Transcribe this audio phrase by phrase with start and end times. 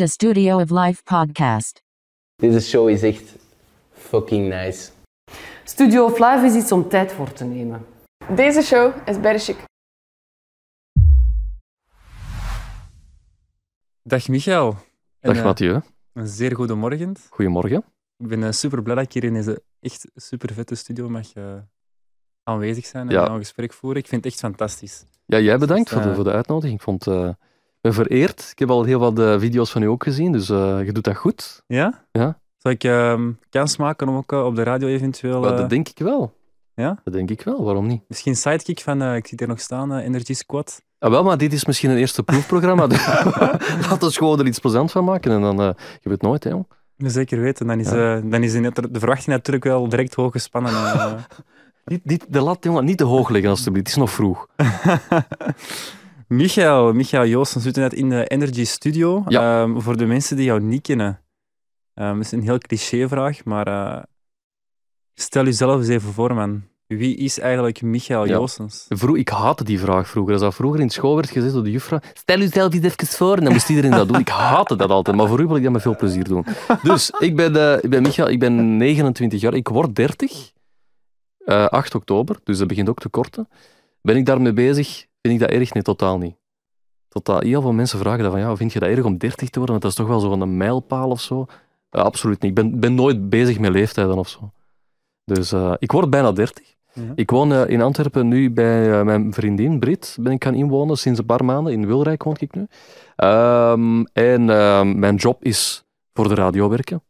[0.00, 1.82] de Studio of Life podcast.
[2.36, 3.34] Deze show is echt
[3.92, 4.90] fucking nice.
[5.64, 7.86] Studio of Live is iets om tijd voor te nemen.
[8.34, 9.64] Deze show is chic.
[14.02, 14.70] Dag Michael.
[14.70, 15.80] Dag En, eh, Mathieu,
[16.12, 17.16] Een zeer goede morgen.
[17.30, 17.84] goedemorgen.
[18.16, 21.32] Ik ben eh, super blij dat ik hier in deze echt super vette studio mag
[21.32, 21.54] eh,
[22.42, 23.28] aanwezig zijn en Ja.
[23.28, 24.02] een gesprek voeren.
[24.02, 25.04] Ik vind het echt fantastisch.
[25.26, 26.78] Ja, jij bedankt Dus, voor, de, voor de uitnodiging.
[26.78, 27.36] Ik vond, eh, ben
[27.82, 28.48] vereerd.
[28.52, 31.04] Ik heb al heel wat eh, video's van u ook gezien, dus eh, je doet
[31.04, 31.62] dat goed.
[31.66, 32.04] Ja?
[32.12, 32.38] Ja.
[32.56, 35.40] Zal ik ehm, kans maken om ook eh, op de radio eventueel...
[35.40, 36.34] Maar dat denk ik wel.
[36.74, 37.00] ja?
[37.04, 38.02] Dat denk ik wel, waarom niet?
[38.08, 40.82] Misschien sidekick van, ik zie hier nog staan, Energy Squad.
[40.98, 42.86] Ah, wel, maar dit is misschien een eerste proefprogramma.
[43.88, 45.56] Laat ons gewoon er iets plezant van maken en dan,
[46.00, 46.66] je weet nooit, hè, jong.
[46.96, 47.66] Zeker weten.
[47.66, 48.20] Dan is, Ja.
[48.20, 50.72] dan is de verwachting natuurlijk wel direct hoog gespannen.
[51.84, 53.86] Niet, niet, de lat, jongen, niet te hoog leggen alstublieft.
[53.86, 54.46] Het is nog vroeg.
[56.30, 59.24] Michael, Michael Joosten zit net in de Energy Studio.
[59.28, 59.62] Ja.
[59.62, 61.20] Ehm, voor de mensen die jou niet kennen,
[61.94, 64.02] ehm, is een heel cliché-vraag, maar eh,
[65.14, 66.62] stel jezelf eens even voor, man.
[66.86, 68.96] Wie is eigenlijk Michael Ja.
[68.96, 70.32] Vroeg, ik haatte die vraag vroeger.
[70.32, 73.36] Als dat vroeger in school werd gezegd door de juffrouw, stel jezelf eens even voor,
[73.36, 74.18] en dan moest iedereen dat doen.
[74.20, 76.46] Ik haatte dat altijd, maar voor u wil ik dat met veel plezier doen.
[76.82, 80.52] Dus, ik ben, eh, ik ben Michael, ik ben 29 jaar, ik word 30,
[81.44, 83.48] eh 8 oktober, dus dat begint ook te korten.
[84.02, 85.08] Ben ik daarmee bezig?
[85.22, 85.72] Vind ik dat erg?
[85.72, 86.36] Nee, totaal niet.
[87.08, 87.40] Totaal.
[87.40, 89.80] Heel veel mensen vragen dat van, ja, vind je dat erg om 30 te worden?
[89.80, 91.46] Want dat is toch wel zo'n een mijlpaal of zo?
[91.90, 92.50] Absoluut niet.
[92.50, 94.52] Ik ben, ben nooit bezig met leeftijden of zo.
[95.24, 96.74] Dus eh, ik word bijna 30.
[96.92, 97.02] Ja.
[97.14, 100.16] Ik woon eh, in Antwerpen nu bij eh, mijn vriendin Brit.
[100.20, 101.72] Ben ik gaan inwonen sinds een paar maanden.
[101.72, 102.66] In Wilrijk woon ik nu.
[103.16, 104.44] Ehm, en
[104.98, 105.84] mijn job is
[106.14, 107.02] voor de radio werken.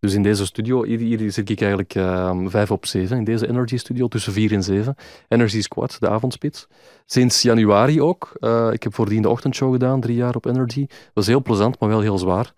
[0.00, 3.16] Dus in deze studio, hier, zit ik eigenlijk ehm, vijf op zeven.
[3.16, 4.94] In deze Energy Studio tussen vier en zeven.
[5.28, 6.66] Energy Squad, de avondspits.
[7.06, 8.32] Sinds januari ook.
[8.40, 10.86] Eh, ik heb voordien de ochtendshow gedaan, drie jaar op Energy.
[11.14, 12.52] Was heel plezant, maar wel heel zwaar.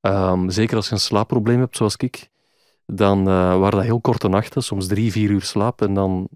[0.00, 2.30] Ehm, zeker als je een slaapprobleem hebt, zoals ik.
[2.86, 5.82] Dan eh, waren dat heel korte nachten, soms drie, vier uur slaap.
[5.82, 6.28] En dan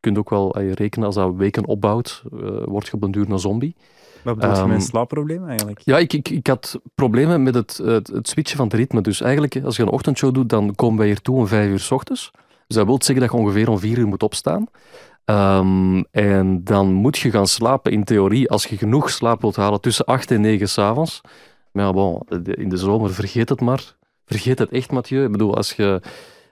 [0.00, 2.22] kun je ook wel eh, rekenen, als dat weken opbouwt,
[2.64, 3.76] word je op een duur een zombie.
[4.22, 5.80] Wat bedoel je Ehm, met een slaapprobleem eigenlijk?
[5.84, 9.00] Ja, ik, ik, ik had problemen met het, het, het switchen van het ritme.
[9.00, 11.78] Dus eigenlijk, als je een ochtendshow doet, dan komen wij hier toe om vijf uur
[11.78, 12.30] s ochtends.
[12.66, 14.66] Dus dat wil zeggen dat je ongeveer om vier uur moet opstaan.
[15.24, 19.80] Ehm, en dan moet je gaan slapen, in theorie, als je genoeg slaap wilt halen,
[19.80, 21.20] tussen acht en negen s'avonds.
[21.72, 23.96] Maar ja, bon, in de zomer, vergeet het maar.
[24.26, 25.24] Vergeet het echt, Mathieu.
[25.24, 26.00] Ik bedoel, als je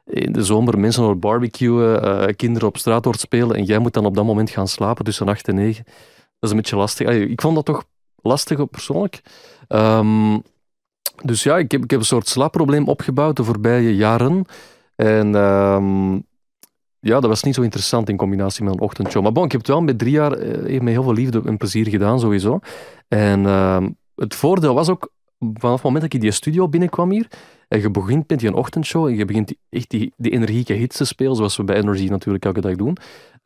[0.07, 3.95] in de zomer mensen hoort barbecuen, eh, kinderen op straat hoort spelen, en jij moet
[3.95, 5.95] dan op dat moment gaan slapen tussen acht en negen, dat
[6.41, 7.09] is een beetje lastig.
[7.09, 7.85] Ik vond dat toch
[8.23, 9.23] lastig persoonlijk.
[9.69, 10.39] Ehm,
[11.23, 14.45] dus ja, ik heb, ik heb een soort slaapprobleem opgebouwd de voorbije jaren.
[14.97, 16.13] En ehm,
[17.01, 19.23] ja, dat was niet zo interessant in combinatie met een ochtendshow.
[19.23, 21.57] Maar bon, ik heb het wel met drie jaar eh, met heel veel liefde en
[21.57, 22.59] plezier gedaan, sowieso.
[23.09, 27.11] En ehm, het voordeel was ook, vanaf het moment dat ik in die studio binnenkwam
[27.11, 27.29] hier,
[27.69, 30.97] en je begint met die ochtendshow en je begint die- echt die, die energieke hits
[30.97, 32.97] te spelen, zoals we bij Energy natuurlijk elke dag doen,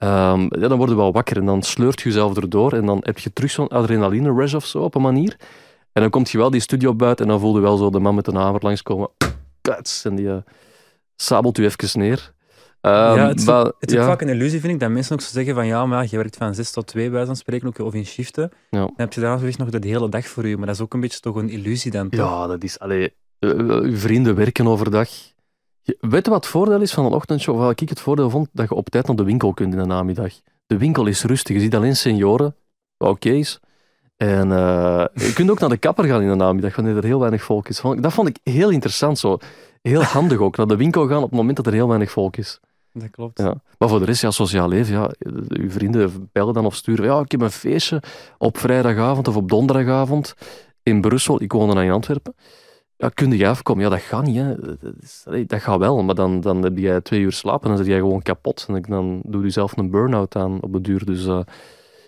[0.01, 2.99] Ehm, ja, dan word je wel wakker en dan sleurt je jezelf erdoor en dan
[3.01, 5.37] heb je terug zo'n adrenaline rush of zo op een manier.
[5.93, 7.99] En dan komt je wel die studio buiten en dan voel je wel zo de
[7.99, 9.09] man met een hamer langskomen.
[9.61, 10.37] Kuts, en die eh,
[11.17, 12.33] sabelt u even neer.
[12.81, 14.81] Ehm, ja, het is, maar, ook, het is ja, ook vaak een illusie, vind ik,
[14.81, 17.27] dat mensen ook zo zeggen van ja, maar je werkt van 6 tot 2 bij
[17.27, 18.51] van spreken, ook, of in shiften.
[18.71, 18.79] Ja.
[18.79, 21.01] Dan heb je daarna nog de hele dag voor je, maar dat is ook een
[21.01, 22.21] beetje toch een illusie dan, toch?
[22.21, 22.79] ja, dat is...
[22.79, 25.09] Allee, uw vrienden werken overdag.
[25.83, 27.59] Je- weet je wat het voordeel is van een ochtendshow?
[27.59, 29.87] Wat ik het voordeel vond, dat je op tijd naar de winkel kunt in de
[29.87, 30.33] namiddag.
[30.67, 31.55] De winkel is rustig.
[31.57, 32.55] Je ziet alleen senioren,
[32.99, 33.43] oké.
[34.17, 37.19] En eh, je kunt ook naar de kapper gaan in de namiddag, wanneer er heel
[37.19, 37.81] weinig volk is.
[38.01, 39.39] Dat vond ik heel interessant zo.
[39.83, 42.37] Heel handig ook, naar de winkel gaan op het moment dat er heel weinig volk
[42.37, 42.61] is.
[42.93, 43.39] Dat klopt.
[43.39, 43.55] Ja.
[43.79, 45.11] Maar voor de rest, ja, sociaal leven, ja,
[45.49, 47.05] uw vrienden bellen dan of sturen.
[47.05, 48.03] Ja, ik heb een feestje
[48.39, 50.35] op vrijdagavond of op donderdagavond
[50.83, 51.43] in Brussel.
[51.43, 52.35] Ik woonde dan in Antwerpen.
[53.01, 53.83] Ja, kun je afkomen?
[53.85, 54.37] Ja, dat gaat niet.
[54.37, 54.55] Hè.
[54.57, 57.77] Dat, is- dat gaat wel, maar dan, dan heb jij twee uur slapen en dan
[57.79, 58.65] zit jij gewoon kapot.
[58.69, 61.05] En dan doe je zelf een burn-out aan op de duur.
[61.05, 61.41] Dus eh,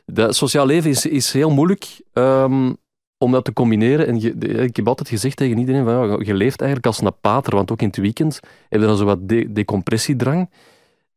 [0.07, 2.73] dat sociaal leven is, is heel moeilijk ehm,
[3.19, 4.07] om dat te combineren.
[4.07, 4.17] En
[4.65, 7.71] ik heb altijd gezegd tegen iedereen, van, ja, je leeft eigenlijk als een pater, want
[7.73, 10.51] ook in het weekend heb je dan zo wat de- decompressiedrang.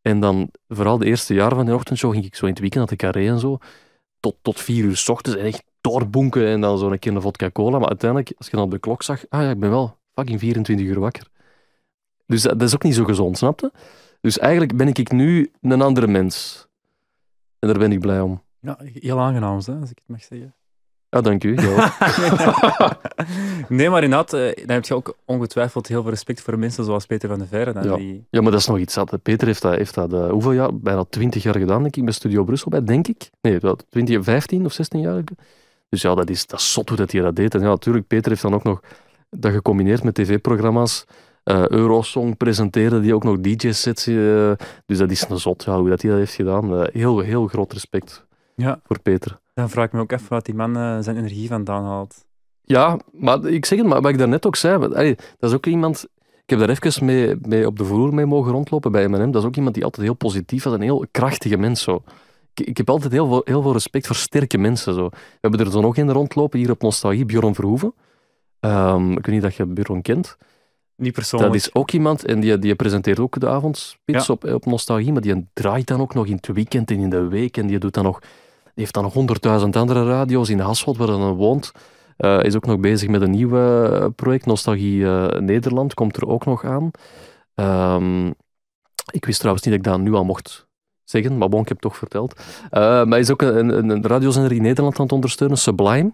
[0.02, 2.82] En dan, vooral de eerste jaren van de ochtendshow, ging ik zo in het weekend
[2.90, 3.58] naar de carré en zo,
[4.20, 7.52] tot, tot vier uur s ochtends en echt doorbonken en dan zo een keer vodka
[7.52, 7.80] cola.
[7.80, 10.40] Maar uiteindelijk, als je dan op de klok zag, ah ja, ik ben wel fucking
[10.40, 11.28] 24 uur wakker.
[12.26, 13.72] Dus dat, dat is ook niet zo gezond, snapte?
[14.22, 16.68] Dus eigenlijk ben ik nu een andere mens.
[17.60, 18.42] En daar ben ik blij om.
[18.60, 20.56] Ja, heel aangenaam, hè, als ik het mag zeggen.
[21.10, 21.54] Ja, dank u.
[23.78, 27.06] nee, maar inderdaad, eh, dan heb je ook ongetwijfeld heel veel respect voor mensen zoals
[27.06, 27.74] Peter van der Veire.
[27.74, 27.96] dan Ja.
[27.96, 28.28] Die...
[28.30, 28.98] Ja, maar dat is nog iets.
[29.24, 30.76] Peter heeft dat, heeft dat eh, hoeveel jaar?
[30.76, 33.30] Bijna 20 jaar gedaan, denk ik, bij Studio Brussel bij, denk ik.
[33.42, 35.24] Nee, wel 20, 15 of 16 jaar.
[35.90, 37.56] Dus ja, dat is, dat is zot hoe dat hij dat deed.
[37.56, 38.80] En ja, natuurlijk, Peter heeft dan ook nog
[39.30, 41.06] dat gecombineerd met tv-programma's,
[41.44, 44.08] eh, Eurosong presenteren, die ook nog DJ-sets.
[44.08, 44.52] eh,
[44.86, 46.76] dus dat is een zot, ja, hoe dat hij dat heeft gedaan.
[46.82, 48.80] Eh, heel, heel groot respect Ja.
[48.84, 49.40] voor Peter.
[49.54, 52.26] Dan vraag ik me ook even wat die man zijn energie vandaan haalt.
[52.62, 55.66] Ja, maar ik zeg het, maar wat ik daarnet ook zei, allee, dat is ook
[55.66, 56.06] iemand...
[56.44, 59.32] Ik heb daar even mee, mee op de vloer mee mogen rondlopen bij M&M.
[59.32, 61.82] Dat is ook iemand die altijd heel positief was, een heel krachtige mens.
[61.82, 62.04] Zo.
[62.56, 64.94] Ik, heb altijd heel veel, heel veel respect voor sterke mensen.
[64.94, 65.10] Zo.
[65.10, 67.94] We hebben er zo nog in rondlopen, hier op Nostalgie, Bjorn Verhoeven.
[68.60, 70.38] Ehm, ik weet niet dat je Bjorn kent.
[70.96, 71.52] Niet persoonlijk.
[71.52, 74.34] Dat is ook iemand, en die, die presenteert ook de avondspits Ja.
[74.34, 77.28] op, op Nostalgie, maar die draait dan ook nog in het weekend en in de
[77.28, 77.58] week.
[77.58, 78.30] En die, doet dan nog, die
[78.74, 81.72] heeft dan nog honderdduizend andere radio's in Hasselt, waar hij dan woont.
[82.18, 86.28] Eh, is ook nog bezig met een nieuw eh, project, Nostalgie eh, Nederland, komt er
[86.28, 86.92] ook nog aan.
[87.56, 88.28] Ehm,
[89.12, 90.68] ik wist trouwens niet dat ik dat nu al mocht
[91.06, 92.40] zeggen, maar bon, ik heb het toch verteld.
[92.70, 96.12] Eh, maar hij is ook een, een, een radiozender in Nederland aan het ondersteunen, Sublime.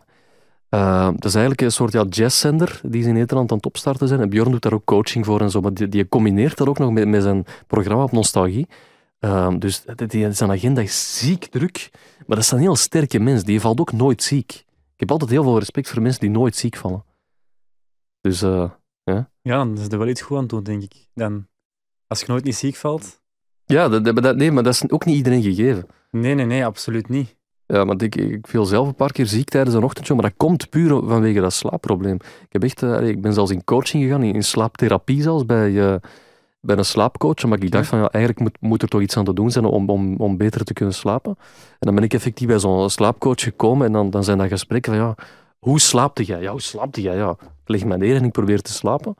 [0.69, 4.07] Uh, dat is eigenlijk een soort ja, jazzzender die ze in Nederland aan het opstarten
[4.07, 4.19] zijn.
[4.19, 6.77] En Bjorn doet daar ook coaching voor en zo, maar die, die combineert dat ook
[6.77, 8.67] nog met, met zijn programma op Nostalgie.
[9.19, 13.43] Uh, dus die, zijn agenda is ziek druk, maar dat is een heel sterke mens.
[13.43, 14.51] Die valt ook nooit ziek.
[14.93, 17.05] Ik heb altijd heel veel respect voor mensen die nooit ziek vallen.
[18.21, 18.79] Dus ja.
[19.41, 21.07] Ja, dan is er wel iets goed aan doen, denk ik.
[21.13, 21.47] Dan,
[22.07, 23.20] als je nooit niet ziek valt.
[23.71, 25.85] Ja, dat, dat, nee, maar dat is ook niet iedereen gegeven.
[26.11, 27.35] Nee, nee, nee, absoluut niet.
[27.65, 30.37] Ja, maar ik, ik viel zelf een paar keer ziek tijdens een ochtendshow, maar dat
[30.37, 32.15] komt puur vanwege dat slaapprobleem.
[32.15, 35.69] Ik, heb echt, uh, ik ben zelfs in coaching gegaan, in, in slaaptherapie zelfs, bij,
[35.69, 35.95] uh,
[36.59, 39.23] bij een slaapcoach, omdat ik dacht van, ja, eigenlijk moet, moet er toch iets aan
[39.23, 41.35] te doen zijn om, om, om beter te kunnen slapen.
[41.69, 44.93] En dan ben ik effectief bij zo'n slaapcoach gekomen en dan, dan zijn dat gesprekken
[44.93, 45.15] van, ja,
[45.59, 46.41] hoe slaapte jij?
[46.41, 47.15] Ja, hoe slaapte jij?
[47.15, 49.15] Ja, ik leg me neer en ik probeer te slapen.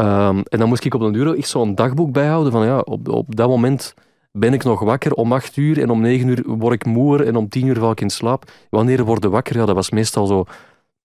[0.00, 3.08] Um, en dan moest ik op een uur echt zo'n dagboek bijhouden van, ja, op,
[3.08, 3.94] op dat moment
[4.32, 7.36] ben ik nog wakker om 8 uur en om 9 uur word ik moer en
[7.36, 8.50] om 10 uur val ik in slaap.
[8.70, 9.56] Wanneer word je wakker?
[9.56, 10.44] Ja, dat was meestal zo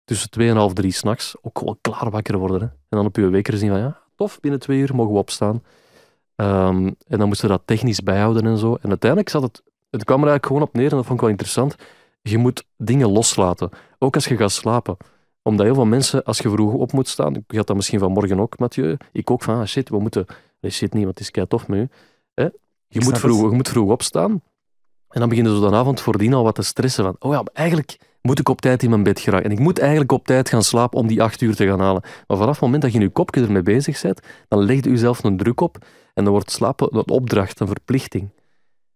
[0.04, 1.36] tussen 2 en half 3 s'nachts.
[1.42, 2.60] Ook gewoon klaar wakker worden.
[2.60, 2.66] Hè.
[2.66, 5.64] En dan op je wekker zien van ja, tof, binnen 2 uur mogen we opstaan.
[6.36, 8.78] Um, en dan moesten we dat technisch bijhouden en zo.
[8.82, 11.22] En uiteindelijk zat het, het kwam er eigenlijk gewoon op neer en dat vond ik
[11.22, 11.76] wel interessant.
[12.22, 13.70] Je moet dingen loslaten,
[14.00, 14.98] ook als je gaat slapen.
[15.44, 18.40] Omdat heel veel mensen, als je vroeg op moet staan, ik had dat misschien vanmorgen
[18.40, 20.26] ook, Mathieu, ik ook van, ah, shit, we moeten,
[20.60, 21.90] nee, shit niet, want het is kei tof met u.
[22.34, 22.48] Hè?
[22.88, 24.32] Je moet, vroeg, je moet vroeg opstaan.
[25.10, 27.04] En dan beginnen ze dan avond voordien al wat te stressen.
[27.04, 29.46] Van, oh ja, eigenlijk moet ik op tijd in mijn bed geraken.
[29.46, 32.02] En ik moet eigenlijk op tijd gaan slapen om die acht uur te gaan halen.
[32.02, 34.90] Maar vanaf het moment dat je in je kopje ermee bezig bent, dan leg je
[34.90, 35.78] jezelf een druk op.
[36.14, 38.30] En dan wordt slapen een opdracht, een verplichting.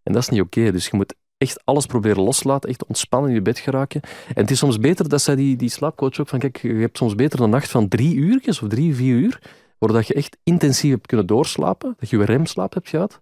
[0.03, 0.59] En dat is niet oké.
[0.59, 0.71] Okay.
[0.71, 4.01] Dus je moet echt alles proberen loslaten, echt ontspannen in je bed geraken.
[4.27, 6.97] En het is soms beter, dat zei die, die slaapcoach ook, van kijk, je hebt
[6.97, 9.41] soms beter een nacht van drie uurtjes of drie, vier uur,
[9.79, 13.21] voordat je echt intensief hebt kunnen doorslapen, dat je je remslaap hebt gehad,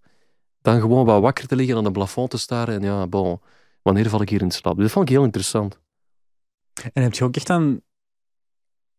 [0.62, 3.40] dan gewoon wat wakker te liggen aan een plafond te staren en ja, bon,
[3.82, 4.78] wanneer val ik hier in slaap?
[4.78, 5.80] Dat vond ik heel interessant.
[6.94, 7.82] En heb je ook echt dan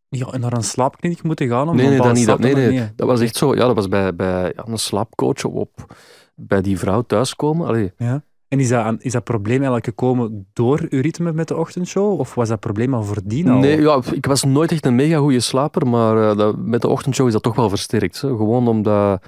[0.09, 1.69] ja, naar een slaapkliniek moeten gaan?
[1.69, 2.27] Om nee, nee, dat niet.
[2.27, 3.55] Dat, nee, nee, nee, dat was echt zo.
[3.55, 5.97] Ja, dat was bij, bij ja, een slaapcoach op,
[6.35, 7.67] bij die vrouw thuiskomen.
[7.67, 7.93] Allee.
[7.97, 8.25] Ja.
[8.49, 12.21] En is dat, is dat probleem eigenlijk gekomen door uw ritme met de ochtendshow?
[12.21, 13.59] Of was dat probleem al voordien al?
[13.59, 16.89] Nee, ja, ik was nooit echt een mega goede slaper, maar uh, dat, met de
[16.89, 18.21] ochtendshow is dat toch wel versterkt.
[18.21, 18.29] Hè.
[18.29, 19.23] Gewoon omdat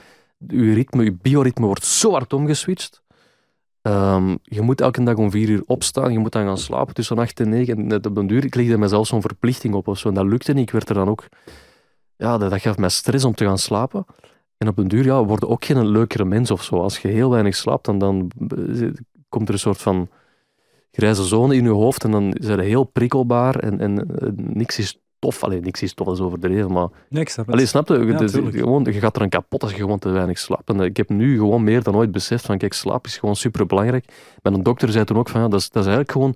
[0.46, 3.02] je ritme, je bioritme wordt zo hard omgeswitcht.
[3.82, 7.18] Um, je moet elke dag om vier uur opstaan, je moet dan gaan slapen tussen
[7.18, 7.76] acht en negen.
[7.76, 10.08] En net op den duur, ik legde mezelf zo'n verplichting op of zo.
[10.08, 10.62] En dat lukte niet.
[10.62, 11.26] Ik werd er dan ook...
[12.16, 14.06] Ja, dat, gaf mij stress om te gaan slapen.
[14.56, 16.80] En op den duur, ja, word je ook geen leukere mens of zo.
[16.80, 18.30] Als je heel weinig slaapt, dan, dan
[19.28, 20.08] komt er een soort van
[20.90, 25.00] grijze zone in je hoofd en dan zijn heel prikkelbaar en, en, en niks is
[25.18, 25.44] tof.
[25.44, 26.88] Alleen niks is tof, dat is overdreven, maar...
[27.08, 27.54] Nee, ik snap het.
[27.54, 28.04] Allee, snap je?
[28.04, 30.68] Ja, dus, gewoon, je gaat er een kapot als je gewoon te weinig slaapt.
[30.68, 34.12] En ik heb nu gewoon meer dan ooit beseft van, kijk, slaap is gewoon superbelangrijk.
[34.42, 36.34] Mijn een dokter zei toen ook van, ja, dat is, dat is eigenlijk gewoon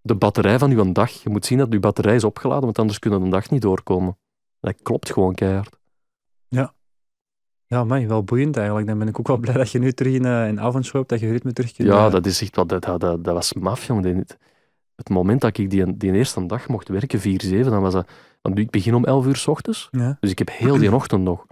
[0.00, 1.10] de batterij van je dag.
[1.10, 4.16] Je moet zien dat je batterij is opgeladen, want anders kunnen de dag niet doorkomen.
[4.60, 5.76] Dat klopt gewoon keihard.
[7.74, 7.84] Ja.
[7.84, 8.86] Maar wel boeiend eigenlijk.
[8.86, 11.20] Dan ben ik ook wel blij dat je nu terug in een avondshow hebt, dat
[11.20, 11.88] je ritme terug kunt...
[11.88, 12.68] Ja, dat is echt wat...
[12.68, 14.26] Dat, dat, dat, dat was maf, jongen.
[14.96, 17.22] Het moment dat ik die, die eerste dag mocht werken, 4-7,
[17.60, 18.08] dan was dat...
[18.42, 20.16] Want ik begin om 11 uur s ochtends, ja.
[20.20, 21.46] dus ik heb heel die ochtend nog.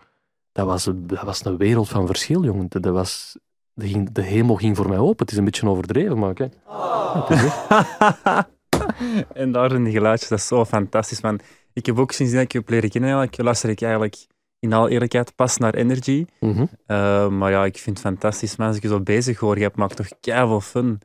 [0.53, 2.67] Dat was, dat was een wereld van verschil, jongen.
[2.69, 3.39] Dat was,
[3.73, 5.19] de, ging, de hemel ging voor mij open.
[5.19, 6.55] Het is een beetje overdreven, maar kijk.
[6.67, 7.31] Oh.
[9.43, 11.21] en daar zijn die geluidjes, dat is zo fantastisch.
[11.21, 11.41] Man.
[11.73, 14.27] Ik heb ook sinds dat ik je heb leren kennen, eigenlijk, luister ik eigenlijk
[14.63, 16.27] in alle eerlijkheid pas naar Energy.
[16.41, 16.69] Mm -hmm.
[16.87, 18.67] uh, maar ja, ik vind het fantastisch, man.
[18.67, 21.01] Als ik je zo bezig hoor, je maakt toch keihard fun.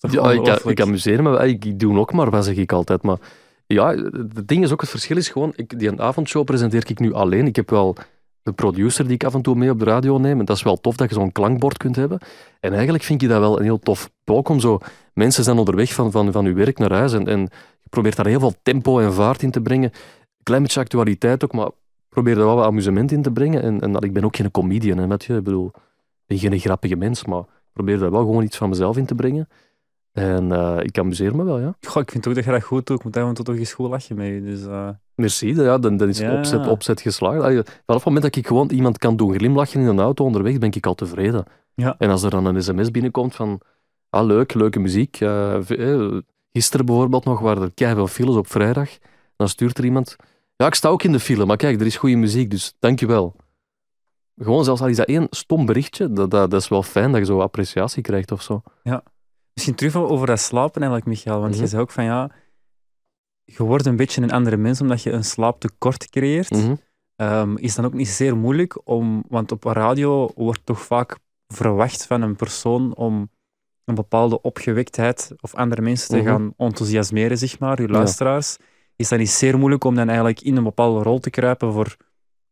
[0.00, 1.46] Ja, ik, ik amuseer me.
[1.46, 3.02] Ik, ik doe ook maar wat, zeg ik altijd.
[3.02, 3.18] Maar
[3.66, 3.94] ja,
[4.34, 7.46] het ding is ook, het verschil is gewoon, ik, die avondshow presenteer ik nu alleen.
[7.46, 7.96] Ik heb wel
[8.42, 10.38] de producer die ik af en toe mee op de radio neem.
[10.38, 12.18] En dat is wel tof dat je zo'n klankbord kunt hebben.
[12.60, 14.78] En eigenlijk vind je dat wel een heel tof blok om zo...
[15.14, 17.40] Mensen zijn onderweg van, van, van je werk naar huis en, en
[17.82, 19.92] je probeert daar heel veel tempo en vaart in te brengen.
[20.42, 21.70] klein beetje actualiteit ook, maar
[22.22, 23.62] probeer er wel wat amusement in te brengen.
[23.62, 25.36] En, en dat, ik ben ook geen comedian, hè, met je.
[25.36, 25.66] Ik bedoel,
[26.26, 29.06] ik ben geen grappige mens, maar ik probeer daar wel gewoon iets van mezelf in
[29.06, 29.48] te brengen.
[30.12, 31.74] En eh, ik amuseer me wel, ja.
[31.88, 32.96] Goh, ik vind ook dat je dat goed doet.
[32.98, 34.42] Ik moet daar toch eens goed lachen mee.
[34.42, 36.34] Dus, eh, Merci, ja, dan, dan is Ja.
[36.38, 37.40] opzet, opzet geslaagd.
[37.42, 40.58] Allee, Vanaf het moment dat ik gewoon iemand kan doen glimlachen in een auto onderweg,
[40.58, 41.44] ben ik al tevreden.
[41.74, 41.94] Ja.
[41.98, 43.60] En als er dan een sms binnenkomt van,
[44.10, 45.20] ah leuk, leuke muziek.
[45.20, 45.56] eh,
[46.52, 48.90] gisteren bijvoorbeeld nog waren er keihard files op vrijdag.
[49.36, 50.16] Dan stuurt er iemand,
[50.58, 53.36] ja, ik sta ook in de file, maar kijk, er is goede muziek, dus dankjewel.
[54.36, 57.20] Gewoon zelfs al is dat één stom berichtje, dat, dat, dat is wel fijn dat
[57.20, 58.62] je zo appreciatie krijgt of zo.
[59.52, 61.40] Misschien terug over dat slapen eigenlijk, Michael.
[61.40, 61.60] Want Mhm.
[61.62, 62.30] je zei ook van ja,
[63.44, 66.50] je wordt een beetje een andere mens omdat je een slaaptekort creëert.
[66.50, 66.74] Mhm.
[67.16, 72.06] Ehm, is dan ook niet zeer moeilijk om, want op radio wordt toch vaak verwacht
[72.06, 73.30] van een persoon om
[73.84, 76.26] een bepaalde opgewektheid of andere mensen te Mhm.
[76.26, 78.56] gaan enthousiasmeren, zeg maar, uw luisteraars.
[78.98, 81.96] Is dat niet zeer moeilijk om dan eigenlijk in een bepaalde rol te kruipen voor,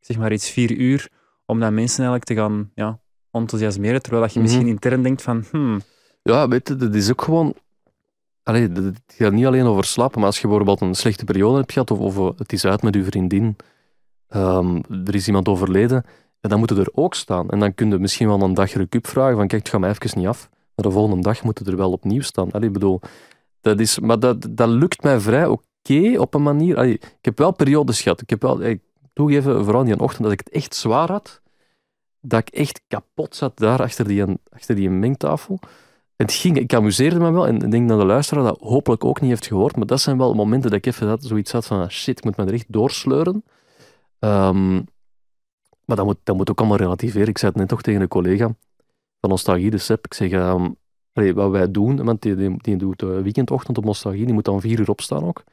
[0.01, 1.09] zeg maar, iets vier uur,
[1.47, 3.01] om dan mensen eigenlijk te gaan ja,
[3.31, 4.49] enthousiasmeren, terwijl dat je Mhm.
[4.49, 5.81] misschien intern denkt van, hmm,
[6.23, 7.55] Ja, weet je, dat is ook gewoon...
[8.43, 11.73] Allee, het gaat niet alleen over slapen, maar als je bijvoorbeeld een slechte periode hebt
[11.73, 13.57] gehad, of, of eh, het is uit met je vriendin,
[14.29, 16.05] ehm, er is iemand overleden,
[16.41, 17.51] ja, dan moet het er ook staan.
[17.51, 19.91] En dan kun je misschien wel een dag recup vragen van kijk, het gaat mij
[19.91, 20.49] even niet af.
[20.75, 22.51] Maar de volgende dag moet het er wel opnieuw staan.
[22.51, 23.01] Allee, ik bedoel,
[23.61, 25.65] dat is, maar dat, dat lukt mij vrij oké
[26.19, 26.85] op een manier.
[26.85, 28.21] Ik heb wel periodes gehad.
[28.21, 28.81] Ik heb wel, ik
[29.13, 31.41] toegeven, vooral die ochtend, dat ik het echt zwaar had.
[32.21, 35.59] Dat ik echt kapot zat daar achter die, achter die mengtafel.
[36.17, 39.21] Het ging, ik amuseerde me wel en ik denk dat de luisteraar dat hopelijk ook
[39.21, 41.89] niet heeft gehoord, maar dat zijn wel momenten dat ik even zoiets had van ah,
[41.89, 43.45] shit, ik moet me er echt doorsleuren.
[44.19, 44.75] Ehm,
[45.85, 47.29] maar dat moet, dat moet ook allemaal relativeren.
[47.29, 48.45] Ik zei het net toch tegen een collega
[49.21, 49.99] van Nostalgie, de.
[50.03, 50.71] Ik zeg, ehm,
[51.13, 54.61] wat wij doen, want die, die, die doet de weekendochtend op Nostalgie, die moet dan
[54.61, 55.45] vier uur opstaan ook.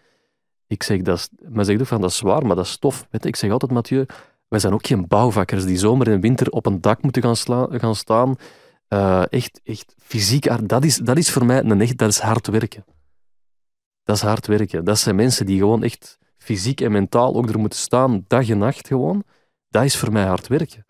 [0.73, 3.07] Ik zeg, dat is, maar zeg ook van, dat is zwaar, maar dat is tof.
[3.11, 4.05] Weet je, ik zeg altijd, Mathieu,
[4.47, 7.67] wij zijn ook geen bouwvakkers die zomer en winter op een dak moeten gaan, sla-
[7.71, 8.35] gaan staan.
[8.87, 12.47] Eh, echt, echt fysiek, dat is, dat is voor mij een echt, dat is hard
[12.47, 12.85] werken.
[14.03, 14.85] Dat is hard werken.
[14.85, 18.57] Dat zijn mensen die gewoon echt fysiek en mentaal ook er moeten staan, dag en
[18.57, 19.23] nacht gewoon.
[19.69, 20.85] Dat is voor mij hard werken.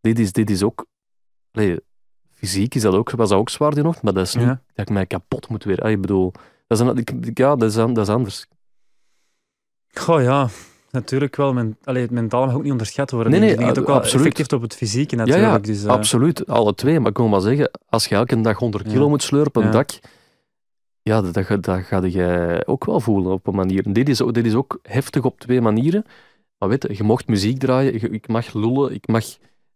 [0.00, 0.86] Dit is, dit is ook,
[2.30, 4.62] fysiek is dat ook, was dat ook zwaar die nog, maar dat is niet Ja.
[4.74, 5.78] dat ik mij kapot moet weer.
[5.82, 6.32] Ah, ik bedoel,
[6.66, 8.46] dat is, een- ik- ik- ja, dat is, dat is anders.
[9.92, 10.48] Goh, ja,
[10.90, 11.52] natuurlijk wel.
[11.52, 13.30] Men, allee, het mentaal mag ook niet onderschat worden.
[13.32, 14.52] Nee, nee, het ook wel absoluut.
[14.52, 15.52] op het fysieke Ja, natuurlijk.
[15.66, 16.46] ja, dus, eh, absoluut.
[16.46, 17.00] Alle twee.
[17.00, 19.08] Maar ik wil maar zeggen, als je elke dag 100 kilo Ja.
[19.08, 19.70] moet sleuren op een Ja.
[19.70, 19.90] dak,
[21.02, 23.84] ja, dat, dat, ga- dat ga je ook wel voelen op een manier.
[23.86, 26.04] En dit is, ook- dit is ook heftig op twee manieren.
[26.58, 29.24] Maar weet je, je mocht muziek draaien, je- ik mag lullen, ik mag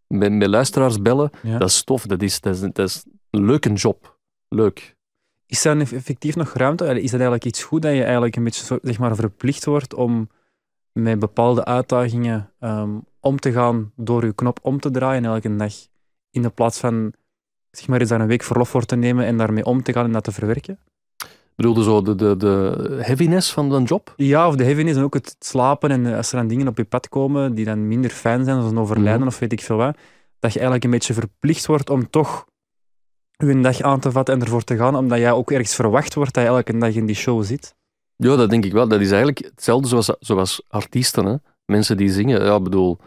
[0.07, 1.31] met, met luisteraars bellen.
[1.43, 1.59] Ja.
[1.59, 4.19] Dat is tof, dat is, dat, is, dat is een leuke job.
[4.49, 4.96] Leuk.
[5.47, 6.85] Is er eff- effectief nog ruimte?
[6.85, 10.29] Is dat eigenlijk iets goed dat je eigenlijk een beetje zeg maar, verplicht wordt om
[10.93, 15.73] met bepaalde uitdagingen ehm, om te gaan door je knop om te draaien elke dag?
[16.31, 17.13] In de plaats van
[17.71, 20.05] zeg maar, eens daar een week verlof voor te nemen en daarmee om te gaan
[20.05, 20.79] en dat te verwerken?
[21.57, 24.13] Bedoelde zo de, de, de heaviness van een job?
[24.17, 26.77] Ja, of de heaviness en ook het slapen en eh, als er dan dingen op
[26.77, 29.29] je pad komen die dan minder fijn zijn, zoals een overlijden Mhm.
[29.29, 29.97] of weet ik veel wat,
[30.39, 32.47] dat je eigenlijk een beetje verplicht wordt om toch
[33.37, 36.35] je dag aan te vatten en ervoor te gaan, omdat jij ook ergens verwacht wordt
[36.35, 37.75] dat je elke dag in die show zit.
[38.17, 38.89] Ja, dat denk ik wel.
[38.89, 41.25] Dat is eigenlijk hetzelfde zoals, zoals artiesten.
[41.25, 41.35] Hè?
[41.65, 42.99] Mensen die zingen, ja, bedoel,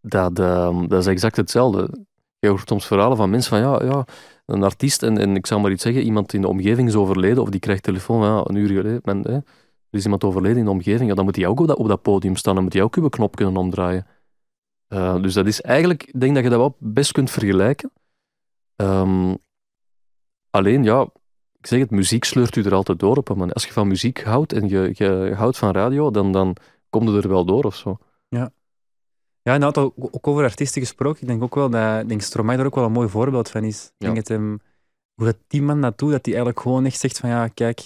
[0.00, 2.06] dat, ehm, dat is exact hetzelfde.
[2.38, 4.04] Je hoort soms verhalen van mensen van, ja, ja
[4.46, 7.42] een artiest, en, en ik zou maar iets zeggen, iemand in de omgeving is overleden,
[7.42, 10.70] of die krijgt telefoon, ja, een uur geleden, hè, er is iemand overleden in de
[10.70, 12.82] omgeving, ja, dan moet hij ook op dat, op dat podium staan, dan moet hij
[12.82, 14.06] ook uw knop kunnen omdraaien.
[14.88, 17.90] Eh, dus dat is eigenlijk, ik denk dat je dat wel best kunt vergelijken.
[18.76, 19.34] Ehm,
[20.50, 21.08] alleen, ja,
[21.58, 23.52] ik zeg het, muziek sleurt u er altijd door op manier.
[23.54, 26.56] Als je van muziek houdt en je, je houdt van radio, dan, dan
[26.90, 27.98] komt het er wel door of zo.
[29.42, 31.20] Ja, inderdaad, ook, ook over artiesten gesproken.
[31.22, 33.64] Ik denk ook wel dat ik denk Stromae daar ook wel een mooi voorbeeld van
[33.64, 33.84] is.
[33.84, 34.06] Ik Ja.
[34.12, 34.60] denk dat hem,
[35.14, 37.80] hoe dat die man dat doet, dat hij eigenlijk gewoon echt zegt van ja, kijk,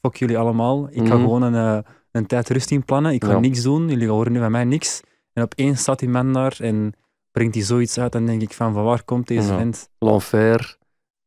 [0.00, 0.88] fuck jullie allemaal.
[0.90, 1.22] Ik ga Mhm.
[1.22, 3.12] gewoon een, eh, een tijd rust inplannen.
[3.12, 3.38] Ik ga Ja.
[3.38, 3.88] niks doen.
[3.88, 5.00] Jullie horen nu van mij niks.
[5.32, 6.92] En opeens staat die man daar en
[7.30, 8.12] brengt hij zoiets uit.
[8.12, 9.56] Dan denk ik van, van waar komt deze Ja.
[9.58, 9.88] vent?
[9.98, 10.76] L'Enfer,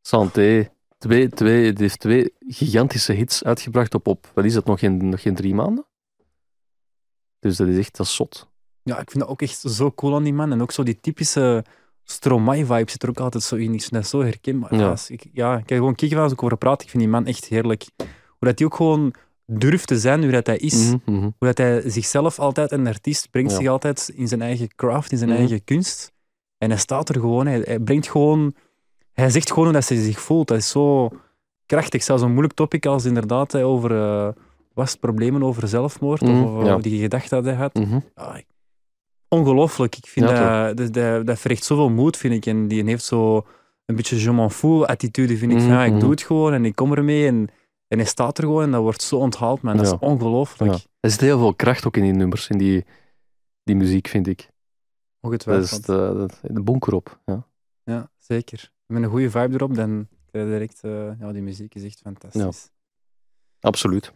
[0.01, 0.69] Santé.
[1.05, 5.09] Twee, twee, het heeft twee gigantische hits uitgebracht op, op wat is dat, nog geen,
[5.09, 5.85] nog geen drie maanden?
[7.39, 8.49] Dus dat is echt, dat is zot.
[8.83, 10.51] Ja, ik vind dat ook echt zo cool aan die man.
[10.51, 11.65] En ook zo die typische
[12.03, 13.73] Stromae-vibe zit er ook altijd zo in.
[13.73, 14.75] Ik vind dat zo herkenbaar.
[14.75, 14.89] Ja.
[14.89, 16.81] Als ik, ja, ik kan gewoon kijken als ik over praat.
[16.81, 17.85] Ik vind die man echt heerlijk.
[17.97, 18.07] Hoe
[18.49, 19.13] dat hij ook gewoon
[19.45, 20.85] durft te zijn, hoe dat hij is.
[20.85, 21.21] Mhm, mhm.
[21.21, 23.57] Hoe dat hij zichzelf altijd, een artiest, brengt Ja.
[23.57, 25.39] zich altijd in zijn eigen craft, in zijn Mhm.
[25.39, 26.13] eigen kunst.
[26.57, 27.47] En hij staat er gewoon.
[27.47, 28.55] Hij, hij brengt gewoon...
[29.15, 30.47] Hij zegt gewoon hoe dat hij zich voelt.
[30.47, 31.09] Dat is zo
[31.65, 32.03] krachtig.
[32.03, 34.29] Zelfs een moeilijk topic als inderdaad over, eh,
[34.73, 36.77] was het problemen over zelfmoord Mhm, of, of ja.
[36.77, 37.73] die gedachte dat hij had.
[37.73, 37.99] Mhm.
[38.13, 38.37] Ah,
[39.27, 39.95] ongelooflijk.
[39.95, 42.45] Ik vind Ja, dat, dat, dat, dat vergt zoveel moed, vind ik.
[42.45, 43.45] En die heeft zo
[43.85, 45.57] een beetje je m'en fous attitude, vind ik.
[45.57, 45.99] Van, Mhm, ja, ik mhm.
[45.99, 47.27] doe het gewoon en ik kom ermee.
[47.27, 47.47] En,
[47.87, 49.77] en hij staat er gewoon en dat wordt zo onthaald, man.
[49.77, 49.91] Dat Ja.
[49.93, 50.73] is ongelooflijk.
[50.99, 52.85] Er zit heel veel kracht ook in die nummers, in die,
[53.63, 54.37] die muziek, vind ik.
[54.37, 54.47] Dat
[55.21, 55.79] Ongetwijfeld.
[55.79, 57.19] is de, de, de bonker op.
[57.25, 57.47] Ja.
[57.83, 58.71] Ja, zeker.
[58.87, 60.79] Met een goede vibe erop, dan krijg je direct...
[60.83, 62.41] eh, ja, die muziek is echt fantastisch.
[63.59, 64.11] Absoluut.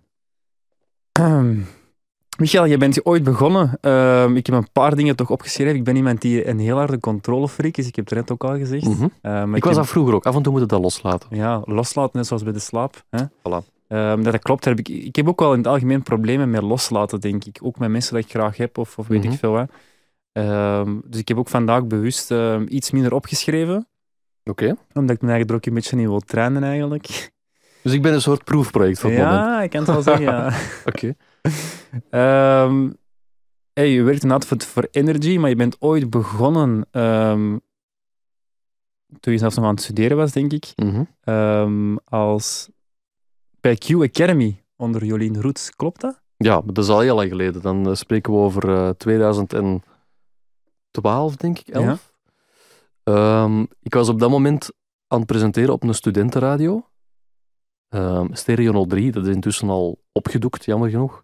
[1.12, 1.58] Ehm,
[2.40, 3.78] Michael, je bent ooit begonnen.
[3.82, 5.76] Ehm, ik heb een paar dingen toch opgeschreven.
[5.76, 7.88] Ik ben iemand die een heel harde controlefreak is.
[7.88, 8.86] Ik heb het net ook al gezegd.
[8.88, 9.04] Mhm.
[9.22, 10.26] Eh, maar Ik was dat vroeger ook.
[10.26, 11.36] Af en toe moet je dat loslaten.
[11.36, 13.04] Ja, loslaten, net zoals bij de slaap.
[13.10, 13.24] Hè?
[13.28, 13.66] Voilà.
[13.88, 14.66] Ehm, dat klopt.
[14.66, 17.60] Heb ik, ik heb ook wel in het algemeen problemen met loslaten, denk ik.
[17.62, 19.32] Ook met mensen dat ik graag heb, of, of weet Mhm.
[19.34, 19.72] ik veel wat.
[20.32, 23.88] Ehm, dus ik heb ook vandaag bewust ehm, iets minder opgeschreven.
[24.44, 24.76] Oké.
[24.94, 27.32] Omdat ik me eigenlijk er ook een beetje in wil trainen, eigenlijk.
[27.84, 29.20] Dus ik ben een soort proefproject moment.
[29.22, 30.54] Ja, ik kan het wel zeggen, ja.
[30.94, 31.14] Oké.
[32.10, 32.90] Ehm,
[33.74, 37.58] hey, je werkt inderdaad voor, voor Energy, maar je bent ooit begonnen ehm,
[39.20, 41.04] toen je zelfs nog aan het studeren was, denk ik, Mhm.
[41.24, 42.70] ehm, als
[43.62, 45.76] bij Q Academy onder Jolien Roets.
[45.76, 46.22] Klopt dat?
[46.38, 47.62] Ja, dat is al heel lang geleden.
[47.62, 52.14] Dan eh, spreken we over eh 2012, denk ik, 11.
[53.10, 54.72] Ehm, ik was op dat moment
[55.08, 56.88] aan het presenteren op een studentenradio.
[57.90, 61.24] Ehm Stereo 03, dat is intussen al opgedoekt, jammer genoeg.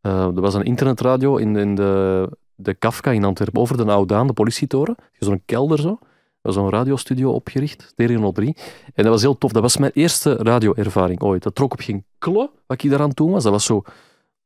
[0.00, 4.26] Eh, dat was een internetradio in, in de, de Kafka in Antwerpen, over de Oudaan,
[4.26, 4.96] de politietoren.
[5.18, 5.98] Zo'n kelder zo.
[6.00, 8.56] Er was zo'n radiostudio opgericht, Stereo 03.
[8.94, 9.52] En dat was heel tof.
[9.52, 11.42] Dat was mijn eerste radioervaring ooit.
[11.42, 13.42] Dat trok op geen klo, wat ik daaraan toen was.
[13.42, 13.82] Dat was zo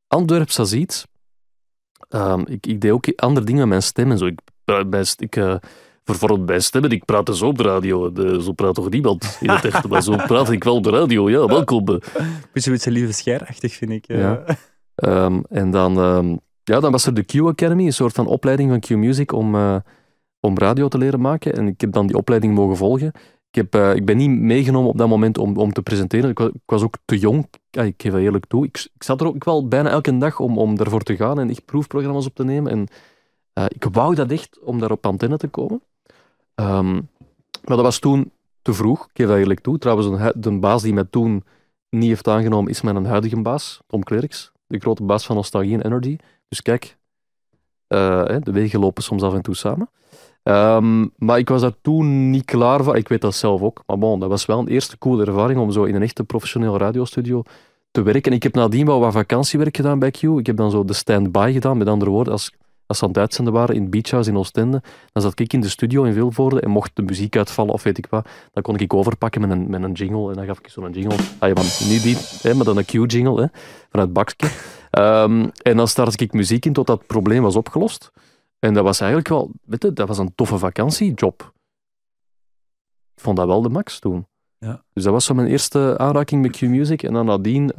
[0.06, 1.06] Antwerps als iets.
[2.08, 4.26] Ehm, ik, ik deed ook andere dingen met mijn stem en zo.
[4.26, 5.20] Ik, pra- bij, st-
[6.04, 8.12] eh, bijvoorbeeld bij stemmen, ik praatte zo op de radio.
[8.12, 10.90] De- zo praat toch niemand in het echt, maar zo praat ik wel op de
[10.90, 11.30] radio.
[11.30, 11.88] Ja, welkom.
[11.88, 11.96] eh.
[12.52, 14.06] Beetje, beetje lieve scherachtig, vind ik.
[14.08, 14.18] eh.
[14.18, 14.44] Ja.
[14.94, 18.70] Ehm, en dan, ehm, ja, dan was er de Q Academy, een soort van opleiding
[18.70, 19.76] van Q Music om, eh,
[20.40, 21.54] om radio te leren maken.
[21.54, 23.06] En ik heb dan die opleiding mogen volgen.
[23.50, 26.30] Ik, heb, eh, ik ben niet meegenomen op dat moment om, om te presenteren.
[26.30, 27.46] Ik was, ik was ook te jong.
[27.70, 28.64] Ja, ik geef dat eerlijk toe.
[28.64, 31.50] Ik, ik zat er ook wel bijna elke dag om, om daarvoor te gaan en
[31.50, 32.72] echt proefprogramma's op te nemen.
[32.72, 32.86] En
[33.68, 35.82] ik wou dat echt om daar op antenne te komen.
[36.54, 36.92] Ehm,
[37.64, 39.04] maar dat was toen te vroeg.
[39.04, 39.78] Ik geef dat eerlijk toe.
[39.78, 41.44] Trouwens, de baas die mij toen
[41.90, 44.52] niet heeft aangenomen is mijn huidige baas, Tom Klerks.
[44.66, 46.16] De grote baas van Nostalgie en Energy.
[46.48, 46.96] Dus kijk,
[47.86, 49.90] eh, de wegen lopen soms af en toe samen.
[50.42, 52.96] Ehm, maar ik was daar toen niet klaar voor.
[52.96, 53.82] Ik weet dat zelf ook.
[53.86, 56.78] Maar bon, dat was wel een eerste coole ervaring om zo in een echte professionele
[56.78, 57.42] radiostudio
[57.90, 58.30] te werken.
[58.30, 60.22] En ik heb nadien wel wat vakantiewerk gedaan bij Q.
[60.22, 61.78] Ik heb dan zo de stand-by gedaan.
[61.78, 62.52] Met andere woorden, als,
[62.86, 65.52] als ze aan het uitzenden waren in het Beach House in Oostende, dan zat ik
[65.52, 68.62] in de studio in Vilvoorde en mocht de muziek uitvallen of weet ik wat, dan
[68.62, 70.28] kon ik overpakken met een, met een jingle.
[70.30, 71.18] En dan gaf ik zo'n jingle.
[71.38, 73.46] Ah, ja, maar niet die, hè, maar dan een Q-jingle hè,
[73.88, 74.48] vanuit het bakje.
[74.90, 78.12] Ehm, en dan startte ik muziek in tot dat probleem was opgelost.
[78.58, 81.52] En dat was eigenlijk wel, weet je, dat was een toffe vakantiejob.
[83.14, 84.26] Ik vond dat wel de max toen.
[84.58, 84.82] Ja.
[84.92, 87.02] Dus dat was zo mijn eerste aanraking met Q-Music.
[87.02, 87.72] En dan nadien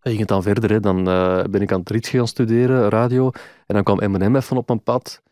[0.00, 0.70] ehm, ging het dan verder.
[0.70, 0.80] Hè.
[0.80, 3.30] Dan eh, ben ik aan het gaan studeren, radio.
[3.66, 5.22] En dan kwam M&M even op mijn pad.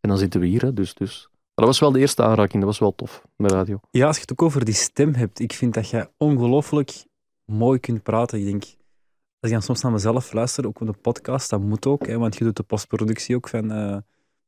[0.00, 0.62] En dan zitten we hier.
[0.62, 0.72] Hè.
[0.72, 1.28] Dus, dus.
[1.30, 2.62] Maar dat was wel de eerste aanraking.
[2.62, 3.80] Dat was wel tof met radio.
[3.90, 7.04] Ja, als je het ook over die stem hebt, ik vind dat jij ongelooflijk
[7.44, 8.38] mooi kunt praten.
[8.38, 11.86] Ik denk, als ik dan soms naar mezelf luister, ook op de podcast, dat moet
[11.86, 13.96] ook, hè, want je doet de postproductie ook van, eh,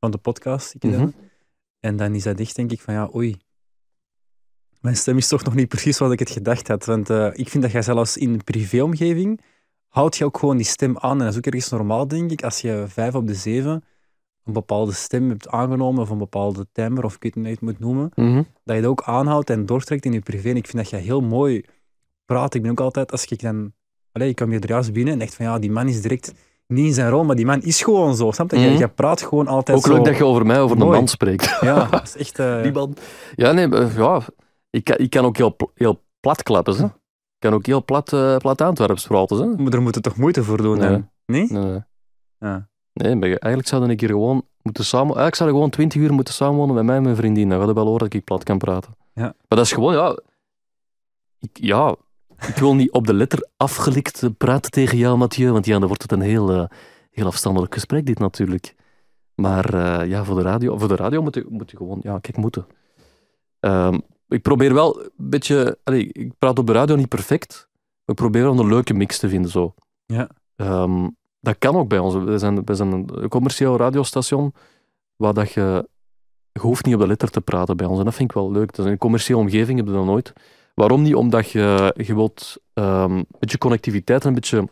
[0.01, 0.75] van de podcast.
[0.75, 1.09] Ik Mhm.
[1.81, 3.37] En dan is dat echt, denk ik, van ja, oei,
[4.81, 6.85] mijn stem is toch nog niet precies wat ik het gedacht had.
[6.85, 9.41] Want eh, ik vind dat jij zelfs in een privéomgeving,
[9.88, 11.11] houd je ook gewoon die stem aan.
[11.12, 13.85] En dat is ook ergens normaal, denk ik, als je vijf op de zeven
[14.44, 17.59] een bepaalde stem hebt aangenomen, of een bepaalde timbre, of ik weet niet hoe je
[17.61, 18.11] het moet noemen,
[18.64, 20.48] dat je dat ook aanhoudt en doortrekt in je privé.
[20.48, 21.64] En ik vind dat jij heel mooi
[22.24, 22.55] praat.
[22.55, 23.72] Ik ben ook altijd, als ik dan...
[24.12, 26.33] Allee, ik kwam hier er juist binnen en dacht van ja, die man is direct
[26.66, 28.31] niet in zijn rol, maar die man is gewoon zo.
[28.31, 28.59] Snap je?
[28.59, 28.79] Jij- Mhm.
[28.79, 29.92] Jij praat gewoon altijd Ook zo...
[29.94, 30.96] leuk dat je over mij, over een Mooi.
[30.98, 31.57] man spreekt.
[31.61, 32.38] Ja, dat is echt...
[32.38, 32.96] eh, Die man.
[33.37, 34.20] Ja, nee, eh, ja.
[34.70, 36.77] Ik, kan- ik kan ook heel, heel plat klappen.
[36.77, 36.87] Hè.
[37.38, 39.37] Kan ook heel plat, eh plat Antwerps praten.
[39.37, 39.62] Hè.
[39.62, 41.05] Maar daar moet je toch moeite voor doen, Nee.
[41.27, 41.46] Nee?
[41.51, 41.83] Nee.
[42.38, 42.68] Ja.
[42.92, 45.07] Nee, maar eigenlijk zouden ik hier gewoon moeten samen...
[45.07, 47.48] Eigenlijk zou ik gewoon 20 uur moeten samenwonen met mij en mijn vriendin.
[47.48, 48.96] Dan gaat het wel horen dat ik plat kan praten.
[49.14, 49.22] Ja.
[49.22, 50.18] Maar dat is gewoon, ja...
[51.40, 51.96] Ik, ja,
[52.46, 56.03] ik wil niet op de letter afgelikt praten tegen jou, Mathieu, want ja, dan wordt
[56.03, 56.64] het een heel, eh,
[57.11, 58.74] heel afstandelijk gesprek, dit natuurlijk.
[59.35, 61.98] Maar eh, ja, voor de radio, voor de radio moet, je, moet je gewoon...
[62.03, 62.66] Ja, kijk, moeten.
[63.61, 63.98] Ehm,
[64.29, 65.79] ik probeer wel een beetje...
[65.85, 69.19] allee, ik praat op de radio niet perfect, maar ik probeer wel een leuke mix
[69.19, 69.75] te vinden, zo.
[70.07, 70.29] Ja.
[70.57, 71.09] Ehm,
[71.41, 72.14] dat kan ook bij ons.
[72.14, 74.53] We zijn, we zijn een commercieel radiostation
[75.17, 75.88] waar dat je,
[76.53, 77.99] je hoeft niet op de letter te praten bij ons.
[77.99, 78.75] En dat vind ik wel leuk.
[78.75, 80.33] Dat is een commerciële omgeving, heb je dat nooit.
[80.75, 81.14] Waarom niet?
[81.14, 84.69] Omdat je, je wilt ehm, een beetje connectiviteit en een beetje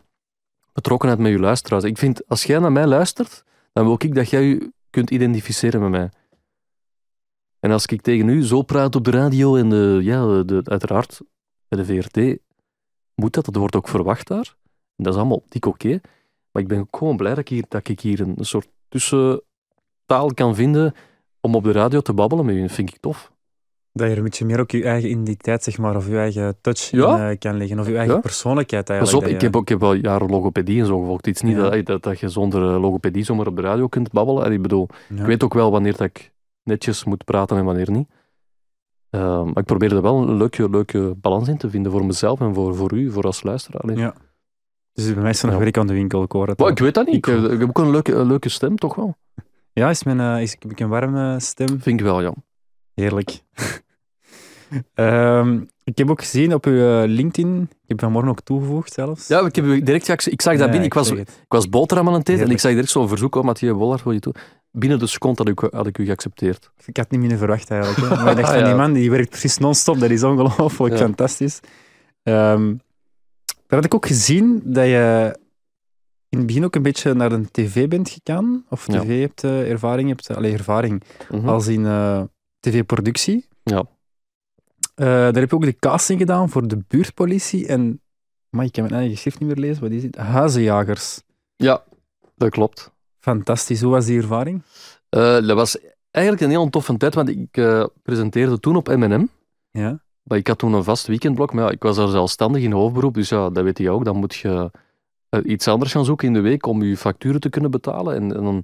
[0.73, 1.83] betrokkenheid met je luisteraars.
[1.83, 3.43] Ik vind, als jij naar mij luistert,
[3.73, 6.09] dan wil ik dat jij je kunt identificeren met mij.
[7.59, 11.21] En als ik tegen u zo praat op de radio en de, ja, de, uiteraard
[11.67, 12.37] bij de VRT,
[13.15, 14.55] moet dat, dat wordt ook verwacht daar.
[14.95, 15.99] En dat is allemaal dik oké.
[16.51, 20.33] Maar ik ben ook gewoon blij dat ik hier, dat ik hier een, soort tussentaal
[20.33, 20.93] kan vinden
[21.41, 22.61] om op de radio te babbelen met u.
[22.61, 23.31] Dat vind ik tof.
[23.91, 26.57] Dat je er een beetje meer ook je eigen identiteit, zeg maar, of je eigen
[26.61, 27.15] touch Ja.
[27.25, 28.21] in eh, kan leggen, of je eigen Ja.
[28.21, 29.25] persoonlijkheid Pas eigenlijk.
[29.27, 31.25] op, ik heb, ook, ik heb wel jaren logopedie en zo gevolgd.
[31.25, 31.69] Het is niet Ja.
[31.69, 34.45] dat, dat, dat je zonder eh, logopedie zomaar op de radio kunt babbelen.
[34.45, 36.31] En ik bedoel, ik weet ook wel wanneer dat ik
[36.67, 38.09] netjes moet praten en wanneer niet.
[39.09, 42.39] Ehm, maar ik probeer er wel een leuke, leuke balans in te vinden voor mezelf
[42.39, 43.97] en voor, voor u, voor als luisteraar.
[43.97, 44.13] Ja.
[44.93, 45.61] Dus bij mij is er nog Ja.
[45.63, 47.15] werk aan de winkel, ik hoor het ik weet dat niet.
[47.15, 49.15] Ik, heb- ik heb ook een leuke, een leuke stem, toch wel?
[49.73, 51.67] Ja, is mijn, eh, is, heb ik een warme stem?
[51.67, 52.33] Vind ik wel, ja.
[52.93, 53.41] Heerlijk.
[54.93, 59.27] Ehm, ik heb ook gezien op uw eh, LinkedIn, ik heb vanmorgen ook toegevoegd zelfs.
[59.27, 60.83] Ja, ik, heb direct, ik zag dat Ja, binnen.
[60.83, 63.43] Ik was, ik was boterham aan het eten en ik zag direct zo'n verzoek op
[63.43, 64.33] Mathieu Wollard wil je toe.
[64.71, 66.71] Binnen de seconde had ik, had ik u geaccepteerd.
[66.85, 67.99] Ik had niet minder verwacht eigenlijk.
[68.09, 68.15] Hè.
[68.23, 68.65] Maar ik dacht van Ja.
[68.65, 69.99] die man, die werkt precies non-stop.
[69.99, 71.59] Dat is ongelooflijk fantastisch.
[72.23, 72.73] Ehm
[73.67, 75.35] daar had ik ook gezien dat je
[76.29, 78.65] in het begin ook een beetje naar de tv bent gegaan.
[78.69, 78.99] Of Ja.
[79.01, 80.35] tv hebt eh, ervaring hebt.
[80.35, 81.47] Allee, ervaring Mhm.
[81.49, 82.21] als in eh,
[82.59, 83.45] tv-productie.
[83.63, 83.85] Ja.
[84.97, 87.67] Eh, daar heb je ook de casting gedaan voor de buurtpolitie.
[87.67, 88.01] En,
[88.49, 89.83] maar ik kan mijn eigen schrift niet meer lezen.
[89.83, 90.15] Wat is het?
[90.15, 91.21] Huizenjagers.
[91.55, 91.83] Ja,
[92.35, 92.91] dat klopt.
[93.19, 93.81] Fantastisch.
[93.81, 94.61] Hoe was die ervaring?
[95.09, 95.77] Eh, dat was
[96.11, 99.25] eigenlijk een heel toffe tijd, want ik eh, presenteerde toen op M&M.
[99.71, 99.99] Ja.
[100.23, 103.13] Maar ik had toen een vast weekendblok, maar ja, ik was daar zelfstandig in hoofdberoep,
[103.13, 104.05] dus ja, dat weet je ook.
[104.05, 104.71] Dan moet je
[105.43, 108.15] iets anders gaan zoeken in de week om je facturen te kunnen betalen.
[108.15, 108.63] En, en dan,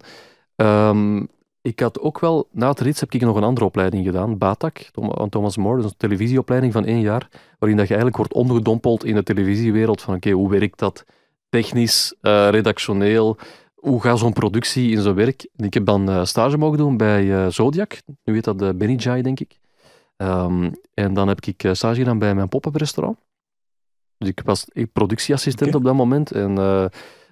[0.55, 1.25] ehm,
[1.63, 4.89] ik had ook wel, na het rits heb ik nog een andere opleiding gedaan, BATAC,
[5.29, 9.23] Thomas More, een televisieopleiding van één jaar, waarin dat je eigenlijk wordt ondergedompeld in de
[9.23, 11.05] televisiewereld van oké, hoe werkt dat
[11.49, 13.37] technisch, eh, redactioneel,
[13.75, 15.47] hoe gaat zo'n productie in zijn werk?
[15.55, 18.73] En ik heb dan eh, stage mogen doen bij eh, Zodiac, nu heet dat de
[18.73, 19.59] Benny Jai, denk ik.
[20.17, 23.17] Ehm, en dan heb ik stage gedaan bij mijn pop-up restaurant.
[24.17, 26.31] Dus ik was productieassistent op dat moment.
[26.31, 26.55] En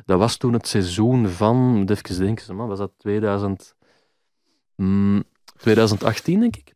[0.06, 3.76] dat was toen het seizoen van, even denken, man, was dat 2000,
[4.84, 5.24] mm,
[5.58, 6.74] 2018, denk ik.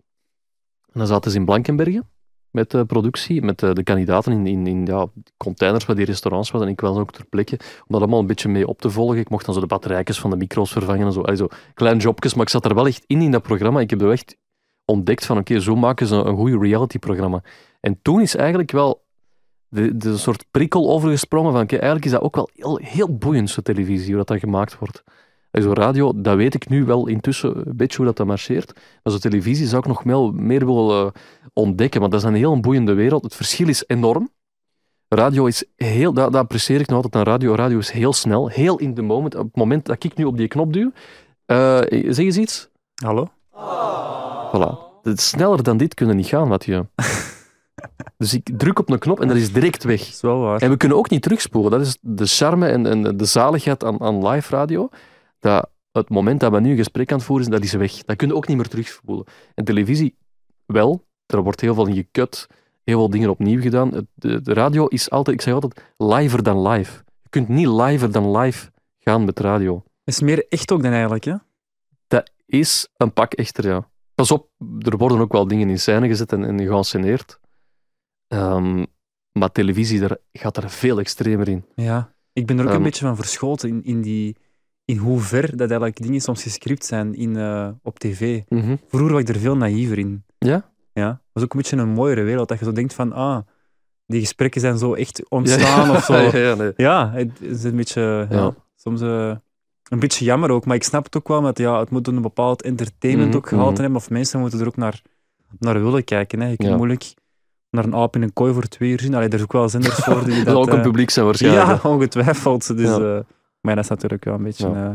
[0.92, 2.10] En dan zaten ze in Blankenbergen
[2.56, 6.52] met de productie, met de, de kandidaten in, in, in ja, containers waar die restaurants
[6.52, 6.68] waren.
[6.68, 9.20] En ik was ook ter plekke om dat allemaal een beetje mee op te volgen.
[9.20, 11.22] Ik mocht dan zo de batterijtjes van de micro's vervangen en zo.
[11.22, 13.80] Allee, zo kleine jobjes, maar ik zat er wel echt in, in dat programma.
[13.80, 14.38] Ik heb er echt
[14.86, 17.44] ontdekt van, oké, zo maken ze een goede reality-programma.
[17.80, 19.06] En toen is eigenlijk wel
[19.68, 23.50] de, de soort prikkel overgesprongen van, oké, eigenlijk is dat ook wel heel, heel boeiend,
[23.50, 25.04] zo televisie, hoe dat, dat gemaakt wordt.
[25.56, 28.74] En zo radio, dat weet ik nu wel intussen een beetje hoe dat, dat marcheert.
[29.04, 31.22] Maar zo televisie zou ik nog wel meer willen eh,
[31.54, 33.24] ontdekken, want dat is een heel boeiende wereld.
[33.24, 34.30] Het verschil is enorm.
[35.08, 37.56] Radio is heel, dat, dat apprecieer ik nog altijd aan radio.
[37.56, 39.36] Radio is heel snel, heel in the moment.
[39.36, 40.92] Op het moment dat ik nu op die knop duw,
[41.46, 42.70] eh, zeg eens iets.
[43.04, 43.30] Hallo?
[44.52, 45.02] Voilà.
[45.04, 46.84] Is sneller dan dit kunnen niet gaan, Mathieu.
[48.18, 50.00] dus ik druk op een knop en dat is direct weg.
[50.00, 50.62] Dat is wel waar.
[50.62, 51.72] En we kunnen ook niet terugspoelen.
[51.72, 54.90] Dat is de charme en, en de zaligheid aan, aan live radio.
[55.46, 58.04] Dat het moment dat we nu een gesprek aan het voeren zijn, dat is weg.
[58.04, 59.26] Dat kun je ook niet meer terugspoelen.
[59.54, 60.16] En televisie,
[60.66, 61.06] wel.
[61.26, 62.48] Er wordt heel veel in gekut.
[62.84, 64.08] Heel veel dingen opnieuw gedaan.
[64.14, 67.04] De, de radio is altijd, ik zeg altijd, liver dan live.
[67.22, 69.84] Je kunt niet liver dan live gaan met radio.
[70.04, 71.36] Het is meer echt ook dan eigenlijk, hè?
[72.08, 73.90] Dat is een pak echter, ja.
[74.16, 77.40] Pas op, er worden ook wel dingen in scène gezet en, en geanceneerd.
[78.28, 78.86] Ehm,
[79.32, 81.66] maar televisie daar gaat er veel extremer in.
[81.76, 82.14] Ja.
[82.34, 82.78] Ik ben er ook Ehm.
[82.78, 84.36] een beetje van verschoten in, in, die,
[84.86, 88.42] in hoe ver dat eigenlijk dingen soms gescript zijn in, eh, op tv.
[88.88, 90.24] Vroeger was ik er veel naïver in.
[90.38, 90.70] Ja?
[90.94, 91.08] Ja.
[91.08, 93.38] Dat was ook een beetje een mooiere wereld, dat je zo denkt van, ah,
[94.08, 96.14] die gesprekken zijn zo echt ontstaan of zo.
[96.38, 96.74] ja, nee.
[96.76, 99.36] Ja, het is een beetje, ja, soms eh,
[99.90, 102.22] een beetje jammer ook, maar ik snap het ook wel, met ja, het moet een
[102.22, 103.82] bepaald entertainment Mhm, ook gehaald mhm.
[103.82, 105.02] hebben, of mensen moeten er ook naar,
[105.60, 106.40] naar willen kijken.
[106.42, 106.48] Hè.
[106.48, 107.14] Je kunt moeilijk
[107.70, 109.14] naar een aap in een kooi voor twee uur zien.
[109.16, 110.54] Allee, er is ook wel zenders voor die dat...
[110.54, 111.84] zal ook eh, een publiek zijn waarschijnlijk.
[111.84, 112.78] ja, ongetwijfeld.
[112.78, 113.16] Dus, Ja.
[113.16, 113.20] eh,
[113.66, 114.68] maar dat is natuurlijk wel een beetje...
[114.68, 114.74] Ja.
[114.74, 114.90] eh,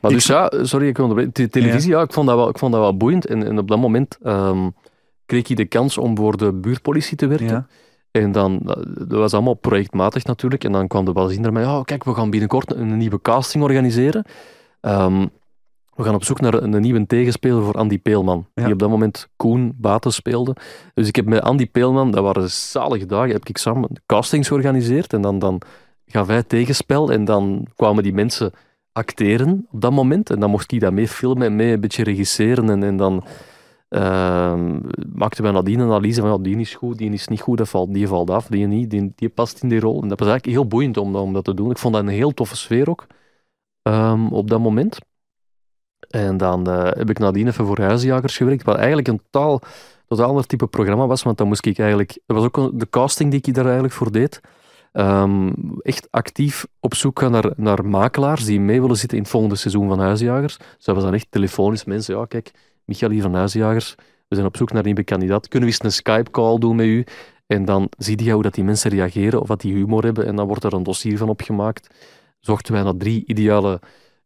[0.00, 1.34] Maar Ik dus ja, sorry, ik onderbreek.
[1.34, 2.02] De televisie, ja.
[2.02, 3.26] ik, vond dat wel, ik vond dat wel boeiend.
[3.26, 4.68] En, en op dat moment ehm,
[5.26, 7.46] kreeg ik de kans om voor de buurtpolitie te werken.
[7.46, 7.66] ja.
[8.12, 8.60] En dan,
[8.98, 10.64] dat was allemaal projectmatig natuurlijk.
[10.64, 14.24] En dan kwam de bazin ermee, ja, kijk, we gaan binnenkort een, nieuwe casting organiseren.
[14.80, 15.26] Ehm,
[15.94, 18.46] we gaan op zoek naar een, een nieuwe tegenspeler voor Andy Peelman.
[18.54, 18.64] Ja.
[18.64, 20.56] Die op dat moment Koen Baten speelde.
[20.94, 25.12] Dus ik heb met Andy Peelman, dat waren zalige dagen, heb ik samen castings georganiseerd.
[25.12, 25.60] En dan, dan
[26.12, 27.12] gaf hij tegenspel.
[27.12, 28.52] En dan kwamen die mensen
[28.92, 30.30] acteren op dat moment.
[30.30, 32.70] En dan mocht ik dat mee filmen en mee een beetje regisseren.
[32.70, 33.24] En, en dan
[33.88, 34.80] ehm,
[35.12, 37.94] maakten wij nadien een analyse van die is goed, die is niet goed, dat valt,
[37.94, 40.02] die valt af, die niet, die, die past in die rol.
[40.02, 41.70] En dat was eigenlijk heel boeiend om, om dat te doen.
[41.70, 43.06] Ik vond dat een heel toffe sfeer ook
[43.82, 44.98] ehm, op dat moment.
[46.10, 49.60] En dan eh, heb ik nadien even voor huisjagers gewerkt, wat eigenlijk een totaal,
[50.08, 52.18] totaal ander type programma was, want dan moest ik eigenlijk...
[52.26, 54.40] Dat was ook de casting die ik daar eigenlijk voor deed.
[54.92, 55.52] Ehm,
[55.82, 59.56] echt actief op zoek gaan naar, naar makelaars die mee willen zitten in het volgende
[59.56, 60.56] seizoen van Huisjagers.
[60.58, 62.16] Dus dat was dan echt telefonisch mensen.
[62.16, 62.50] Ja, kijk,
[62.84, 63.94] Michael hier van Huisjagers.
[64.28, 65.48] We zijn op zoek naar een nieuwe kandidaat.
[65.48, 67.04] Kunnen we eens een Skype-call doen met u?
[67.46, 70.26] En dan zie je hoe dat die mensen reageren, of wat die humor hebben.
[70.26, 71.94] En dan wordt er een dossier van opgemaakt.
[72.40, 73.80] Zochten wij naar drie ideale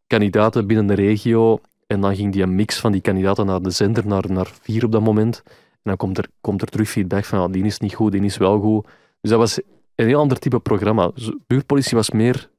[0.07, 1.59] kandidaten binnen de regio.
[1.87, 4.85] En dan ging die een mix van die kandidaten naar de zender, naar, naar vier
[4.85, 5.43] op dat moment.
[5.47, 5.53] En
[5.83, 8.37] dan komt er, komt er terug feedback van, ja, die is niet goed, die is
[8.37, 8.87] wel goed.
[9.21, 9.61] Dus dat was
[9.97, 11.11] een heel ander type programma.
[11.47, 12.51] Buurtpolitie was meer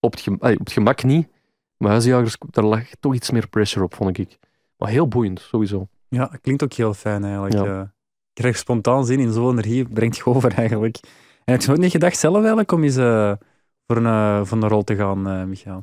[0.00, 1.28] op het, gem- allee, op het gemak niet,
[1.76, 4.38] maar huisjagers, daar lag toch iets meer pressure op, vond ik.
[4.76, 5.88] Maar heel boeiend, sowieso.
[6.08, 7.54] Ja, klinkt ook heel fijn eigenlijk.
[7.54, 7.64] Ja.
[7.64, 7.80] eh.
[7.80, 10.98] ik krijg spontaan zin in zo'n energie, brengt je over eigenlijk.
[11.44, 13.32] En heb je nooit niet gedacht zelf eigenlijk om eens eh,
[13.86, 15.82] voor, een, eh, voor een rol te gaan, Michael?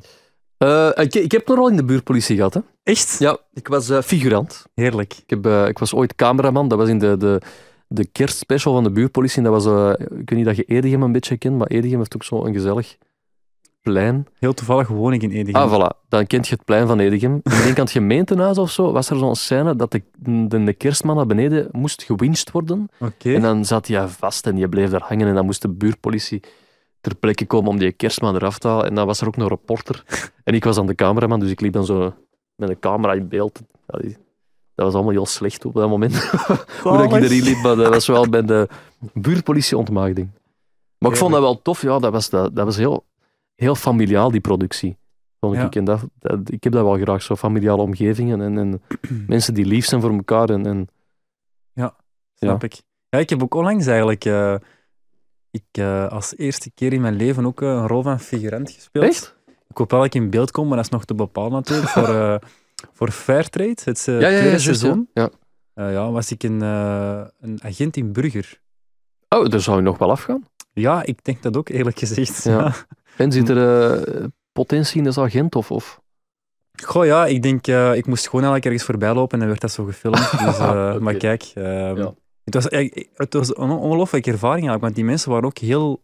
[0.94, 2.54] Ik, ik heb een rol in de buurtpolitie gehad.
[2.54, 2.60] Hè?
[2.82, 3.18] Echt?
[3.18, 4.66] Ja, ik was figurant.
[4.74, 5.14] Heerlijk.
[5.26, 7.40] Ik, heb, ik was ooit cameraman, dat was in de, de,
[7.86, 9.36] de kerstspecial van de buurtpolitie.
[9.36, 11.98] En dat was, eh, ik weet niet dat je Edegem een beetje kent, maar Edegem
[11.98, 12.96] heeft ook zo'n gezellig
[13.82, 14.26] plein.
[14.38, 15.60] Heel toevallig woon ik in Edegem.
[15.60, 16.08] Ah, voilà.
[16.08, 17.36] Dan kent je het plein van Edegem.
[17.36, 20.72] Ik denk aan het gemeentehuis of zo, was er zo'n scène dat de, de, de
[20.72, 22.88] kerstman naar beneden moest gewinst worden.
[23.22, 25.28] En dan zat hij vast en je bleef daar hangen.
[25.28, 26.40] En dan moest de buurtpolitie
[27.00, 28.86] ter plekke komen om die kerstman eraf te halen.
[28.86, 30.04] En dan was er ook een reporter.
[30.44, 32.14] En ik was aan de cameraman, dus ik liep dan zo
[32.54, 33.60] met een camera in beeld.
[33.86, 34.16] Allee,
[34.74, 36.14] Dat was allemaal heel slecht op dat moment.
[36.82, 38.68] Hoe dat ik erin liep, maar dat was wel bij de
[39.12, 40.28] buurtpolitie ontmaagding.
[40.98, 41.82] Maar ik vond dat wel tof.
[41.82, 43.04] Ja, dat was, dat, dat was heel,
[43.54, 44.96] heel familiaal, die productie.
[45.40, 45.64] Vond Ja.
[45.66, 45.74] ik.
[45.76, 48.82] En dat, dat- ik heb dat wel graag, zo familiale omgevingen en, en
[49.26, 50.50] mensen die lief zijn voor elkaar.
[50.50, 50.88] En, en
[52.36, 52.82] Snap ik.
[53.08, 54.54] Ja, ik heb ook onlangs eigenlijk eh,
[55.50, 59.04] ik, eh, als eerste keer in mijn leven ook eh, een rol van figurant gespeeld.
[59.04, 59.36] Echt?
[59.68, 61.88] Ik hoop wel dat ik in beeld kom, maar dat is nog te bepalen natuurlijk.
[61.88, 62.38] voor,
[62.92, 65.30] voor Fairtrade, het eh, tweede seizoen, Ja.
[65.74, 68.60] eh, ja, was ik een, eh, een agent in Burger.
[69.28, 70.42] Oh, daar zou je nog wel afgaan.
[70.72, 72.44] Ja, ik denk dat ook, eerlijk gezegd.
[72.44, 72.72] Ja.
[73.16, 75.54] En zit er potentie in als agent?
[75.54, 76.00] Of, of?
[76.82, 77.66] Goh, ja, ik denk,
[77.96, 80.30] ik moest gewoon eigenlijk ergens voorbij lopen en dan werd dat zo gefilmd.
[80.44, 80.58] Dus.
[80.98, 82.08] Maar kijk, ehm,
[82.44, 82.66] het, was,
[83.14, 86.02] het was een ongelooflijke ervaring eigenlijk, want die mensen waren ook heel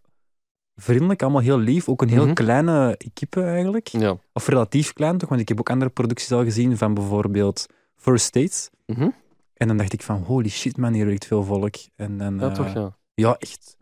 [0.81, 1.89] vriendelijk, allemaal heel lief.
[1.89, 2.35] Ook een heel Mhm.
[2.35, 3.87] kleine equipe eigenlijk.
[3.89, 4.17] Ja.
[4.33, 7.67] Of relatief klein toch, want ik heb ook andere producties al gezien van bijvoorbeeld
[7.97, 8.71] First States.
[8.87, 9.09] Mhm.
[9.55, 11.75] En dan dacht ik van, holy shit man, hier werkt veel volk.
[11.97, 12.97] En, en, ja, eh, toch, ja.
[13.15, 13.77] ja, echt.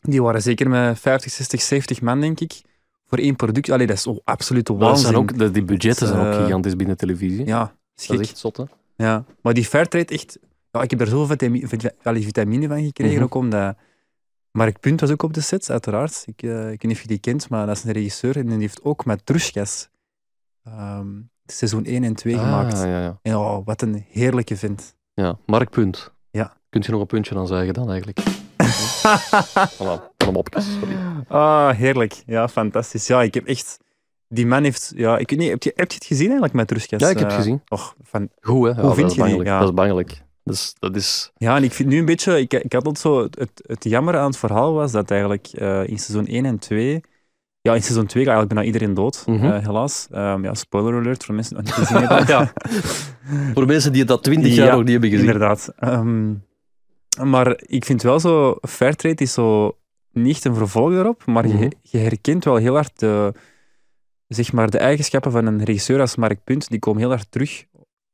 [0.00, 2.60] Die waren zeker met 50, 60, 70 man, denk ik.
[3.06, 3.70] Voor één product.
[3.70, 5.04] Allee, dat is oh, absoluut Dat waanzin.
[5.06, 7.46] zijn ook, de- die budgetten Dat zijn ook eh, gigantisch binnen televisie.
[7.46, 8.20] Ja, dat schik.
[8.20, 8.64] is echt zot, hè?
[8.96, 10.38] Ja, maar die Fairtrade echt...
[10.70, 11.68] Ja, ik heb er zoveel vitamine,
[12.68, 13.24] van gekregen, Mhm.
[13.24, 13.76] ook omdat...
[14.52, 16.22] Mark Punt was ook op de set, uiteraard.
[16.26, 18.46] Ik, eh, ik weet niet of je die kent, maar dat is een regisseur en
[18.46, 19.22] die heeft ook met
[20.64, 21.06] ehm,
[21.46, 22.74] seizoen 1 en 2 gemaakt.
[22.74, 23.18] Ah, ja, ja.
[23.22, 24.96] En oh, wat een heerlijke vent.
[25.14, 25.38] ja.
[25.46, 26.12] Mark Punt.
[26.30, 26.56] Ja.
[26.68, 28.18] Kunt je nog een puntje aan zeggen dan eigenlijk?
[29.78, 30.72] voilà, opjes.
[30.80, 30.96] Sorry.
[31.28, 32.22] Ah, heerlijk.
[32.26, 33.06] Ja, fantastisch.
[33.06, 33.78] Ja, ik heb echt...
[34.28, 34.92] Die man heeft...
[34.96, 37.00] Ja, ik weet niet, heb je, heb je het gezien eigenlijk met Trushkas?
[37.00, 37.62] Ja, ik heb het Eh, gezien.
[37.68, 38.80] Och, van, Goed, hè?
[38.80, 39.42] Ja, Hoe vind je die?
[39.42, 39.58] Ja.
[39.58, 40.22] Dat is bangelijk.
[40.50, 41.30] Dus, dat is...
[41.36, 42.40] Ja, en ik vind nu een beetje...
[42.40, 43.22] Ik, ik had altijd zo...
[43.22, 47.00] Het, het jammer aan het verhaal was dat eigenlijk eh, in seizoen 1 en 2...
[47.62, 49.44] Ja, in seizoen 2 gaat eigenlijk bijna iedereen dood, Mhm.
[49.44, 50.06] eh, helaas.
[50.10, 52.26] Ehm, ja, spoiler alert voor mensen die het niet gezien hebben.
[52.36, 52.52] ja.
[53.54, 55.26] Voor mensen die dat twintig jaar Ja, nog niet hebben gezien.
[55.26, 55.72] Inderdaad.
[55.78, 56.34] Ehm,
[57.30, 58.56] maar ik vind wel zo...
[58.68, 59.76] Fairtrade is zo
[60.12, 61.58] niet een vervolg daarop, maar Mhm.
[61.62, 63.32] je, je herkent wel heel hard de,
[64.28, 66.68] zeg maar, de eigenschappen van een regisseur als Mark Punt.
[66.68, 67.64] Die komen heel hard terug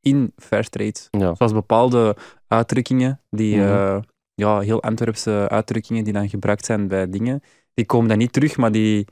[0.06, 0.98] in Fairtrade.
[1.10, 1.34] Ja.
[1.34, 2.16] Zoals bepaalde
[2.48, 3.66] uitdrukkingen, die, Mhm.
[3.68, 3.98] eh,
[4.34, 7.42] ja, heel Antwerpse uitdrukkingen die dan gebruikt zijn bij dingen,
[7.74, 9.06] die komen dan niet terug, maar die,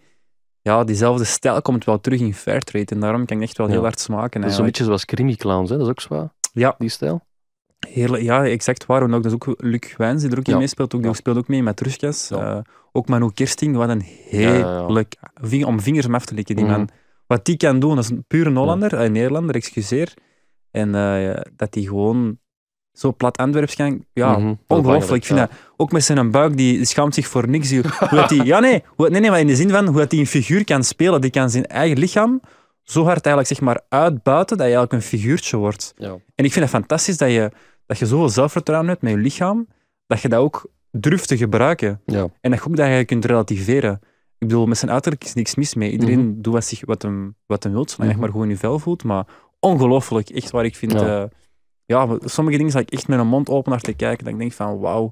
[0.63, 2.95] ja, diezelfde stijl komt wel terug in Fairtrade.
[2.95, 4.41] En daarom kan ik echt wel heel hard smaken.
[4.41, 5.77] Dat is een beetje zoals Creamy Clowns, hè?
[5.77, 7.21] dat is ook zo, Ja, die stijl.
[7.89, 9.03] heerlijk, ja, exact waar.
[9.03, 10.59] En ook, dat is ook Luc Wijns die er ook in Ja.
[10.59, 10.95] meespeelt.
[10.95, 11.17] Ook, die Ja.
[11.17, 12.29] speelt ook mee met Truskes.
[12.29, 12.57] Ja.
[12.57, 15.15] Eh, ook Manu Kirsting, wat een heerlijk...
[15.67, 16.75] om vingers om af te likken, die Mhm.
[16.75, 16.89] man.
[17.27, 20.15] Wat die kan doen, dat is een pure Hollander, een Nederlander, excuseer.
[20.75, 22.39] En eh, dat die gewoon
[22.93, 24.05] zo plat Antwerps kan...
[24.13, 24.55] Ja, Mhm.
[24.67, 25.23] Ongelooflijk.
[25.23, 27.71] Ik vind dat ook met zijn buik, die schaamt zich voor niks.
[27.75, 30.11] Hoe dat die, ja, nee, hoe, nee, nee, maar in de zin van hoe dat
[30.11, 31.21] die een figuur kan spelen.
[31.21, 32.41] Die kan zijn eigen lichaam
[32.83, 35.93] zo hard eigenlijk zeg maar uitbuiten dat je eigenlijk een figuurtje wordt.
[35.97, 36.11] Ja.
[36.35, 37.51] En ik vind het fantastisch dat je,
[37.87, 39.67] dat je zoveel zelfvertrouwen hebt met je lichaam,
[40.07, 42.01] dat je dat ook durft te gebruiken.
[42.07, 42.29] Ja.
[42.41, 44.01] En dat je ook dat je kunt relativeren.
[44.39, 45.91] Ik bedoel, met zijn uiterlijk is niks mis mee.
[45.91, 46.41] Iedereen Mhm.
[46.41, 48.21] doet wat, zich, wat, hem, wat hem wil, zolang je Mhm.
[48.21, 49.05] maar gewoon in je vel voelt.
[49.05, 49.27] Maar
[49.65, 50.93] ongelooflijk, echt waar ik vind...
[50.93, 51.23] Ja.
[51.23, 51.29] eh,
[51.87, 54.25] ja, sommige dingen zag ik echt met een mond open naar te kijken.
[54.25, 55.11] Dat ik denk van, wauw,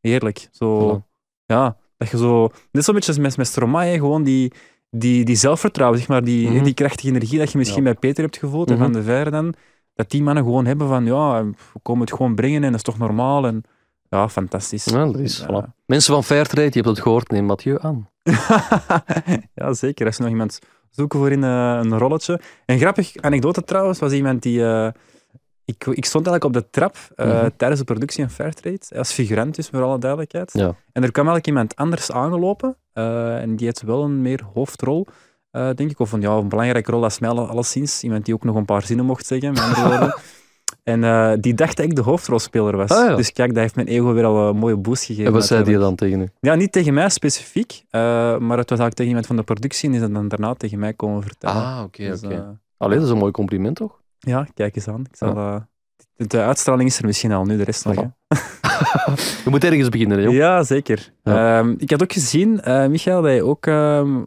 [0.00, 0.48] heerlijk.
[0.50, 1.02] Zo,
[1.44, 2.48] ja, dat je zo...
[2.72, 4.52] Net zo'n beetje als met, met Stromae, gewoon die,
[4.90, 6.64] die, die zelfvertrouwen, zeg maar, die, Mhm.
[6.64, 8.82] die krachtige energie dat je misschien bij Peter hebt gevoeld en Mhm.
[8.82, 9.54] Van de Verre dan,
[9.94, 12.82] dat die mannen gewoon hebben van, ja, we komen het gewoon brengen en dat is
[12.82, 13.46] toch normaal.
[13.46, 13.62] En,
[14.08, 14.84] ja, fantastisch.
[14.84, 15.74] Ja, dat is, voilà.
[15.86, 18.08] Mensen van Fairtrade, je hebt het gehoord, neem Mathieu aan.
[19.54, 20.06] ja, zeker.
[20.06, 20.58] Als je nog iemand
[20.96, 22.40] zoeken voor in eh, een rolletje.
[22.66, 24.64] Een grappig anekdote trouwens, was iemand die...
[24.64, 24.88] eh,
[25.64, 27.48] ik, ik stond eigenlijk op de trap eh, Mhm.
[27.56, 30.50] tijdens de productie van Fairtrade, als figurant dus, voor alle duidelijkheid.
[30.52, 30.74] Ja.
[30.92, 35.06] En er kwam eigenlijk iemand anders aangelopen, en die had wel een meer hoofdrol,
[35.50, 38.02] denk ik, of een, ja, een belangrijke rol als mij alle- alleszins.
[38.02, 40.14] Iemand die ook nog een paar zinnen mocht zeggen, met andere woorden.
[40.86, 42.90] En eh, die dacht dat ik de hoofdrolspeler was.
[42.90, 43.16] Ah, ja.
[43.16, 45.26] Dus kijk, dat heeft mijn ego weer al een mooie boost gegeven.
[45.26, 46.28] En wat zei die dan tegen u?
[46.40, 48.00] Ja, niet tegen mij specifiek, eh,
[48.38, 50.78] maar het was eigenlijk tegen iemand van de productie en is dat dan daarna tegen
[50.78, 51.56] mij komen vertellen.
[51.62, 52.34] Ah, oké, Dus, oké.
[52.34, 52.40] eh,
[52.76, 54.00] Allee, dat is een mooi compliment, toch?
[54.18, 55.00] ja, kijk eens aan.
[55.10, 55.56] Ik zal, eh,
[56.16, 57.94] de, uitstraling is er misschien al, nu de rest nog.
[59.44, 60.32] Je moet ergens beginnen, hè, joh.
[60.32, 61.12] Ja, zeker.
[61.22, 61.58] Ja.
[61.58, 64.22] Ehm, ik had ook gezien, eh, Michael, dat je ook, ehm,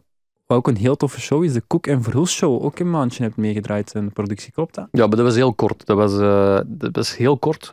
[0.50, 3.22] wat ook een heel toffe show is, de Cook en Verhulst Show, ook een maandje
[3.22, 4.52] hebt meegedraaid in de productie.
[4.52, 4.88] Klopt dat?
[4.92, 5.86] Ja, maar dat was heel kort.
[5.86, 7.72] Dat was, eh, dat was heel kort.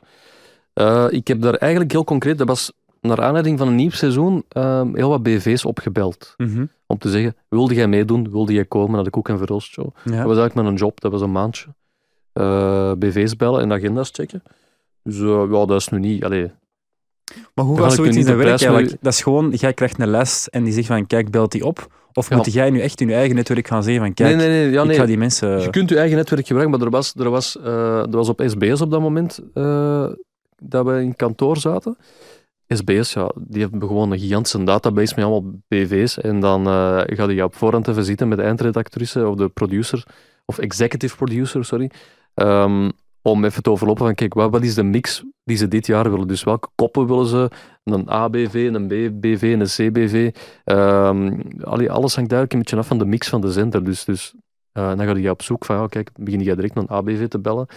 [0.73, 4.43] Eh, ik heb daar eigenlijk heel concreet, dat was naar aanleiding van een nieuw seizoen,
[4.49, 6.35] ehm, heel wat BV's opgebeld.
[6.85, 8.31] Om te zeggen, wilde jij meedoen?
[8.31, 9.85] Wilde jij komen naar de Koek en Verhulst Show?
[9.85, 10.11] Ja.
[10.11, 11.67] Dat was eigenlijk mijn job, dat was een maandje.
[12.33, 14.43] Eh, BV's bellen en agenda's checken.
[15.03, 16.23] Dus ja, dat is nu niet...
[16.23, 16.51] Allee,
[17.57, 18.97] Maar hoe gaat zoiets in zijn de werk eigenlijk?
[19.01, 21.87] Dat is gewoon, jij krijgt een les en die zegt van, kijk, belt die op.
[22.13, 22.35] Of Ja.
[22.35, 24.71] moet jij nu echt in je eigen netwerk gaan zeggen van, kijk, nee, nee, nee.
[24.71, 25.59] Ja, ik ga die mensen...
[25.61, 28.43] Je kunt je eigen netwerk gebruiken, maar er was, er was, eh, er was op
[28.45, 30.05] SBS op dat moment eh,
[30.57, 31.97] dat we in kantoor zaten.
[32.67, 36.17] SBS, ja, die hebben gewoon een gigantische database met allemaal BV's.
[36.17, 40.03] En dan eh ga je op voorhand even zitten met de eindredactrice of de producer,
[40.45, 41.91] of executive producer, sorry.
[42.33, 42.89] ehm,
[43.31, 46.11] om even te overlopen van, kijk, wat, wat is de mix die ze dit jaar
[46.11, 46.27] willen?
[46.27, 47.49] Dus welke koppen willen ze?
[47.83, 50.35] Een ABV, een BBV, een CBV.
[50.63, 53.83] Ehm, alles hangt eigenlijk een beetje af van de mix van de zender.
[53.83, 54.33] Dus, dus
[54.71, 57.67] eh, dan ga je op zoek van, kijk, begin je direct een ABV te bellen.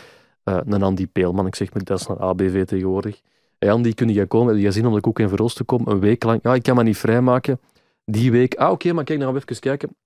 [0.45, 3.21] Eh een Andy Peelman, ik zeg maar, dat is een ABV tegenwoordig.
[3.59, 4.55] Hey Andy, kun je komen?
[4.55, 5.93] Heb je zin om de koek en verroos te komen?
[5.93, 6.41] Een week lang.
[6.43, 7.61] Ja, ik kan me niet vrijmaken.
[8.05, 8.55] Die week.
[8.55, 9.97] Ah, oké, maar kijk, dan gaan we even kijken.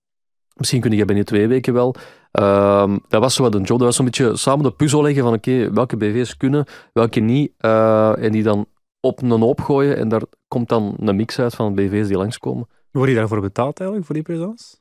[0.54, 1.94] Misschien kun je binnen twee weken wel.
[2.30, 3.78] Ehm, dat was zo wat een job.
[3.78, 7.52] Dat was zo'n beetje samen de puzzel leggen van, oké, welke BV's kunnen, welke niet.
[7.58, 8.66] eh, en die dan
[9.00, 9.96] op een hoop gooien.
[9.96, 12.68] En daar komt dan een mix uit van BV's die langskomen.
[12.90, 14.76] Word je daarvoor betaald eigenlijk, voor die presence?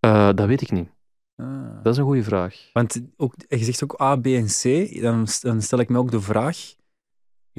[0.00, 0.88] Eh, dat weet ik niet.
[1.36, 1.82] Ah.
[1.82, 2.70] Dat is een goede vraag.
[2.72, 4.62] Want ook, je zegt ook A, B en C.
[5.00, 6.74] Dan, dan stel ik me ook de vraag: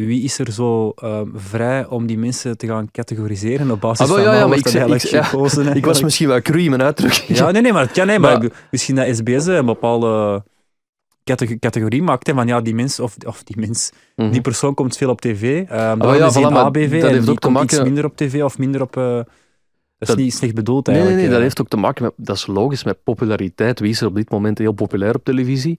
[0.05, 4.15] wie is er zo ehm, vrij om die mensen te gaan categoriseren op basis Ah,
[4.15, 5.47] wel, van ja, ja, maar ik zei- eigenlijk ik- ja, gekozen?
[5.47, 6.03] Ik was eigenlijk?
[6.03, 7.37] misschien wel cru in mijn uitdrukking.
[7.37, 8.07] Ja, nee, nee, maar het kan.
[8.07, 10.43] Nee, maar misschien dat SBS een bepaalde
[11.23, 12.27] cate- categorie maakt.
[12.27, 14.31] Hè, van ja, die mens, of, of die mens, Mhm.
[14.31, 15.41] die persoon komt veel op tv.
[15.69, 17.71] ehm ja, dan is die voilà, ABV dat en heeft die ook te komt iets
[17.73, 18.97] maken- minder op tv of minder op...
[18.97, 19.19] eh,
[19.97, 21.21] dat is niet slecht bedoeld Nee, nee, eigenlijk.
[21.21, 21.43] nee, dat eh.
[21.43, 23.79] heeft ook te maken met, dat is logisch, met populariteit.
[23.79, 25.77] Wie is er op dit moment heel populair op televisie?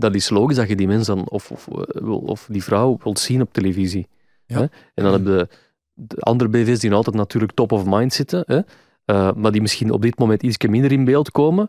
[0.00, 3.18] Dat is logisch dat je die mens dan, of, of, eh, of die vrouw wilt
[3.18, 4.08] zien op televisie.
[4.46, 4.56] Ja.
[4.56, 4.62] Hè?
[4.94, 5.48] En dan heb je
[5.92, 8.60] de andere BV's die altijd natuurlijk top of mind zitten, hè?
[9.04, 11.68] eh, maar die misschien op dit moment iets minder in beeld komen.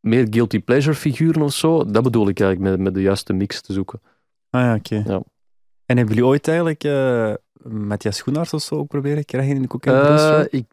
[0.00, 1.84] Meer guilty pleasure figuren of zo.
[1.84, 4.00] Dat bedoel ik eigenlijk met, met de juiste mix te zoeken.
[4.50, 5.02] Ah ja, oké.
[5.06, 5.22] Ja.
[5.86, 7.34] En hebben jullie ooit eigenlijk eh
[7.70, 10.46] Matthias Schoenaerts of zo ook proberen krijgen in de Brood show?
[10.50, 10.66] ik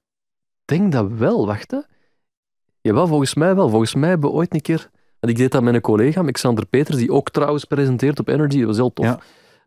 [0.66, 1.80] denk dat wel, wacht hè.
[2.82, 3.70] Jawel, volgens mij wel.
[3.70, 4.90] Volgens mij hebben we ooit een keer...
[5.22, 8.58] Want ik deed dat met een collega, Alexander Peters, die ook trouwens presenteert op Energy.
[8.58, 9.06] Dat was heel tof.
[9.06, 9.20] Ja.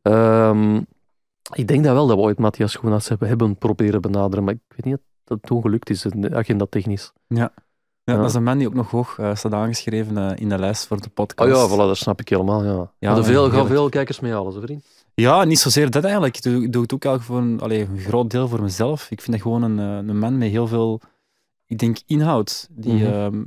[0.02, 0.80] Ehm,
[1.52, 4.60] ik denk dat wel dat we ooit Matthias Schoenaerts hebben, hebben proberen benaderen, maar ik
[4.68, 7.12] weet niet of dat toen gelukt is, agenda technisch.
[7.26, 7.52] Ja,
[8.04, 8.16] Ja.
[8.16, 10.86] dat is een man die ook nog hoog eh, staat aangeschreven eh, in de lijst
[10.86, 11.50] voor de Oh podcast.
[11.70, 12.72] ja, voilà, dat snap ik helemaal, ja.
[12.72, 14.84] Ja, Ja, er veel, gaan veel kijkers mee halen, zo vriend.
[15.14, 16.36] Ja, niet zozeer dat eigenlijk.
[16.36, 19.10] Ik doe, het ook eigenlijk voor een, allee, een groot deel voor mezelf.
[19.10, 21.00] Ik vind dat gewoon een, eh, een man met heel veel,
[21.66, 22.68] ik denk, inhoud.
[22.70, 23.04] Die, Mhm.
[23.12, 23.42] ehm,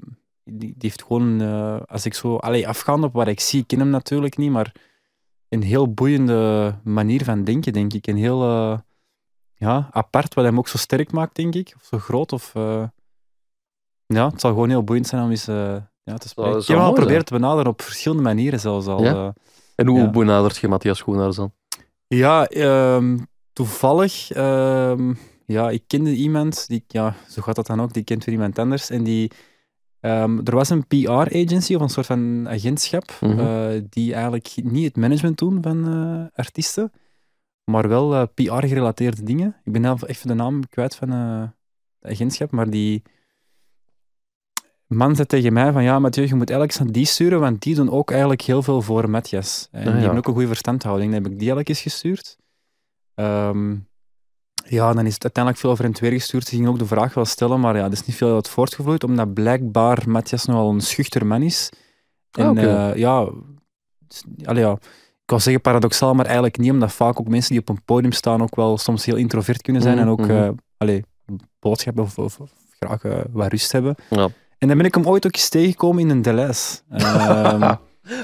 [0.49, 3.67] die, die heeft gewoon, eh, als ik zo, allee, afgaand op wat ik zie, ik
[3.67, 4.73] ken hem natuurlijk niet, maar
[5.49, 8.07] een heel boeiende manier van denken, denk ik.
[8.07, 8.77] Een heel eh,
[9.53, 11.73] ja, apart, wat hem ook zo sterk maakt, denk ik.
[11.75, 12.31] Of zo groot.
[12.33, 12.83] Of, eh,
[14.05, 16.59] ja, het zal gewoon heel boeiend zijn om eens ja, te spreken.
[16.59, 19.03] ik heb hem al geprobeerd te benaderen op verschillende manieren zelfs al.
[19.03, 19.33] Ja?
[19.75, 20.09] En hoe Ja.
[20.09, 21.53] benadert je Matthias Schoenaerts dan?
[22.07, 23.17] Ja, ehm,
[23.53, 24.31] toevallig.
[24.31, 25.13] ehm,
[25.45, 28.59] ja, ik kende iemand, die, ja, zo gaat dat dan ook, die kent weer iemand
[28.59, 28.89] anders.
[28.89, 29.31] En die,
[30.07, 33.39] ehm, er was een PR-agency of een soort van agentschap, Mhm.
[33.39, 36.91] eh, die eigenlijk niet het management doen van eh, artiesten,
[37.63, 39.55] maar wel eh, PR-gerelateerde dingen.
[39.63, 41.51] Ik ben even de naam kwijt van het
[42.01, 43.03] agentschap, maar die.
[44.87, 47.61] man zei tegen mij van ja, Mathieu, je moet eigenlijk eens aan die sturen, want
[47.61, 49.67] die doen ook eigenlijk heel veel voor Matthias.
[49.71, 51.11] En Ah, die hebben ook een goede verstandhouding.
[51.13, 52.37] Dan heb ik die eigenlijk eens gestuurd.
[53.15, 53.75] Ehm,
[54.69, 56.47] ja, dan is het uiteindelijk veel over het weer gestuurd.
[56.47, 59.03] Ze gingen ook de vraag wel stellen, maar ja, er is niet veel uit voortgevloeid,
[59.03, 61.69] omdat blijkbaar Matthias nogal een schuchter man is.
[62.31, 62.61] En Ah, oké.
[62.61, 63.29] eh, ja,
[64.43, 64.71] allee, ja,
[65.23, 68.11] ik wou zeggen paradoxaal, maar eigenlijk niet, omdat vaak ook mensen die op een podium
[68.11, 70.31] staan ook wel soms heel introvert kunnen zijn en ook mhm.
[70.31, 71.03] eh, allee,
[71.59, 73.95] boodschappen of, of, of graag eh, wat rust hebben.
[74.09, 74.29] Ja.
[74.57, 76.79] En dan ben ik hem ooit ook eens tegengekomen in een Deleuze.
[76.89, 77.63] Ehm,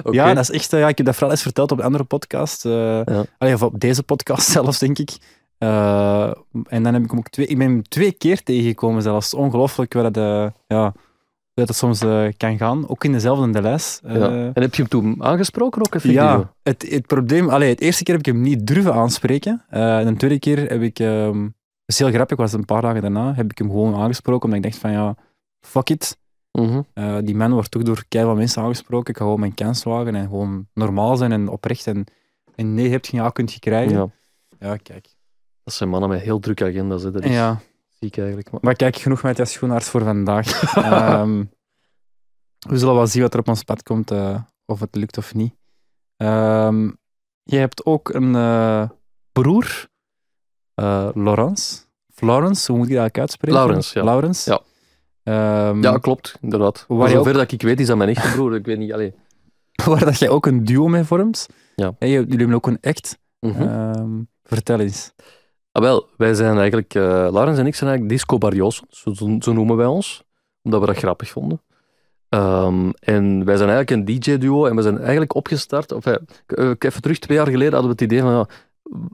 [0.04, 0.16] Oké.
[0.16, 2.64] Ja, dat is echt, ja, ik heb dat vooral eens verteld op een andere podcast.
[2.64, 3.04] Ja.
[3.38, 5.18] allee, of op deze podcast zelfs, denk ik.
[5.58, 6.32] Eh,
[6.68, 9.32] en dan heb ik hem ook twee, ik ben hem twee keer tegengekomen zelfs.
[9.32, 10.94] Het ongelooflijk hoe dat, eh, ja,
[11.54, 12.90] dat soms eh, kan gaan.
[12.90, 13.60] Ook in dezelfde.
[13.60, 14.30] Eh, Ja.
[14.30, 16.22] En heb je hem toen aangesproken ook effectief?
[16.22, 17.50] ja, het, het probleem...
[17.50, 19.64] Allee, het eerste keer heb ik hem niet durven aanspreken.
[19.70, 21.00] En de tweede keer heb ik...
[21.00, 21.48] ehm
[21.86, 24.66] dat is heel grappig, was een paar dagen daarna, heb ik hem gewoon aangesproken, omdat
[24.66, 25.16] ik dacht van ja,
[25.60, 26.18] fuck it.
[26.52, 26.82] Mhm.
[27.26, 29.10] Die man wordt toch door keihard mensen aangesproken.
[29.14, 31.88] Ik ga gewoon mijn kans wagen en gewoon normaal zijn en oprecht.
[31.88, 32.06] En,
[32.56, 33.98] en nee, hebt je ja, kunt je krijgen.
[33.98, 34.10] ja.
[34.60, 35.13] Ja, kijk.
[35.64, 37.04] Dat zijn mannen met heel drukke agenda's.
[37.04, 37.12] Hè.
[37.12, 37.60] Dat is Ja,
[38.00, 38.52] ziek eigenlijk.
[38.52, 38.60] Maar...
[38.64, 40.64] maar kijk, genoeg met de schoenaarts voor vandaag.
[40.76, 41.44] Ehm,
[42.68, 45.34] we zullen wel zien wat er op ons pad komt, eh, of het lukt of
[45.34, 45.54] niet.
[46.18, 46.90] Ehm
[47.44, 48.90] je hebt ook een eh,
[49.32, 49.88] broer,
[50.74, 51.82] eh Laurence.
[52.14, 53.58] Florence, hoe moet je dat eigenlijk uitspreken?
[53.60, 54.04] Laurens, ja.
[54.04, 54.46] Laurens.
[54.46, 54.62] Ja.
[55.24, 56.86] Ehm, Ja, klopt, inderdaad.
[56.88, 58.56] Waar je zover dat ik weet, is dat mijn echte broer.
[58.56, 59.14] Ik weet niet, allee.
[59.86, 61.48] waar dat jij ook een duo mee vormt.
[61.76, 61.96] Ja.
[62.00, 63.18] En je- jullie hebben ook een act.
[63.40, 63.62] Mhm.
[63.62, 65.12] Ehm, vertel eens.
[65.74, 67.02] Ah, wel, wij zijn eigenlijk, eh
[67.32, 70.24] Laurens en ik zijn eigenlijk disco barrios, zo, zo- noemen wij ons,
[70.64, 71.62] omdat we dat grappig vonden.
[72.30, 77.02] Ehm, en wij zijn eigenlijk een DJ-duo en we zijn eigenlijk opgestart, of ik- even
[77.02, 78.48] terug, twee jaar geleden hadden we het idee van,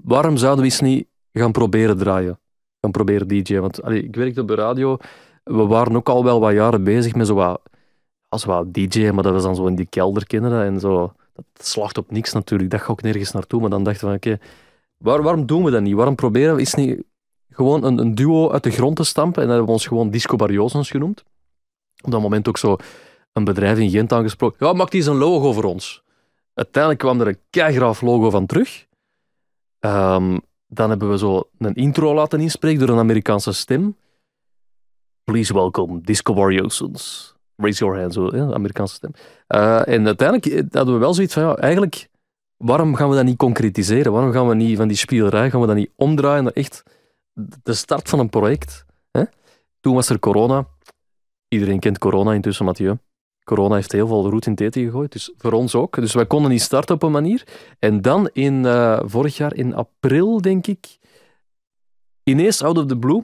[0.04, 2.40] waarom zouden we eens niet gaan proberen draaien?
[2.82, 4.98] Gaan proberen DJ, want ik werkte op de radio,
[5.44, 7.62] we waren ook al wel wat jaren bezig met zo wat,
[8.28, 11.46] als wat DJ, maar dat was dan zo in die kelder, kinderen, en zo, dat
[11.54, 14.44] slacht op niks natuurlijk, dat gaat ook nergens naartoe, maar dan dachten we van, oké,
[15.04, 15.96] Waar, waarom doen we dat niet?
[15.96, 17.04] Waarom proberen we eens niet
[17.50, 19.42] gewoon een, een duo uit de grond te stampen?
[19.42, 21.24] En dat hebben we ons gewoon Disco Barriosens genoemd.
[22.02, 22.78] Op dat moment ook zo
[23.34, 24.68] een bedrijf in Gent aangesproken.
[24.68, 26.04] Ja, maak die eens een logo voor ons.
[26.54, 28.88] Uiteindelijk kwam er een keigraaf logo van terug.
[29.80, 30.38] Ehm,
[30.68, 33.98] dan hebben we zo een intro laten inspreken door een Amerikaanse stem.
[35.24, 37.34] Please welcome Disco Barriosens.
[37.56, 39.12] Raise your hand, zo, Amerikaanse stem.
[39.48, 42.10] Eh, en uiteindelijk hadden we wel zoiets van, ja, eigenlijk
[42.60, 44.12] waarom gaan we dat niet concretiseren?
[44.12, 46.84] Waarom gaan we niet van die spielerij, gaan we dat niet omdraaien echt
[47.64, 48.86] de start van een project?
[49.12, 49.24] Hè?
[49.80, 50.68] Toen was er corona.
[51.48, 52.98] Iedereen kent corona intussen, Mathieu.
[53.44, 55.96] Corona heeft heel veel roet in het eten gegooid, dus voor ons ook.
[55.96, 57.48] Dus wij konden niet starten op een manier.
[57.80, 60.98] En dan in, eh, vorig jaar in april, denk ik,
[62.24, 63.22] ineens out of the blue,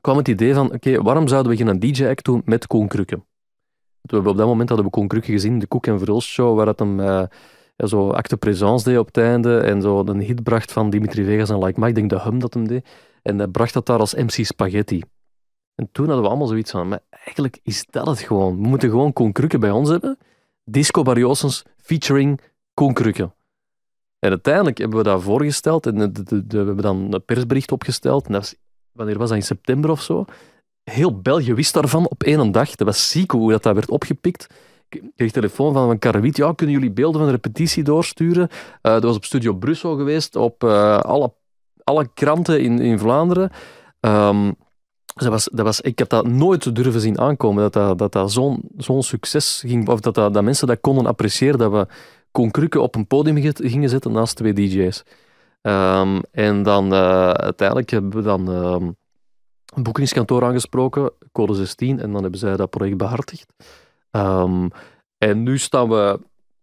[0.00, 3.22] kwam het idee van, oké, waarom zouden we geen DJ-act doen met Koen Krukke?
[4.00, 6.66] We op dat moment hadden we Koen Krukke gezien, de Koek en Verhulst show, waar
[6.66, 7.00] het hem...
[7.00, 7.22] eh,
[7.88, 11.50] zo acte présence deed op het einde en zo een hit bracht van Dimitri Vegas
[11.50, 12.88] en Like Mike, ik denk de hum dat hem deed.
[13.22, 15.02] En hij bracht dat daar als MC Spaghetti.
[15.74, 18.62] En toen hadden we allemaal zoiets van, maar eigenlijk is dat het gewoon.
[18.62, 20.18] We moeten gewoon Koen Krukke bij ons hebben.
[20.64, 22.40] Disco Barriosens featuring
[22.74, 23.30] Koen Krukke.
[24.18, 28.26] En uiteindelijk hebben we dat voorgesteld en de, de- we hebben dan een persbericht opgesteld.
[28.26, 28.56] En dat
[28.92, 29.38] wanneer was dat?
[29.38, 30.24] In september of zo.
[30.84, 32.74] Heel België wist daarvan op één dag.
[32.74, 34.46] Dat was ziek hoe dat, dat werd opgepikt.
[35.16, 36.36] Kreeg telefoon van, van Karrewiet.
[36.36, 38.48] Ja, kunnen jullie beelden van de repetitie doorsturen?
[38.82, 41.32] Eh, dat was op Studio Brussel geweest, op eh, alle,
[41.84, 43.50] alle kranten in, in Vlaanderen.
[44.00, 44.52] Ehm,
[45.14, 48.32] dat was, dat was, ik heb dat nooit durven zien aankomen, dat dat, dat,
[48.76, 51.86] zo'n succes ging, of dat, dat, mensen dat konden appreciëren, dat we
[52.50, 55.02] Krukke op een podium ge- gingen zetten naast twee DJ's.
[55.62, 58.90] Ehm, en dan eh, uiteindelijk hebben we dan ehm,
[59.74, 63.52] een boekingskantoor aangesproken, code 16, en dan hebben zij dat project behartigd.
[64.10, 64.68] Ehm,
[65.18, 66.20] en nu staan we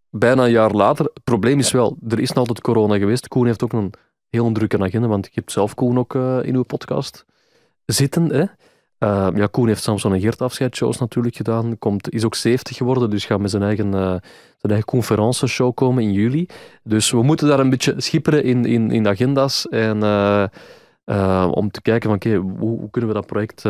[0.09, 1.05] bijna een jaar later.
[1.05, 3.27] Het probleem is wel, er is nog altijd corona geweest.
[3.27, 3.93] Koen heeft ook een
[4.29, 7.25] heel drukke agenda, want je hebt zelf Koen ook eh, in uw podcast
[7.85, 8.33] zitten.
[8.33, 8.45] Hè?
[8.97, 11.77] Ehm, ja, Koen heeft Samson en Geert afscheidsshows natuurlijk gedaan.
[11.79, 14.15] Komt, is ook 70 geworden, dus gaat met zijn eigen, eh
[14.57, 16.47] zijn eigen conferentieshow komen in juli.
[16.83, 19.67] Dus we moeten daar een beetje schipperen in, in, in de agenda's.
[19.67, 20.43] En, eh,
[21.03, 23.61] eh, om te kijken van, oké, hoe, hoe kunnen we dat project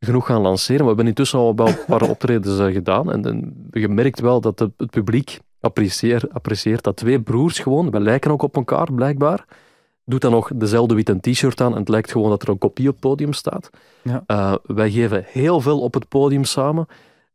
[0.00, 0.80] genoeg gaan lanceren.
[0.80, 3.12] We hebben intussen al wel een paar optredens eh, gedaan.
[3.12, 7.90] En, en je merkt wel dat de- het publiek apprecieert, apprecieert dat twee broers gewoon,
[7.90, 9.44] we lijken ook op elkaar blijkbaar,
[10.04, 12.86] doet dan nog dezelfde witte t-shirt aan en het lijkt gewoon dat er een kopie
[12.86, 13.70] op het podium staat.
[14.02, 14.22] Ja.
[14.26, 16.86] Eh, wij geven heel veel op het podium samen.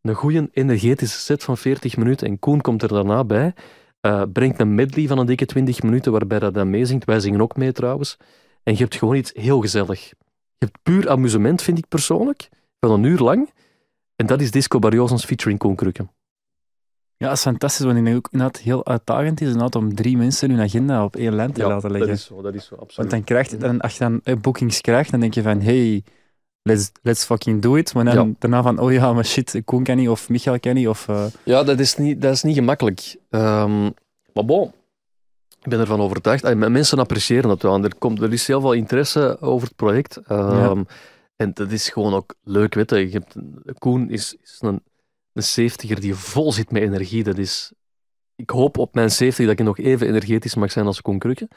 [0.02, 3.54] Een goede energetische set van 40 minuten en Koen komt er daarna bij.
[4.02, 7.06] eh, brengt een medley van een dikke 20 minuten waarbij dat dan meezingt.
[7.06, 8.18] Wij zingen ook mee trouwens.
[8.64, 10.12] En je hebt gewoon iets heel gezellig.
[10.62, 12.50] Je hebt puur amusement, vind ik persoonlijk,
[12.80, 13.50] van een uur lang.
[14.16, 16.08] En dat is Disco Barriosens featuring Koen Krukke.
[17.18, 20.18] Ja, dat is fantastisch, want ik denk ook inderdaad heel uitdagend is inderdaad om drie
[20.18, 22.10] mensen hun agenda op één lijn te laten leggen.
[22.10, 22.96] dat is zo, dat is zo, absoluut.
[22.96, 25.62] Want dan krijg je, dan, als je dan eh, bookings krijgt, dan denk je van,
[25.62, 26.04] hey,
[26.62, 27.94] let's, let's fucking do it.
[27.94, 28.34] Maar dan Ja.
[28.40, 31.08] daarna van, oh ja, maar shit, Koen kan niet, of Michael kan niet, of...
[31.08, 33.16] eh, Ja, dat is niet, dat is niet gemakkelijk.
[33.30, 33.82] Ehm,
[34.34, 34.72] maar bon,
[35.62, 36.56] ik ben ervan overtuigd.
[36.56, 37.84] Mensen appreciëren dat wel.
[37.84, 40.18] Er, komt, er is heel veel interesse over het project.
[40.18, 40.84] Ehm,
[41.36, 42.74] En dat is gewoon ook leuk.
[42.74, 43.12] Weet je.
[43.12, 43.36] Je hebt,
[43.80, 44.84] Koen is, is een,
[45.34, 47.24] een 70er die vol zit met energie.
[47.24, 47.72] Dat is,
[48.36, 51.48] ik hoop op mijn 70 dat ik nog even energetisch mag zijn als Koen Krukke.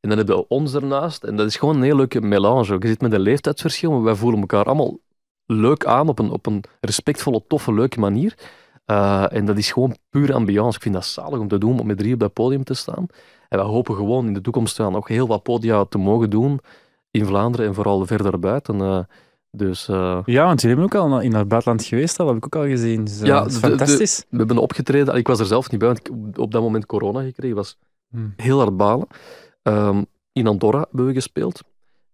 [0.00, 1.24] En dan hebben we ons ernaast.
[1.24, 2.76] En dat is gewoon een heel leuke melange.
[2.78, 4.98] Je zit met een leeftijdsverschil, maar wij voelen elkaar allemaal
[5.46, 8.34] leuk aan op een, op een respectvolle, toffe, leuke manier.
[8.90, 10.76] Uh, en dat is gewoon puur ambiance.
[10.76, 13.06] Ik vind dat zalig om te doen, om met drie op dat podium te staan.
[13.48, 16.60] En we hopen gewoon in de toekomst wel nog heel wat podia te mogen doen
[17.10, 18.78] in Vlaanderen en vooral verder buiten.
[18.78, 18.98] Uh,
[19.50, 22.44] dus, uh, Ja, want jullie hebben ook al in het buitenland geweest, dat heb ik
[22.44, 23.04] ook al gezien.
[23.04, 24.24] Dus, Ja, dat is de- de- fantastisch.
[24.28, 25.14] we hebben opgetreden.
[25.14, 27.56] Ik was er zelf niet bij, want ik op dat moment corona gekregen.
[27.56, 27.78] was
[28.10, 28.32] Hmm.
[28.36, 29.06] heel hard balen.
[29.62, 30.02] Ehm,
[30.32, 31.62] in Andorra hebben we gespeeld.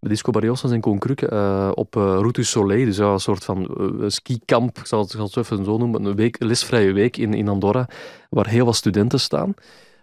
[0.00, 2.84] Disco Barriosas en Koen Krukke eh, op eh, Route du Soleil.
[2.84, 6.04] Dus een soort van eh, skikamp, ik zal het, zal even zo noemen.
[6.04, 7.88] Een week, lesvrije week in, in Andorra,
[8.30, 9.54] waar heel wat studenten staan.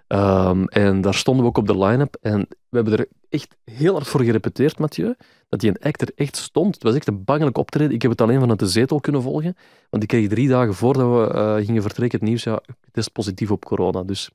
[0.08, 2.18] Ehm, en daar stonden we ook op de line-up.
[2.22, 2.40] En
[2.70, 5.16] we hebben er echt heel hard voor gerepeteerd, Mathieu.
[5.50, 6.74] Dat die act er echt stond.
[6.74, 7.94] Het was echt een bangelijk optreden.
[7.94, 9.56] Ik heb het alleen vanuit de zetel kunnen volgen.
[9.90, 12.44] Want ik kreeg drie dagen voordat we gingen vertrekken het nieuws.
[12.44, 12.62] Ja,
[12.94, 14.04] is positief op corona.
[14.04, 14.30] Dus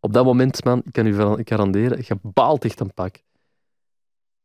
[0.00, 3.16] op dat moment, man, ik kan u garanderen, je baalt echt een pak.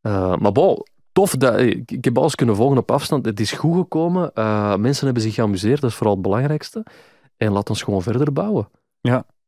[0.03, 1.35] Eh, maar bon, tof.
[1.35, 3.25] Dat, ik, heb alles kunnen volgen op afstand.
[3.25, 4.33] Het is goed gekomen.
[4.33, 5.81] Eh, mensen hebben zich geamuseerd.
[5.81, 6.85] Dat is vooral het belangrijkste.
[7.37, 8.69] En laat ons gewoon verder bouwen.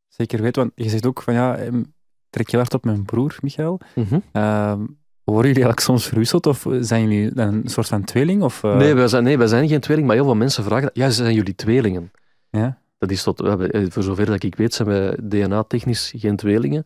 [0.08, 1.94] Zeker weten, want je zegt ook van ja, em,
[2.30, 3.80] trek je hard op mijn broer, Michael.
[4.32, 4.80] Ehm,
[5.24, 8.44] worden jullie eigenlijk soms verwisseld of zijn jullie een soort van tweeling?
[8.44, 10.84] Of, eh, Nee, wij zijn, nee, wij zijn geen tweeling, maar heel veel mensen vragen...
[10.84, 10.96] dat.
[10.96, 12.12] Ja, zijn jullie tweelingen?
[12.50, 12.78] Ja.
[12.98, 16.86] Dat is tot, we hebben, voor zover dat ik weet, zijn wij DNA-technisch geen tweelingen.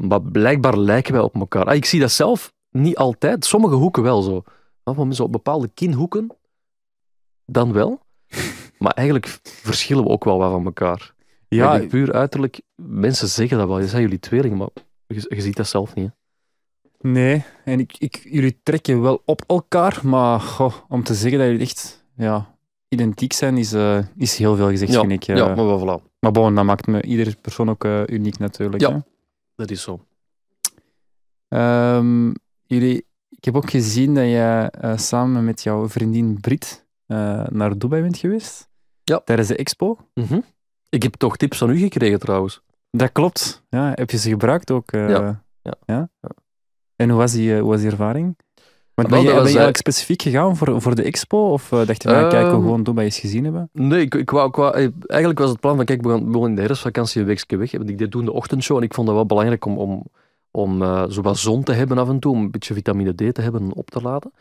[0.00, 1.64] Maar blijkbaar lijken wij op elkaar.
[1.64, 3.44] Ah, ik zie dat zelf niet altijd.
[3.44, 4.42] Sommige hoeken wel zo.
[4.84, 6.36] Maar zo op bepaalde kinhoeken,
[7.46, 8.00] dan wel.
[8.78, 11.14] maar eigenlijk verschillen we ook wel wat van elkaar.
[11.48, 13.78] ja, puur uiterlijk, mensen zeggen dat wel.
[13.80, 14.68] Je zijn jullie tweelingen, maar
[15.06, 16.10] je, je ziet dat zelf niet.
[16.98, 17.08] hè.
[17.08, 17.44] nee.
[17.64, 21.62] En ik, ik, jullie trekken wel op elkaar, maar goh, om te zeggen dat jullie
[21.62, 22.54] echt ja,
[22.88, 25.28] identiek zijn, is, eh, is heel veel gezegd, Ja, vind ik.
[25.28, 25.36] eh.
[25.36, 26.10] ja, maar wel, voilà.
[26.18, 28.82] Maar bon, dat maakt me iedere persoon ook eh, uniek natuurlijk.
[28.82, 28.92] Ja.
[28.92, 28.98] hè.
[29.54, 30.00] Dat is zo.
[31.48, 32.32] Ehm,
[32.74, 37.78] jullie, ik heb ook gezien dat je eh, samen met jouw vriendin Brit eh, naar
[37.78, 38.68] Dubai bent geweest.
[39.04, 39.20] Ja.
[39.24, 39.98] Tijdens de expo.
[40.14, 40.40] Mhm.
[40.88, 42.60] Ik heb toch tips van u gekregen trouwens.
[42.90, 43.62] Dat klopt.
[43.68, 44.92] Ja, heb je ze gebruikt ook?
[44.92, 45.42] eh, Ja.
[45.62, 45.74] Ja.
[45.86, 46.08] Ja.
[46.96, 48.36] En hoe was die, hoe was die ervaring?
[48.94, 51.52] Want ben je, ben eigenlijk specifiek gegaan voor, voor de expo?
[51.52, 53.68] Of dacht je, nou, kijk, we Ehm, gewoon Dubai eens gezien hebben?
[53.72, 56.38] Nee, ik, ik wou, ik wou- eigenlijk was het plan van, kijk, we gaan, we
[56.38, 57.72] gaan in de herfstvakantie een weekje weg.
[57.72, 60.06] Want ik deed toen de ochtendshow en ik vond dat wel belangrijk om, om,
[60.52, 63.34] om eh, zo wat zon te hebben af en toe, om een beetje vitamine D
[63.34, 64.32] te hebben en op te laden.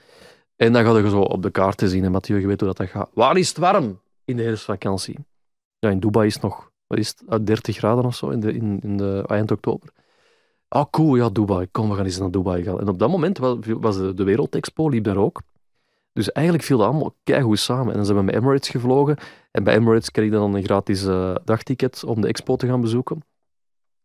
[0.55, 2.73] En dan ga je zo op de kaart te zien, en Mathieu, je weet hoe
[2.73, 3.09] dat, gaat.
[3.13, 5.17] Waar is het warm in de herfstvakantie?
[5.79, 8.39] Ja, in Dubai is het nog, wat is het, uit 30 graden of zo in
[8.39, 9.89] de, in, in de, eind oktober.
[10.67, 11.67] Ah, cool, ja, Dubai.
[11.71, 12.79] Kom, we gaan eens naar Dubai gaan.
[12.79, 15.41] En op dat moment was, de, de Wereldexpo, liep daar ook.
[16.13, 17.87] Dus eigenlijk viel dat allemaal keigoed samen.
[17.87, 19.17] En dan zijn we met Emirates gevlogen.
[19.51, 22.81] En bij Emirates kreeg je dan een gratis eh, dagticket om de expo te gaan
[22.81, 23.23] bezoeken.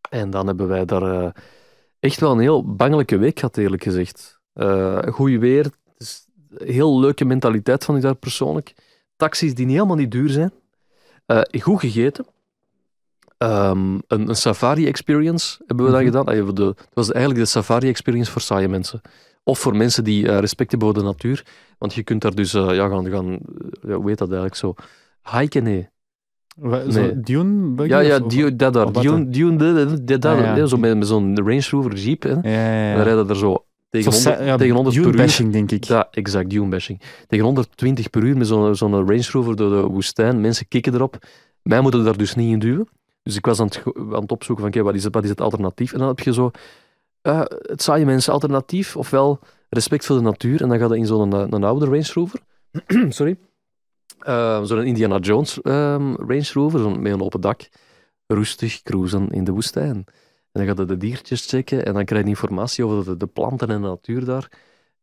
[0.09, 1.31] En dan hebben wij daar eh,
[2.07, 4.39] echt wel een heel bangelijke week gehad, eerlijk gezegd.
[4.55, 8.73] Uh, Goed weer, het is een heel leuke mentaliteit van ik daar persoonlijk.
[9.15, 10.51] Taxis die niet helemaal niet duur zijn.
[11.25, 12.25] Eh, goed gegeten.
[13.37, 16.11] Ehm, een, een safari-experience hebben we dan Mhm.
[16.11, 16.65] gedaan.
[16.65, 19.01] Het was eigenlijk de safari-experience voor saaie mensen.
[19.43, 21.45] Of voor mensen die eh, respect hebben voor de natuur.
[21.77, 23.39] Want je kunt daar dus ja, gaan, gaan
[23.81, 24.73] ja, hoe heet dat eigenlijk zo?
[25.31, 25.89] Hiken, nee.
[26.61, 27.19] Nee.
[27.19, 27.87] Dune?
[27.87, 28.91] Ja, ja, Dune, dat daar.
[28.91, 29.55] Dune, Dune,
[30.03, 30.61] dat- daar.
[30.61, 32.23] Ah, Zo met, met zo'n Range Rover Jeep.
[32.23, 32.29] Hè.
[32.29, 32.95] Ja.
[32.95, 35.05] Dan rijden er zo tegen Zo 100, sa- ja, tegen 100 per
[35.45, 35.51] uur.
[35.51, 35.83] Denk ik.
[35.83, 37.01] Ja, exact, dune bashing.
[37.27, 40.41] Tegen 120 per uur met zo'n zo'n Range Rover door de woestijn.
[40.41, 41.17] Mensen kikken erop.
[41.61, 42.87] Mij moeten daar dus niet in duwen.
[43.23, 43.83] Dus ik was aan het,
[44.13, 45.93] aan het opzoeken van, oké, wat, is het, wat is het alternatief?
[45.93, 46.51] En dan heb je zo
[47.21, 49.39] eh, het saaie mensen alternatief, ofwel
[49.69, 50.61] respect voor de natuur.
[50.61, 52.39] En dan gaat het in zo'n een, een oude Range Rover.
[53.09, 53.37] Sorry.
[54.19, 57.69] Eh, zo'n Indiana Jones ehm, Range Rover, zo'n met een open dak.
[58.27, 59.95] Rustig cruisen in de woestijn.
[59.95, 60.05] En
[60.51, 63.81] dan gaat je de diertjes checken en dan krijg je informatie over de, planten en
[63.81, 64.51] de natuur daar.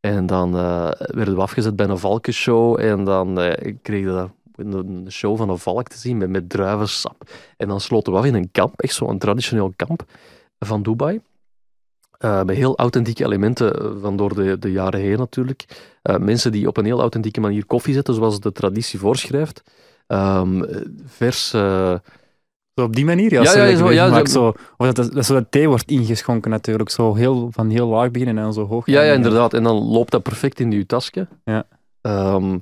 [0.01, 5.37] En dan eh, werden we afgezet bij een valkenshow en dan eh, kreeg een show
[5.37, 7.31] van een valk te zien met, met druivensap.
[7.57, 10.05] En dan sloten we af in een kamp, echt zo'n traditioneel kamp
[10.59, 11.21] van Dubai.
[12.25, 15.64] Eh, met heel authentieke elementen eh, van door de, de jaren heen natuurlijk.
[16.03, 19.62] Eh, mensen die op een heel authentieke manier koffie zetten, zoals de traditie voorschrijft.
[20.07, 20.62] Ehm,
[21.07, 21.49] vers...
[21.49, 23.43] Zo op die manier, ja.
[23.43, 26.91] Ja, ja, zo- ja, zo- zo, of dat, dat zo dat thee wordt ingeschonken natuurlijk.
[26.91, 28.87] Zo heel, van heel laag beginnen en dan zo hoog.
[28.87, 29.55] Ja, ja, inderdaad.
[29.55, 31.29] En dan loopt dat perfect in je tasje.
[31.45, 31.66] Ja.
[32.01, 32.59] Ehm,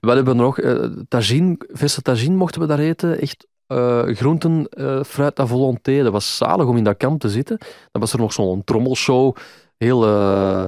[0.00, 0.58] wat hebben we nog?
[0.58, 3.20] Eh tagine, verse tagine mochten we daar eten.
[3.20, 6.02] Echt eh, groenten, eh, fruit à volonté.
[6.02, 7.58] Dat was zalig om in dat kamp te zitten.
[7.90, 9.36] Dan was er nog zo'n trommelshow.
[9.76, 10.64] Heel, eh,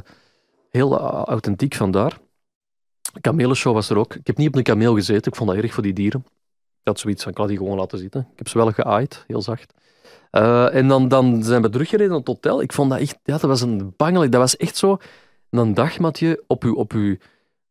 [0.71, 2.19] heel authentiek vandaar.
[3.21, 4.15] Kamelenshow was er ook.
[4.15, 5.33] Ik heb niet op een kameel gezeten.
[5.33, 6.25] Ik vond dat erg voor die dieren.
[6.81, 8.21] Ik had zoiets van, ik laat die gewoon laten zitten.
[8.21, 9.75] Ik heb ze wel geaaid, heel zacht.
[10.31, 12.63] En dan, dan zijn we teruggereden naar het hotel.
[12.63, 14.33] Ik vond dat echt, ja, dat was een bangelijk.
[14.33, 14.97] Dat was echt zo
[15.51, 17.17] een dag, Mathieu, op uw, op uw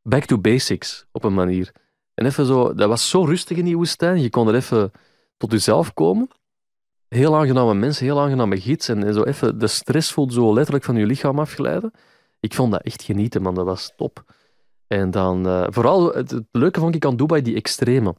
[0.02, 1.72] back to basics, op een manier.
[2.14, 4.22] En even zo, dat was zo rustig in die woestijn.
[4.22, 4.92] Je kon er even
[5.42, 6.28] tot jezelf komen.
[7.08, 8.90] Heel aangename mensen, heel aangename gids.
[8.90, 11.92] En, zo even de stress voelt zo letterlijk van je lichaam afglijden.
[12.40, 13.56] Ik vond dat echt genieten, man.
[13.56, 14.24] Dat was top.
[14.88, 18.16] En dan, eh, vooral, het, leuke vond ik aan Dubai, die extreme.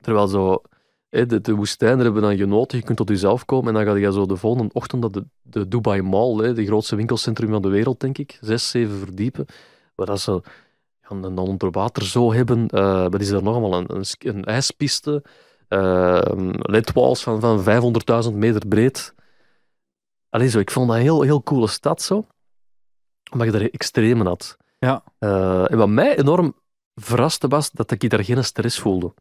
[0.00, 0.62] Terwijl zo,
[1.08, 2.78] de, de woestijn, hebben dan genoten.
[2.78, 5.24] Je kunt tot jezelf komen en dan ga je zo de volgende ochtend naar de,
[5.42, 8.38] de Dubai Mall, hè, de grootste winkelcentrum van de wereld, denk ik.
[8.40, 9.46] Zes, zeven verdiepen.
[9.94, 10.42] Waar dat ze
[11.08, 12.68] een onderwater zo hebben.
[12.68, 13.84] Eh wat is er nog allemaal?
[13.88, 15.22] Een, een ijspiste.
[15.72, 17.64] Eh ledwalls van, van
[18.30, 19.14] 500.000 meter breed.
[20.28, 22.26] Allee, zo, ik vond dat een heel, heel coole stad zo.
[23.32, 24.56] Omdat je daar extremen had.
[24.78, 25.02] Ja.
[25.18, 26.54] Eh, en wat mij enorm
[26.94, 29.14] verraste was, dat ik daar geen stress voelde.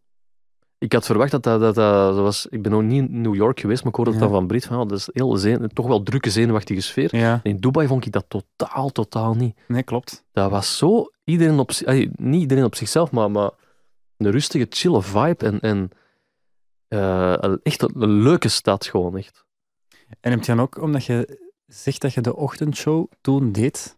[0.78, 3.60] Ik had verwacht dat dat, dat, dat zoals, ik ben nog niet in New York
[3.60, 4.26] geweest, maar ik hoorde het Ja.
[4.28, 7.16] dan van Brit, van, dat is heel toch wel drukke, zenuwachtige sfeer.
[7.16, 9.56] Ja, In Dubai vond ik dat totaal, totaal niet.
[9.68, 10.24] nee, klopt.
[10.32, 13.52] Dat was zo, iedereen op, allee, niet iedereen op zichzelf, maar, maar
[14.18, 15.90] een rustige, chille vibe en, en
[16.92, 19.46] eh, een- echt een, een leuke stad gewoon, echt.
[20.20, 23.98] En heb je dan ook, omdat je zegt dat je de ochtendshow toen deed,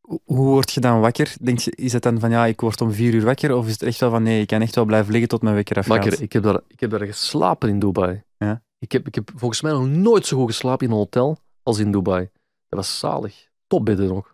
[0.00, 1.34] hoe- word je dan wakker?
[1.40, 3.54] Denk je, is het dan van ja, ik word om vier uur wakker?
[3.56, 5.54] Of is het echt wel van nee, ik kan echt wel blijven liggen tot mijn
[5.54, 5.96] wekker afgaat?
[5.98, 8.22] Makker, ik heb, daar, ik heb daar geslapen in Dubai.
[8.38, 8.62] Ja.
[8.78, 11.78] Ik, heb, ik heb volgens mij nog nooit zo goed geslapen in een hotel als
[11.78, 12.30] in Dubai.
[12.68, 13.48] Dat was zalig.
[13.66, 14.33] Topbedden nog.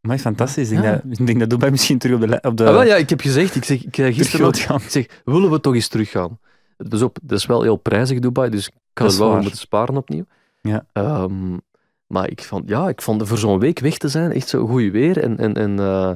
[0.00, 0.70] Maar fantastisch.
[0.70, 0.82] Ik Ja.
[0.82, 2.96] denk, dat, ik denk dat Dubai misschien terug op de, op de Ah, wel, ja,
[2.96, 4.76] ik heb gezegd, ik zeg ik, gisteren gaan.
[4.80, 6.38] ik zeg, willen we toch eens teruggaan?
[6.76, 9.40] Het is, op, dat is wel heel prijzig, Dubai, dus ik kan er is wel
[9.40, 10.24] moeten sparen opnieuw.
[10.62, 10.84] Ja.
[10.92, 11.56] Ehm,
[12.06, 14.90] maar ik vond, ja, ik vond voor zo'n week weg te zijn echt zo goed
[14.90, 15.18] weer.
[15.22, 16.12] En, en, en, eh,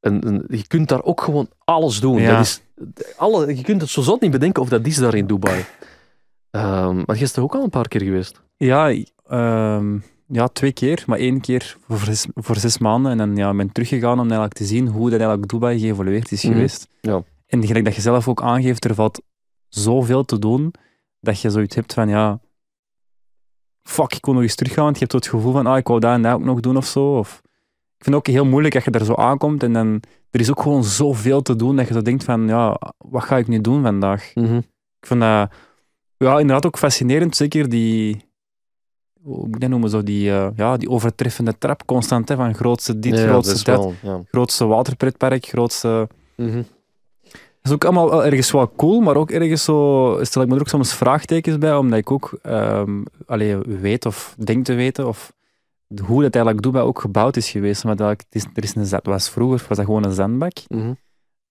[0.00, 2.20] en, en je kunt daar ook gewoon alles doen.
[2.20, 2.36] Ja.
[2.36, 2.60] Dat is,
[3.16, 5.64] alle, je kunt het zo zot niet bedenken of dat is daar in Dubai.
[6.50, 8.42] Ehm, maar er ook al een paar keer geweest.
[8.56, 8.94] Ja,
[9.26, 9.98] ehm,
[10.32, 11.02] ja, twee keer.
[11.06, 13.10] Maar één keer voor zes, voor zes maanden.
[13.12, 16.42] En dan ja, ben teruggegaan om eigenlijk te zien hoe dat eigenlijk Dubai geëvolueerd is
[16.44, 16.52] Mhm.
[16.52, 16.88] geweest.
[17.00, 17.22] Ja.
[17.46, 19.22] En gelijk dat je zelf ook aangeeft, er valt
[19.68, 20.74] zoveel te doen,
[21.20, 22.40] dat je zoiets hebt van, ja,
[23.82, 26.00] fuck, ik kon nog eens teruggaan, want je hebt het gevoel van, ah, ik wou
[26.00, 27.18] dat en dat ook nog doen of zo.
[27.18, 27.40] Of,
[27.96, 30.50] ik vind het ook heel moeilijk dat je er zo aankomt en dan, er is
[30.50, 33.60] ook gewoon zoveel te doen, dat je zo denkt van, ja, wat ga ik nu
[33.60, 34.32] doen vandaag?
[35.00, 35.50] Ik vind dat
[36.16, 37.36] ja, inderdaad ook fascinerend.
[37.36, 38.24] Zeker die,
[39.22, 42.28] hoe moet ik dat noemen, zo die, eh, ja, die overtreffende trap constant.
[42.28, 44.20] Hè, van grootste dit, Ja, grootste is dat, wel, ja.
[44.30, 46.08] grootste waterpretpark, grootste...
[46.36, 46.62] Mhm.
[47.32, 50.18] Dat is ook allemaal ergens wel cool, maar ook ergens zo...
[50.22, 52.38] Stel ik me er ook soms vraagtekens bij, omdat ik ook
[53.26, 55.32] allee, weet of denk te weten of
[55.98, 57.84] hoe dat eigenlijk Dubai ook gebouwd is geweest.
[57.84, 60.56] Maar dat, het is, er is een, was vroeger was dat gewoon een zandbak.
[60.68, 60.92] Mhm.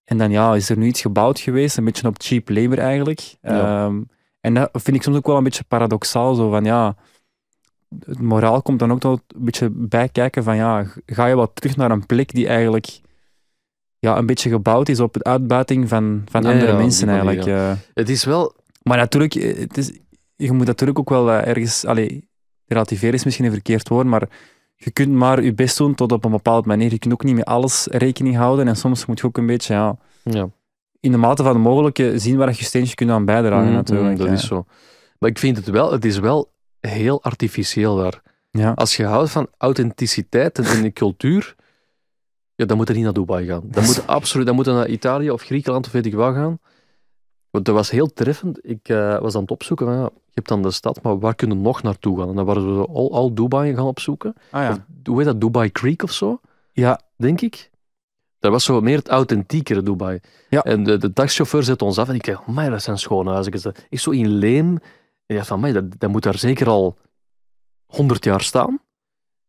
[0.04, 3.36] En dan ja, is er nu iets gebouwd geweest, een beetje op cheap labor eigenlijk.
[3.42, 3.84] Ja.
[3.84, 4.02] Ehm,
[4.40, 6.96] en dat vind ik soms ook wel een beetje paradoxaal, zo van ja,
[8.06, 11.52] het moraal komt dan ook wel een beetje bij kijken van ja, ga je wel
[11.52, 13.00] terug naar een plek die eigenlijk
[13.98, 17.58] ja, een beetje gebouwd is op de uitbuiting van, van andere ja, mensen manier, eigenlijk.
[17.58, 17.72] eh.
[17.94, 18.54] Het is wel...
[18.82, 19.98] maar natuurlijk, eh, het is,
[20.36, 22.28] je moet natuurlijk ook wel eh, ergens, allee,
[22.66, 24.28] relativeren is misschien een verkeerd woord, maar
[24.76, 26.90] je kunt maar je best doen tot op een bepaalde manier.
[26.90, 29.74] Je kunt ook niet met alles rekening houden en soms moet je ook een beetje,
[29.74, 30.48] ja, Ja.
[31.00, 33.74] in de mate van het mogelijke zien waar je je steentje kunt aan bijdragen Mhm,
[33.74, 34.18] natuurlijk.
[34.18, 34.32] Dat ja.
[34.32, 34.64] is zo.
[35.18, 38.22] Maar ik vind het wel, het is wel heel artificieel daar.
[38.50, 38.72] Ja.
[38.72, 41.54] Als je houdt van authenticiteit en, de cultuur,
[42.54, 43.62] ja, dan moet je niet naar Dubai gaan.
[43.64, 46.34] Dan moet je absoluut dan moet je naar Italië of Griekenland of weet ik wat
[46.34, 46.58] gaan.
[47.50, 48.58] Want dat was heel treffend.
[48.62, 51.34] Ik eh, was aan het opzoeken van, ja, je hebt dan de stad, maar waar
[51.34, 52.28] kunnen we nog naartoe gaan?
[52.28, 54.34] En dan waren we al, al Dubai gaan opzoeken.
[54.50, 54.70] Ah, ja.
[54.70, 55.40] Of, hoe heet dat?
[55.40, 56.40] Dubai Creek of zo?
[56.72, 57.00] Ja.
[57.16, 57.70] Denk ik.
[58.38, 60.20] Dat was zo meer het authentiekere Dubai.
[60.50, 60.62] Ja.
[60.62, 63.74] En de, de taxichauffeur zet ons af en ik dacht, maar dat zijn schone huizen.
[63.88, 64.78] Ik zo in Leem.
[65.30, 66.98] Ik dacht van, "Amai, dat, dat moet daar zeker al
[67.86, 68.80] 100 jaar staan.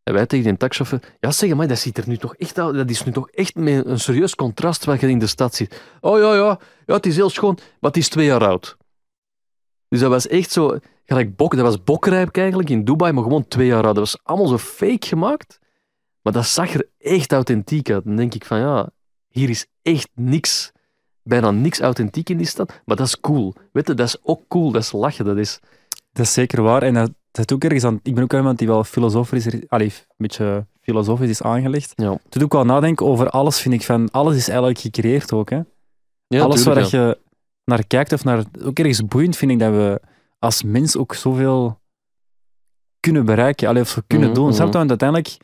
[0.03, 2.89] En wij tegen die taxichauffeur, ja zeg maar, dat ziet er nu toch echt dat
[2.89, 5.81] is nu toch echt een serieus contrast wat je in de stad ziet.
[6.01, 8.77] Oh ja, ja, ja, het is heel schoon, maar het is twee jaar oud.
[9.87, 13.47] Dus dat was echt zo, gelijk bok, dat was bokrijp eigenlijk in Dubai, maar gewoon
[13.47, 13.95] twee jaar oud.
[13.95, 15.59] Dat was allemaal zo fake gemaakt,
[16.21, 18.03] maar dat zag er echt authentiek uit.
[18.03, 18.89] Dan denk ik van ja,
[19.27, 20.71] hier is echt niks,
[21.23, 23.53] bijna niks authentiek in die stad, maar dat is cool.
[23.71, 25.59] Weet je, dat is ook cool, dat is lachen, dat is...
[26.13, 26.83] Dat is zeker waar.
[26.83, 27.99] En dat, dat is ook ergens aan...
[28.03, 31.91] Ik ben ook iemand die wel filosofisch, is- allee, een beetje filosofisch is aangelegd.
[31.95, 33.83] Ja, Het doet ook wel nadenken over alles, vind ik.
[33.83, 35.49] Van, alles is eigenlijk gecreëerd ook.
[35.49, 35.59] Hè?
[36.27, 37.17] ja alles waar dat je
[37.65, 38.43] naar kijkt of naar...
[38.63, 40.01] Ook ergens boeiend vind ik dat we
[40.39, 41.79] als mens ook zoveel
[42.99, 43.67] kunnen bereiken.
[43.67, 44.51] Allee, of zo kunnen Mhm, doen.
[44.51, 44.57] je?
[44.57, 45.37] Want uiteindelijk...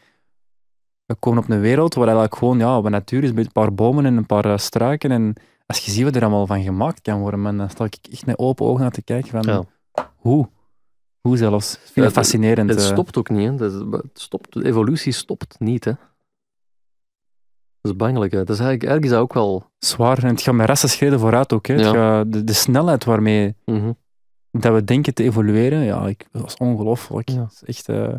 [1.06, 2.58] We komen op een wereld waar eigenlijk gewoon...
[2.60, 5.12] Ja, wat natuur is met een paar bomen en een paar eh, struiken.
[5.12, 5.34] En
[5.68, 8.26] als je ziet wat er allemaal van gemaakt kan worden, man, dan sta ik echt
[8.26, 9.42] met open ogen naar te kijken van...
[9.44, 9.64] Ja.
[10.16, 10.50] Hoe?
[11.22, 11.74] Hoe zelfs?
[11.74, 12.70] Ik vind Ja, het fascinerend.
[12.70, 12.86] Het eh.
[12.86, 13.66] stopt ook niet, hè.
[13.66, 15.92] Het stopt, de evolutie stopt niet, hè.
[17.82, 18.38] Dat is bangelijk, hè.
[18.44, 19.72] Dat is eigenlijk ergens ook wel...
[19.80, 20.24] Zwaar.
[20.24, 21.68] En het gaat met rassenschreden vooruit ook.
[21.68, 21.74] Hè.
[21.74, 21.92] Ja.
[21.92, 23.92] gaat- de, de snelheid waarmee Mhm.
[24.52, 27.30] dat we denken te evolueren, ja, ik, dat is ongelooflijk.
[27.30, 27.36] Ja.
[27.38, 27.90] Dat is echt...
[27.90, 28.14] eh,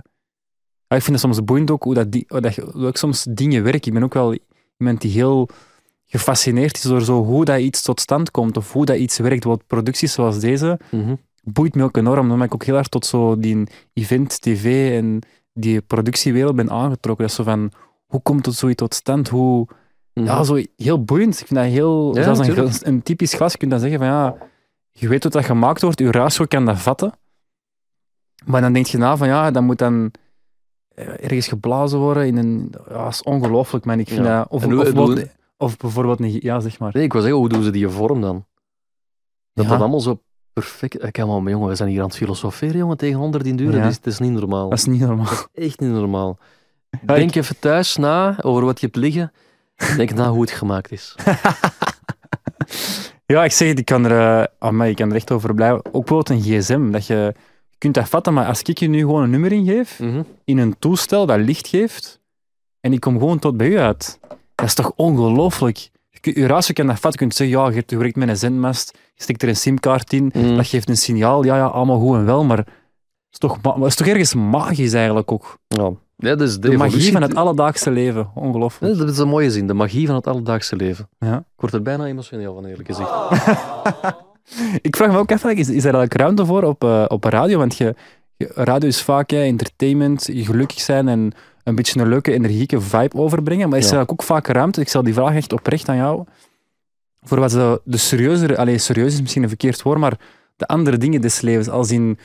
[0.89, 3.63] ik vind het soms boeiend ook hoe, dat die, hoe, dat, hoe ik soms dingen
[3.63, 3.87] werk.
[3.87, 4.39] Ik ben ook wel
[4.77, 5.49] iemand die heel
[6.11, 9.45] gefascineerd is door zo hoe dat iets tot stand komt of hoe dat iets werkt.
[9.45, 11.15] Want producties zoals deze Mhm.
[11.43, 12.29] boeit me ook enorm.
[12.29, 15.19] Dan ben ik ook heel erg tot zo die event, tv en
[15.53, 17.27] die productiewereld ben aangetrokken.
[17.27, 17.73] Dat is zo van,
[18.07, 19.29] hoe komt het zoiets tot stand?
[19.29, 19.67] Hoe...
[20.15, 20.27] Mhm.
[20.27, 21.41] Ja, zo heel boeiend.
[21.41, 22.17] Ik vind dat heel...
[22.17, 22.49] Ja, zelfs
[22.85, 24.37] een, een typisch glas kun je dan zeggen van ja,
[24.93, 27.13] je weet hoe dat gemaakt wordt, je ratio kan dat vatten.
[28.45, 30.11] Maar dan denk je na van ja, dat moet dan
[30.95, 32.73] eh, ergens geblazen worden in een...
[32.89, 33.99] Ja, dat is ongelooflijk, man.
[33.99, 34.39] Ik vind Ja.
[34.39, 34.49] dat...
[34.51, 36.21] Of, En hoe- of, hoe- bijvoorbeeld- of bijvoorbeeld...
[36.21, 36.91] een- Ja, zeg maar.
[36.95, 38.47] Nee, ik wil zeggen, hoe doen ze die vorm dan?
[39.55, 39.71] Dat Ja.
[39.71, 40.21] dat allemaal zo
[40.53, 41.05] perfect...
[41.05, 43.73] Ik maar, maar jongen, we zijn hier aan het filosoferen, jongen, tegen 100 in duur.
[43.75, 43.83] Ja.
[43.83, 44.69] Dat, is, dat is niet normaal.
[44.69, 45.33] Dat is niet normaal.
[45.55, 46.39] Echt niet normaal.
[47.07, 49.33] Ja, Denk ik- even thuis na over wat je hebt liggen.
[49.97, 51.15] Denk na hoe het gemaakt is.
[53.27, 55.85] Ja, ik zeg het, ik kan er, amai, ik kan er echt over blijven.
[55.85, 57.15] Ook bijvoorbeeld een gsm, dat je,
[57.71, 60.23] je kunt dat vatten, maar als ik je nu gewoon een nummer ingeef, Mhm.
[60.45, 62.21] in een toestel dat licht geeft,
[62.81, 64.21] en ik kom gewoon tot bij u uit.
[64.59, 65.91] Dat is toch ongelooflijk?
[66.21, 69.43] Je ratio kan dat vatten, je kunt zeggen, ja, je met een zendmast, je stikt
[69.43, 70.57] er een simkaart in, Mhm.
[70.57, 72.67] dat geeft een signaal, ja, ja, allemaal goed en wel, maar het
[73.31, 75.59] is toch, het is toch ergens magisch eigenlijk ook.
[75.67, 75.91] Ja.
[76.17, 78.93] Ja, dus de, De magie van het alledaagse leven, ongelooflijk.
[78.95, 81.09] Ja, dat is een mooie zin, de magie van het alledaagse leven.
[81.19, 81.37] Ja.
[81.37, 83.11] Ik word er bijna emotioneel van, eerlijk gezegd.
[84.83, 87.59] Ik vraag me ook even, is, is er eigenlijk ruimte voor op, eh, op radio?
[87.59, 87.95] Want je,
[88.37, 91.33] je- radio is vaak hè, entertainment, je gelukkig zijn en
[91.69, 93.69] een beetje een leuke, energieke vibe overbrengen.
[93.69, 96.25] Maar is er ook vaak ruimte, ik stel die vraag echt oprecht aan jou,
[97.23, 100.19] voor wat de, de serieuzere, allez, serieus is misschien een verkeerd woord, maar
[100.57, 102.19] de andere dingen des levens, als in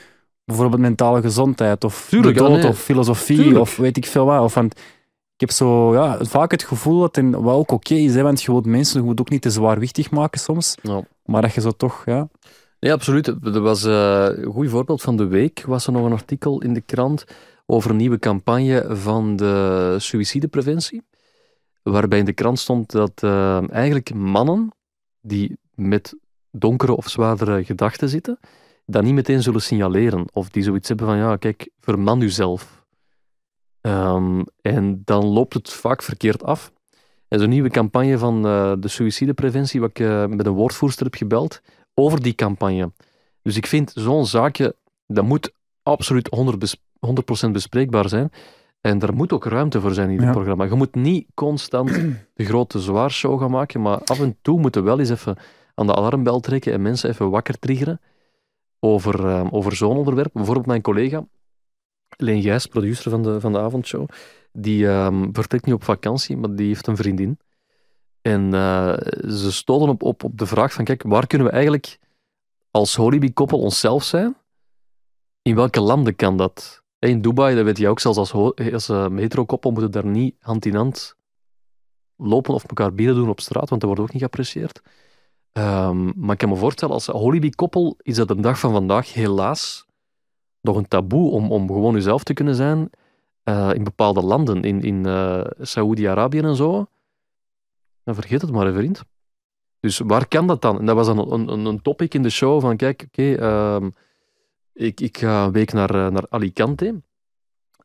[0.44, 2.68] bijvoorbeeld mentale gezondheid, of Tuurlijk, dood, nee.
[2.68, 3.58] of filosofie, Tuurlijk.
[3.58, 4.40] of weet ik veel wat.
[4.42, 4.74] Of, want
[5.34, 8.42] ik heb zo, ja, vaak het gevoel dat het wat ook oké is, hè, want
[8.42, 11.02] je wilt mensen je ook niet te zwaarwichtig maken soms, Ja.
[11.24, 12.28] maar dat je zo toch, ja...
[12.80, 13.26] Nee, absoluut.
[13.26, 15.64] Er was eh, een goed voorbeeld van de week.
[15.66, 17.24] Was er nog een artikel in de krant
[17.66, 21.02] over een nieuwe campagne van de suïcidepreventie.
[21.82, 24.72] Waarbij in de krant stond dat eh, eigenlijk mannen
[25.20, 26.16] die met
[26.50, 28.38] donkere of zwaardere gedachten zitten,
[28.86, 30.24] dat niet meteen zullen signaleren.
[30.32, 32.84] Of die zoiets hebben van, ja, kijk, verman uzelf.
[33.80, 36.72] Ehm, en dan loopt het vaak verkeerd af.
[37.28, 41.14] Is een nieuwe campagne van eh, de suïcidepreventie, wat ik eh, met een woordvoerster heb
[41.14, 41.60] gebeld,
[41.94, 42.92] over die campagne.
[43.42, 45.52] Dus ik vind zo'n zaakje, dat moet
[45.82, 48.30] absoluut 100%, bes- 100% bespreekbaar zijn.
[48.80, 50.32] En daar moet ook ruimte voor zijn in het Ja.
[50.32, 50.64] programma.
[50.64, 51.88] Je moet niet constant
[52.34, 55.36] de grote zwaarshow gaan maken, maar af en toe moeten we wel eens even
[55.74, 58.00] aan de alarmbel trekken en mensen even wakker triggeren
[58.80, 60.30] over, eh, over zo'n onderwerp.
[60.32, 61.26] Bijvoorbeeld mijn collega,
[62.16, 64.08] Leen Gijs, producer van de, van de avondshow,
[64.52, 67.38] die ehm, vertrekt nu op vakantie, maar die heeft een vriendin.
[68.22, 68.94] En eh,
[69.30, 71.98] ze stoten op, op, op de vraag van, kijk, waar kunnen we eigenlijk
[72.70, 74.36] als Holibi-koppel onszelf zijn?
[75.42, 76.82] In welke landen kan dat?
[77.04, 78.32] In Dubai, dat weet je ook, zelfs als,
[78.72, 81.16] als hetero-koppel moeten daar niet hand in hand
[82.16, 84.82] lopen of elkaar bieden doen op straat, want dat wordt ook niet geapprecieerd.
[85.52, 89.86] Ehm, maar ik kan me voorstellen, als Holibi-koppel is dat de dag van vandaag helaas
[90.60, 92.90] nog een taboe om, om gewoon jezelf te kunnen zijn
[93.42, 96.86] eh, in bepaalde landen, in, in eh Saoedi-Arabië en zo.
[98.04, 99.02] Dan vergeet het maar, vriend.
[99.80, 100.78] Dus waar kan dat dan?
[100.78, 103.90] En dat was dan een, een, een topic in de show van, kijk, oké, ehm,
[104.74, 107.02] ik, ik ga een week naar, eh, naar Alicante,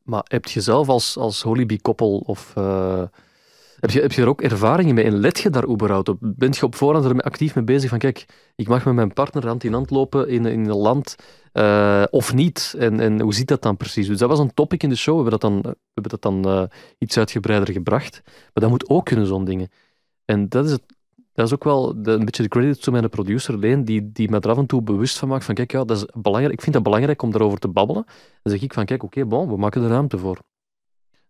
[0.03, 2.53] maar heb je zelf als, als Holibi-koppel of...
[2.55, 3.03] eh,
[3.79, 6.17] heb je, heb je er ook ervaringen mee en let je daar überhaupt op?
[6.21, 8.25] Bent je op voorhand er actief mee bezig van, kijk,
[8.55, 11.15] ik mag met mijn partner hand in hand lopen in, in een land
[11.51, 12.75] eh, of niet?
[12.77, 14.07] En, en hoe ziet dat dan precies?
[14.07, 15.15] Dus dat was een topic in de show.
[15.15, 18.21] We hebben dat dan, hebben dat dan iets uitgebreider gebracht.
[18.25, 19.69] Maar dat moet ook kunnen, zo'n dingen.
[20.25, 20.83] En dat is, het,
[21.39, 24.29] dat is ook wel de, een beetje de credit to mijn producer, Leen, die, die
[24.29, 26.53] me er af en toe bewust van maakt van, kijk, ja, dat is belangrijk.
[26.53, 28.05] ik vind het belangrijk om daarover te babbelen.
[28.41, 30.37] Dan zeg ik van, kijk, oké, bon, we maken er ruimte voor.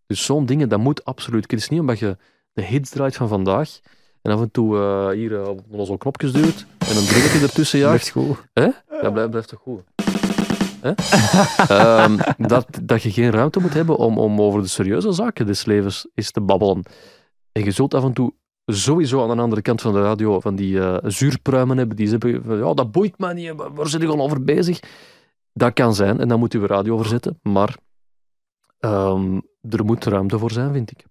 [0.05, 1.51] Dus zo'n dingen, dat moet absoluut.
[1.51, 2.17] Het is niet omdat je
[2.53, 3.79] de hits draait van vandaag,
[4.21, 8.11] En af en toe eh, hier uh, zo'n knopjes duwt en een dribbeltje ertussen jaagt.
[8.11, 8.47] Blijft goed.
[9.01, 9.83] Ja, blijft, blijft toch goed.
[10.81, 10.91] Hè?
[11.75, 15.65] Ehm, dat, dat je geen ruimte moet hebben om, om over de serieuze zaken des
[15.65, 16.83] levens eens te babbelen.
[17.51, 18.33] En je zult af en toe
[18.75, 22.43] sowieso aan de andere kant van de radio van die uh, zuurpruimen hebben die zeggen
[22.43, 24.79] van, ja, dat boeit me niet, waar zit je al over bezig?
[25.53, 27.77] Dat kan zijn en dan moet je radio verzetten, maar
[28.79, 29.39] ehm,
[29.69, 31.05] er moet ruimte voor zijn, vind ik.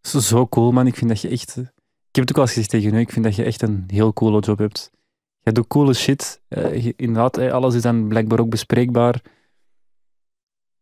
[0.00, 0.86] Zo, zo cool, man.
[0.86, 1.56] Ik vind dat je echt...
[1.56, 3.84] Ik heb het ook al eens gezegd tegen u, ik vind dat je echt een
[3.86, 4.90] heel coole job hebt.
[5.42, 6.40] Je doet coole shit.
[6.48, 9.22] Uh, je, inderdaad, alles is dan blijkbaar ook bespreekbaar.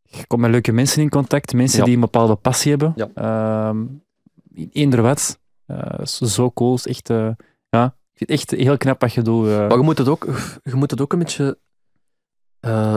[0.03, 1.85] Je komt met leuke mensen in contact, mensen Ja.
[1.85, 2.93] die een bepaalde passie hebben.
[2.97, 3.11] Ja.
[3.15, 3.87] Ehm,
[4.73, 5.39] eender wat.
[5.69, 6.79] Eh, zo, cool.
[6.83, 7.31] Echt, eh,
[7.69, 9.47] ja, echt heel knap wat je doet.
[9.49, 9.57] eh.
[9.57, 10.27] Maar je moet het ook,
[10.63, 11.59] je moet het ook een beetje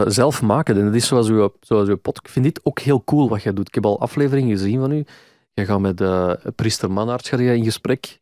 [0.06, 0.76] zelf maken.
[0.78, 2.18] En dat is zoals uw, zoals uw pod.
[2.18, 3.68] Ik vind dit ook heel cool wat jij doet.
[3.68, 5.04] Ik heb al afleveringen gezien van u.
[5.52, 8.20] Je gaat met eh Priester Mannaerts in gesprek.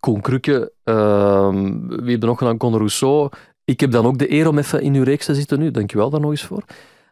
[0.00, 0.72] Koen Krukke.
[0.84, 2.56] ehm, wie er nog gedaan?
[2.56, 3.30] Conor Rousseau.
[3.64, 5.70] Ik heb dan ook de eer om even in uw reeks te zitten nu.
[5.70, 6.64] Dank je wel daar nog eens voor.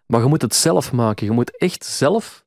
[0.07, 1.27] Maar je moet het zelf maken.
[1.27, 2.45] Je moet echt zelf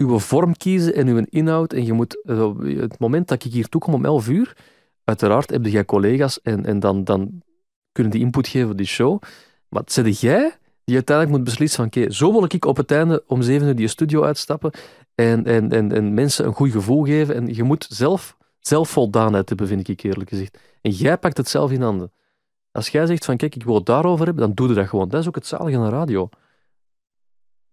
[0.00, 1.72] uw vorm kiezen en uw inhoud.
[1.72, 4.56] En je moet, eh, het moment dat ik hier toe kom om 11 uur,
[5.04, 7.42] uiteraard heb jij collega's en, en dan, dan
[7.92, 9.22] kunnen die input geven voor die show.
[9.68, 12.90] Maar het zit jij die uiteindelijk moet beslissen van oké, zo wil ik op het
[12.90, 14.70] einde om 7 uur die studio uitstappen
[15.14, 17.34] en, en, en, en mensen een goed gevoel geven.
[17.34, 20.58] En je moet zelf, zelfvoldaanheid hebben, vind ik eerlijk gezegd.
[20.80, 22.12] En jij pakt het zelf in handen.
[22.72, 25.08] Als jij zegt van kijk, ik wil het daarover hebben, dan doe je dat gewoon.
[25.08, 26.28] Dat is ook het zalige aan de radio.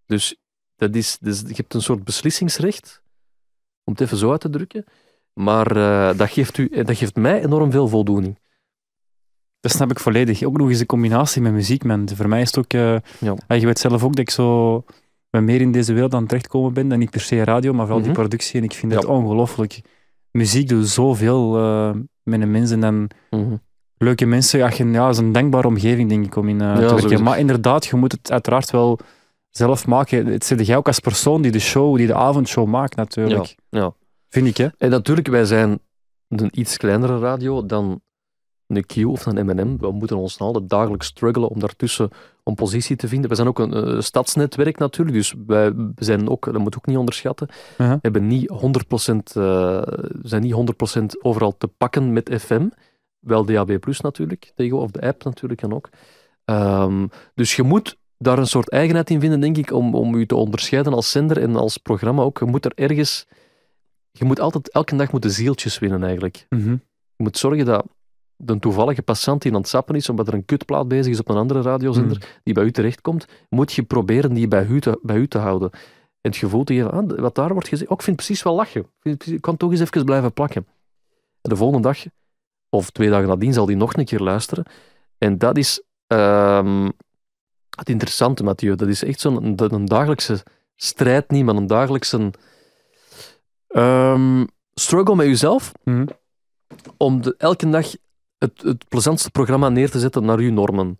[0.06, 0.42] Dus,
[0.78, 3.02] dat is, dus je hebt een soort beslissingsrecht,
[3.84, 4.86] om het even zo uit te drukken.
[5.34, 8.40] Maar eh, dat, geeft u, dat geeft mij enorm veel voldoening.
[9.60, 10.44] Dat snap ik volledig.
[10.44, 12.10] Ook nog eens een combinatie met muziek, man.
[12.16, 12.74] Voor mij is het ook...
[12.74, 13.36] eh, Ja.
[13.48, 14.84] ah, je weet zelf ook dat ik zo
[15.30, 17.98] meer in deze wereld aan het terechtkomen ben dan niet per se radio, maar vooral
[18.00, 18.08] Mhm.
[18.08, 18.58] die productie.
[18.60, 18.98] En ik vind Ja.
[18.98, 19.82] het ongelooflijk.
[20.32, 21.92] Muziek doet zoveel eh,
[22.24, 23.56] met een mens en dan Mhm.
[23.98, 24.60] leuke mensen.
[24.92, 27.24] Ja, is een dankbare omgeving, denk ik, om in eh, te werken.
[27.24, 29.00] Maar inderdaad, je moet het uiteraard wel
[29.58, 30.26] zelf maken.
[30.26, 33.56] Het zit jij ook als persoon die de show, die de avondshow maakt, natuurlijk.
[33.70, 33.94] ja.
[34.30, 34.68] Vind ik, hè?
[34.78, 35.80] En natuurlijk, wij zijn
[36.28, 38.02] een iets kleinere radio dan
[38.68, 39.78] een Q of een M&M.
[39.78, 42.10] We moeten ons altijd dagelijks struggelen om daartussen
[42.44, 43.30] een positie te vinden.
[43.30, 46.98] We zijn ook een eh, stadsnetwerk natuurlijk, dus wij zijn ook, dat moet ook niet
[46.98, 47.94] onderschatten, Uh-huh.
[47.94, 49.82] we hebben niet 100%, eh,
[50.22, 52.68] zijn niet 100% overal te pakken met FM.
[53.20, 55.90] Wel DAB Plus natuurlijk, tegen, of de app natuurlijk kan ook.
[56.46, 60.26] Ehm, dus je moet daar een soort eigenheid in vinden, denk ik, om, om je
[60.26, 62.40] te onderscheiden als zender en als programma ook.
[62.40, 63.26] Je moet er ergens...
[64.12, 66.46] Je moet altijd, elke dag moeten zieltjes winnen eigenlijk.
[66.50, 66.72] Mhm.
[67.16, 67.86] Je moet zorgen dat
[68.36, 71.30] de toevallige passant die aan het sappen is, omdat er een kutplaat bezig is op
[71.30, 75.16] een andere radiozender, die bij u terechtkomt, moet je proberen die bij u te, bij
[75.16, 75.72] u te houden.
[76.22, 78.56] En het gevoel te geven, ah, wat daar wordt gezegd, ook ik vind precies wel
[78.56, 78.86] lachen.
[79.02, 80.68] Ik, kan toch eens even blijven plakken.
[81.42, 82.06] En de volgende dag,
[82.70, 84.66] of twee dagen nadien, zal die nog een keer luisteren.
[85.18, 86.90] En dat is ehm,
[87.78, 88.76] het interessante, Mathieu.
[88.76, 90.44] Dat is echt zo'n een, een dagelijkse
[90.76, 92.32] strijd niet, maar een dagelijkse
[93.68, 96.06] ehm, struggle met jezelf Mhm.
[96.98, 97.88] om de, elke dag
[98.38, 100.98] het, het plezantste programma neer te zetten naar uw normen.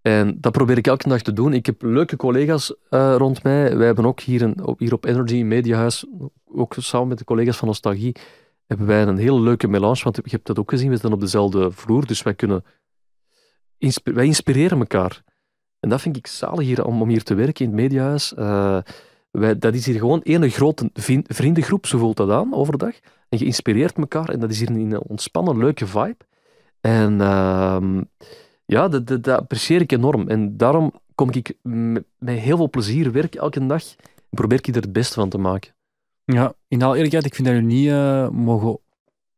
[0.00, 1.52] En dat probeer ik elke dag te doen.
[1.52, 3.76] Ik heb leuke collega's eh, rond mij.
[3.76, 6.06] Wij hebben ook hier, een, op, hier op Energy Mediahuis,
[6.44, 8.16] ook samen met de collega's van Nostalgie,
[8.66, 10.02] hebben wij een hele leuke melange.
[10.02, 12.64] Want je hebt dat ook gezien, we zitten op dezelfde vloer, dus wij kunnen...
[14.04, 15.22] wij inspireren elkaar.
[15.82, 18.34] En dat vind ik zalig hier, om, om hier te werken in het Mediahuis.
[18.34, 18.78] Eh,
[19.30, 20.90] wij, dat is hier gewoon één grote
[21.26, 22.94] vriendengroep, zo voelt dat aan, overdag.
[23.28, 26.16] En je inspireert elkaar en dat is hier een, ontspannen, leuke vibe.
[26.80, 28.02] En ehm,
[28.64, 30.28] ja, dat, dat, apprecieer ik enorm.
[30.28, 34.66] En daarom kom ik met, met heel veel plezier werken elke dag en probeer ik
[34.66, 35.74] er het beste van te maken.
[36.24, 38.78] Ja, in alle eerlijkheid, ik vind dat jullie niet eh, mogen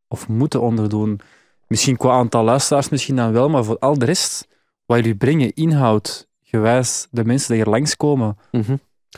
[0.08, 1.20] of moeten onderdoen.
[1.66, 4.48] Misschien qua aantal luisteraars misschien dan wel, maar voor al de rest,
[4.86, 8.36] wat jullie brengen, inhoud, gewijs, de mensen die hier langskomen.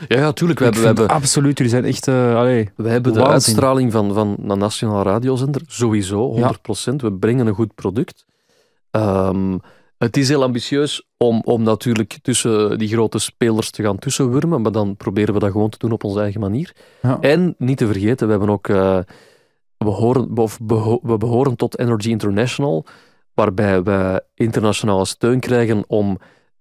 [0.07, 0.59] Ja, ja, tuurlijk.
[0.59, 2.07] We we hebben, absoluut, jullie zijn echt...
[2.07, 3.33] eh allee, we hebben de waanzin.
[3.33, 6.39] uitstraling van, van een nationaal radiozender, sowieso, 100%.
[6.39, 6.51] Ja.
[6.97, 8.25] We brengen een goed product.
[8.91, 9.57] Ehm,
[9.97, 14.71] het is heel ambitieus om, om natuurlijk tussen die grote spelers te gaan tussenwurmen, maar
[14.71, 16.75] dan proberen we dat gewoon te doen op onze eigen manier.
[17.01, 17.17] Ja.
[17.21, 18.67] En niet te vergeten, we hebben ook...
[18.67, 18.99] eh,
[19.77, 22.85] we, horen, of beho- we behoren tot Energy International,
[23.33, 26.17] waarbij we internationale steun krijgen om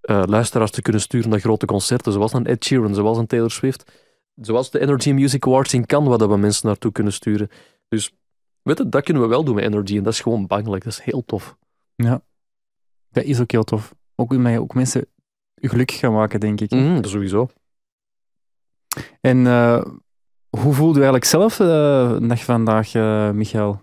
[0.07, 3.51] eh, luisteraars te kunnen sturen naar grote concerten, zoals een Ed Sheeran, zoals een Taylor
[3.51, 3.93] Swift,
[4.35, 7.49] zoals de Energy Music Awards in Cannes, waar we mensen naartoe kunnen sturen.
[7.89, 8.15] Dus
[8.63, 10.93] weet je, dat kunnen we wel doen met Energy en dat is gewoon bangelijk, dat
[10.93, 11.57] is heel tof.
[13.11, 13.95] dat is ook heel tof.
[14.15, 15.07] Ook omdat je ook mensen
[15.55, 16.71] gelukkig gaan maken, denk ik.
[16.71, 17.49] Dat sowieso.
[19.21, 19.85] En eh,
[20.51, 23.81] Hoe voelde je eigenlijk zelf de dag vandaag, eh Michael?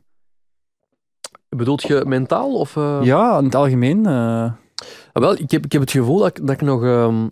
[1.49, 2.59] Bedoelt je mentaal?
[2.59, 2.75] Of?
[3.01, 4.05] Ja, in het algemeen.
[5.13, 6.83] Ah, wel, ik heb, ik heb het gevoel dat, ik- dat ik nog...
[6.83, 7.27] ehm,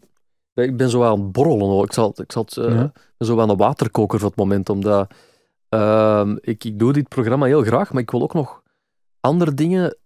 [0.54, 1.68] dat ik ben zo aan het borrelen.
[1.68, 1.84] hoor.
[1.84, 2.91] Ik, zal, ik zal het, eh, Ja.
[3.18, 4.70] ben zo aan de waterkoker voor het moment.
[4.70, 5.08] Omdat
[5.70, 8.62] ehm, ik, ik doe dit programma heel graag, maar ik wil ook nog
[9.20, 9.97] andere dingen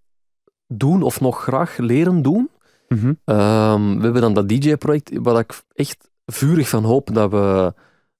[0.67, 2.49] doen of nog graag leren doen.
[2.87, 3.13] mhm.
[3.25, 7.73] Ehm, we hebben dan dat DJ-project, waar ik echt vurig van hoop dat we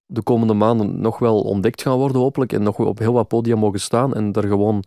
[0.05, 3.55] de komende maanden nog wel ontdekt gaan worden, hopelijk, en nog op heel wat podia
[3.55, 4.83] mogen staan en daar gewoon,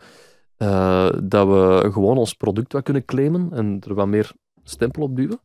[0.59, 4.33] eh, dat we gewoon ons product wat kunnen claimen en er wat meer
[4.65, 5.41] stempel op duwen.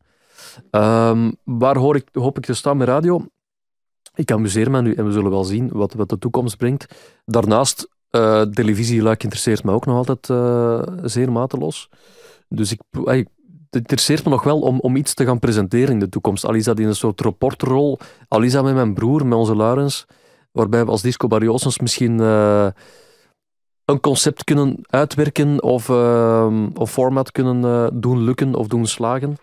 [0.70, 3.26] Ehm, waar hoor ik, hoop ik te staan met radio?
[4.14, 6.94] Ik amuseer me nu en we zullen wel zien wat, wat de toekomst brengt.
[7.24, 11.88] Daarnaast, eh televisieluik interesseert me ook nog altijd eh, zeer mateloos.
[12.48, 13.28] Dus ik, het
[13.70, 16.44] interesseert me nog wel om, om iets te gaan presenteren in de toekomst.
[16.44, 17.98] Al is dat in een soort reporterrol,
[18.28, 20.06] al is dat met mijn broer, met onze Laurens,
[20.52, 22.20] waarbij we als Disco Barriosens misschien
[23.84, 29.36] een concept kunnen uitwerken of, ehm, of format kunnen eh, doen lukken of doen slagen.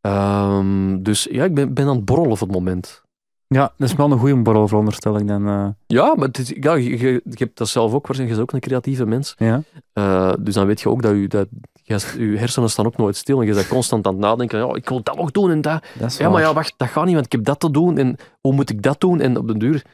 [0.00, 3.04] Ehm, dus ja, ik ben, ben aan het borrelen op het moment.
[3.48, 5.48] Ja, dat is wel een goede borrel, veronderstel ik dan.
[5.48, 5.68] eh.
[5.86, 8.60] Ja, maar is, ja, je, je, je hebt dat zelf ook, waarschijnlijk is ook een
[8.60, 9.34] creatieve mens.
[9.38, 9.62] ja.
[9.92, 11.48] Eh, dus dan weet je ook dat, je, dat
[11.82, 11.98] je,
[12.30, 14.58] je hersenen staan ook nooit stil en je bent constant aan het nadenken.
[14.58, 15.84] Ja, ik wil dat nog doen en dat.
[16.18, 18.52] Ja, maar ja, wacht, dat gaat niet, want ik heb dat te doen en hoe
[18.52, 19.20] moet ik dat doen?
[19.20, 19.84] En op den duur,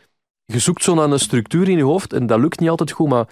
[0.45, 3.09] je zoekt zo naar een structuur in je hoofd en dat lukt niet altijd goed,
[3.09, 3.29] maar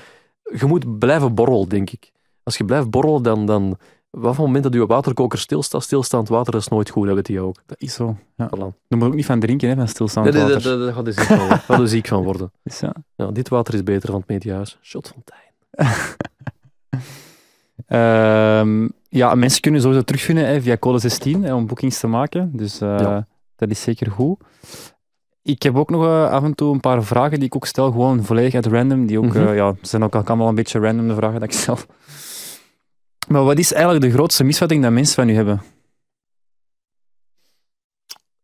[0.59, 2.11] je moet blijven borrelen, denk ik.
[2.43, 3.79] Als je blijft borrelen, dan, dan
[4.11, 7.41] wat voor moment dat je waterkoker stilstaat, stilstaand water is nooit goed, dat weet je
[7.41, 7.57] ook.
[7.67, 8.17] Dat is zo.
[8.37, 8.49] Ja.
[8.57, 8.59] Voilà.
[8.89, 10.79] Moet je ook niet van drinken, hè, van stilstaand Nee, nee, water.
[10.79, 12.53] daar gaat ziek van gaat er ziek van worden.
[12.63, 12.95] Dus ja.
[13.17, 14.79] Ja, dit water is beter van het mediahuis.
[14.83, 15.49] Shotfontein.
[17.87, 22.51] Ehm, ja, mensen kunnen sowieso terugvinden hè, via code 16 hè, om boekings te maken.
[22.57, 23.27] Dus eh, Ja.
[23.57, 24.41] dat is zeker goed.
[25.43, 27.91] Ik heb ook nog eh, af en toe een paar vragen die ik ook stel,
[27.91, 29.07] gewoon volledig uit random.
[29.07, 29.47] Die ook, Mhm.
[29.49, 31.79] eh, ja, zijn ook allemaal een beetje random, de vragen dat ik stel.
[33.29, 35.63] Maar wat is eigenlijk de grootste misvatting dat mensen van u hebben?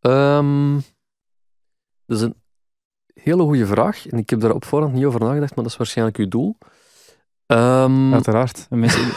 [0.00, 0.74] Ehm,
[2.06, 2.34] dat is een
[3.14, 4.06] hele goede vraag.
[4.06, 6.56] En ik heb daar op voorhand niet over nagedacht, maar dat is waarschijnlijk uw doel.
[7.46, 8.66] Ehm, Uiteraard.
[8.70, 9.00] Mensen,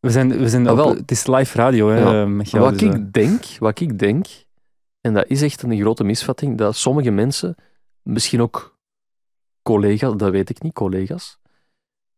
[0.00, 0.94] we zijn, we zijn Ah, op- wel.
[0.94, 2.24] het is live radio, hè, Ja.
[2.24, 4.26] eh, wat, dus, ik denk, wat ik denk,
[5.00, 7.54] en dat is echt een grote misvatting, dat sommige mensen,
[8.02, 8.78] misschien ook
[9.62, 11.38] collega's, dat weet ik niet, collega's,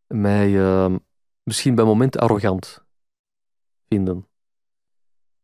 [0.07, 0.97] mij ehm,
[1.43, 2.85] misschien bij momenten arrogant
[3.89, 4.27] vinden.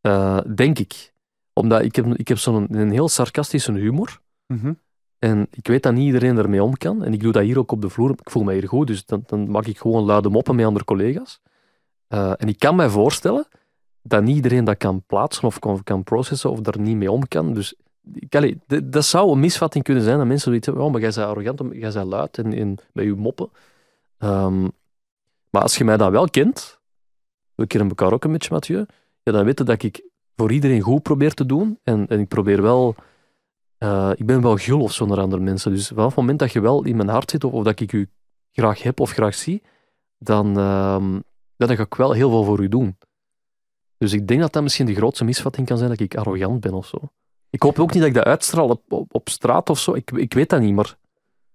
[0.00, 1.12] Eh, denk ik.
[1.52, 4.20] Omdat ik heb, ik heb zo'n een heel sarcastische humor.
[4.46, 4.72] mhm.
[5.18, 7.04] En ik weet dat niet iedereen ermee om kan.
[7.04, 8.10] En ik doe dat hier ook op de vloer.
[8.10, 10.84] Ik voel me hier goed, dus dan, dan maak ik gewoon luide moppen met andere
[10.84, 11.40] collega's.
[12.06, 13.46] Eh, en ik kan mij voorstellen
[14.02, 17.28] dat niet iedereen dat kan plaatsen of kan, kan processen of daar niet mee om
[17.28, 17.54] kan.
[17.54, 17.74] Dus
[18.28, 21.26] d- dat zou een misvatting kunnen zijn dat mensen zoiets hebben, oh, maar jij bent
[21.26, 23.50] arrogant, jij bent luid en, en met je moppen.
[24.18, 24.62] Ehm,
[25.50, 26.78] maar als je mij dan wel kent,
[27.54, 28.86] we kennen elkaar ook een beetje, Mathieu,
[29.22, 30.02] ja, dan weet je dat ik
[30.36, 31.78] voor iedereen goed probeer te doen.
[31.82, 32.94] En, en ik probeer wel
[33.78, 35.72] eh, ik ben wel gul of zo naar andere mensen.
[35.72, 37.92] Dus vanaf het moment dat je wel in mijn hart zit, of, of dat ik
[37.92, 38.08] u
[38.52, 39.62] graag heb of graag zie,
[40.18, 41.20] dan, ehm,
[41.56, 42.96] dan ga ik wel heel veel voor u doen.
[43.98, 46.72] Dus ik denk dat dat misschien de grootste misvatting kan zijn, dat ik arrogant ben
[46.72, 46.98] of zo.
[47.50, 49.94] Ik hoop ook niet dat ik dat uitstraal op, op, op straat of zo.
[49.94, 50.96] Ik, ik weet dat niet, maar...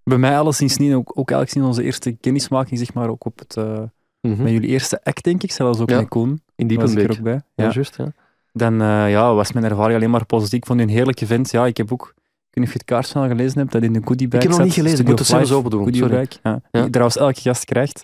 [0.03, 3.39] Bij mij alleszins niet, ook, ook eigenlijk sinds onze eerste kennismaking, zeg maar, ook op
[3.39, 3.81] het, eh,
[4.21, 4.43] Mhm.
[4.43, 5.97] met jullie eerste act, denk ik, zelfs ook Ja.
[5.99, 6.41] met Koen.
[6.55, 7.33] In was ik er ook bij.
[7.33, 7.71] Ja, Ja.
[7.71, 8.11] juist, ja.
[8.51, 10.59] Dan eh, ja, was mijn ervaring alleen maar positief.
[10.59, 11.51] Ik vond u een heerlijke vent.
[11.51, 13.83] Ja, ik heb ook, ik weet niet of je het kaartje al gelezen hebt, dat
[13.83, 15.83] in de goodie bag Ik heb nog niet gelezen, ik moet het zelfs open doen,
[15.83, 16.17] goodie sorry.
[16.17, 16.81] bag, ja, Ja.
[16.81, 18.01] Die trouwens elke gast krijgt.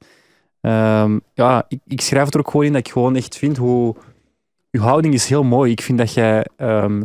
[0.62, 3.58] Ehm, ja, ik, ik schrijf het er ook gewoon in dat ik gewoon echt vind
[3.58, 3.96] hoe...
[4.72, 5.72] Uw houding is heel mooi.
[5.72, 7.02] Ik vind dat jij ehm,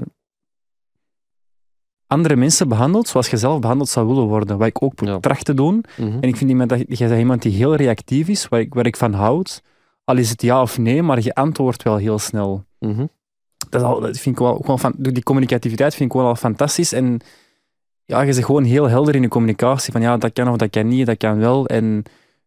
[2.07, 4.59] andere mensen behandelt zoals je zelf behandeld zou willen worden.
[4.59, 5.19] Wat ik ook Ja.
[5.21, 5.85] tracht te doen.
[5.97, 6.13] Mhm.
[6.21, 8.87] En ik vind iemand dat, jij bent iemand die heel reactief is, waar ik, waar
[8.87, 9.63] ik van houd.
[10.05, 12.65] Al is het ja of nee, maar je antwoordt wel heel snel.
[12.79, 13.07] Mhm.
[13.69, 16.37] Dat, is al, dat vind ik wel, gewoon van, die communicativiteit vind ik wel al
[16.37, 16.93] fantastisch.
[16.93, 17.21] En
[18.05, 19.93] ja, je bent gewoon heel helder in je communicatie.
[19.93, 21.67] Van ja, dat kan of dat kan niet, dat kan wel.
[21.67, 22.03] En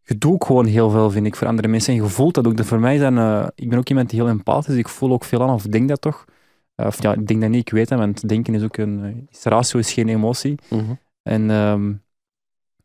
[0.09, 1.93] je doet ook gewoon heel veel, vind ik, voor andere mensen.
[1.93, 2.57] En je voelt dat ook.
[2.57, 4.79] Dat voor mij zijn, eh, ik ben ook iemand die heel empathisch is.
[4.79, 6.25] Ik voel ook veel aan, of denk dat toch.
[6.75, 9.03] Eh, of ja, ik denk dat niet, ik weet dat, want denken is ook een...
[9.03, 10.55] eh, is ratio is geen emotie.
[10.69, 10.83] Mhm.
[11.23, 11.91] En ehm,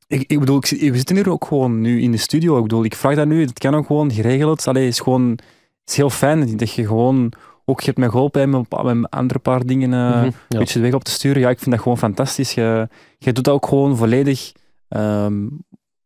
[0.06, 2.56] ik, ik bedoel, ik, we zitten hier ook gewoon nu in de studio.
[2.56, 4.66] Ik bedoel, ik vraag dat nu, het kan ook gewoon geregeld.
[4.66, 7.32] Allee, het is gewoon, het is heel fijn dat je gewoon,
[7.64, 10.24] ook je hebt mij geholpen met, met een andere paar dingen, Mhm.
[10.24, 10.58] een Ja.
[10.58, 11.40] beetje de weg op te sturen.
[11.42, 12.54] Ja, ik vind dat gewoon fantastisch.
[12.54, 14.52] Je, je doet dat ook gewoon volledig,
[14.88, 15.46] ehm,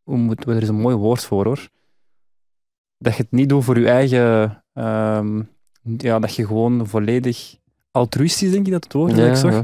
[0.07, 1.69] hoe moet, er is een mooi woord voor hoor.
[2.97, 5.41] Dat je het niet doet voor je eigen, ehm,
[5.97, 7.55] ja, dat je gewoon volledig
[7.91, 9.63] altruïstisch, denk ik dat het woord is dat Ja, ik zag ja.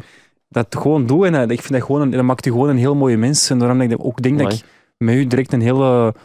[0.50, 1.26] dat gewoon doe.
[1.26, 3.50] En eh, ik vind dat gewoon, een, dat maakt je gewoon een heel mooie mens.
[3.50, 4.64] En daarom dat ik ook denk dat ik
[4.98, 6.16] met u direct een hele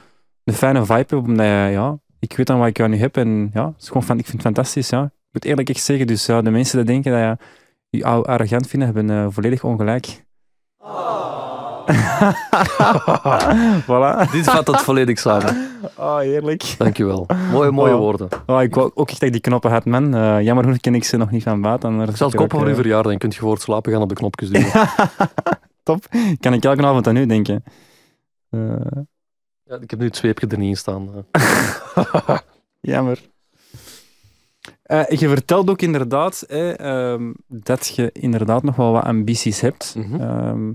[0.45, 1.13] een fijne vibe heb.
[1.13, 3.17] Omdat je, ja, ik weet dan wat ik aan u heb.
[3.17, 4.89] En ja, het is gewoon van, ik vind het fantastisch.
[4.89, 5.05] Ja.
[5.05, 6.07] Ik moet eerlijk echt zeggen.
[6.07, 7.39] Dus ja, de mensen die denken dat
[7.91, 10.27] je je arrogant vinden, hebben eh, volledig ongelijk.
[13.89, 14.31] voilà.
[14.33, 15.69] Dit vat het volledig samen.
[15.97, 16.75] Oh, heerlijk.
[16.79, 17.27] Dankjewel.
[17.53, 17.99] Mooie, mooie Oh.
[17.99, 18.29] woorden.
[18.47, 20.15] Oh, ik wou ook echt dat ik die knoppen had, man.
[20.15, 22.01] Eh, jammer genoeg ken ik ze nog niet van buiten.
[22.01, 24.09] Ik zal het koppen voor uw verjaardag en kunt je voor het slapen gaan op
[24.09, 24.71] de knopjes duwen.
[25.83, 26.05] Top.
[26.41, 27.65] Kan ik elke avond aan u denken.
[28.51, 28.61] Eh,
[29.65, 31.09] Ja, ik heb nu het zweepje er niet in staan.
[31.33, 32.37] eh.
[32.81, 33.19] jammer.
[34.83, 39.95] Eh, je vertelt ook inderdaad ehm, dat je inderdaad nog wel wat ambities hebt.
[39.99, 40.21] Mhm.
[40.21, 40.71] Ehm,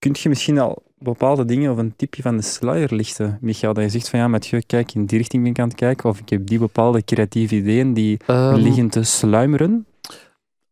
[0.00, 3.74] kunt je misschien al bepaalde dingen of een tipje van de sluier lichten, Michael?
[3.74, 5.76] Dat je zegt van ja, met je kijk, in die richting ben ik aan het
[5.76, 6.08] kijken.
[6.10, 9.86] Of ik heb die bepaalde creatieve ideeën die Ehm, liggen te sluimeren.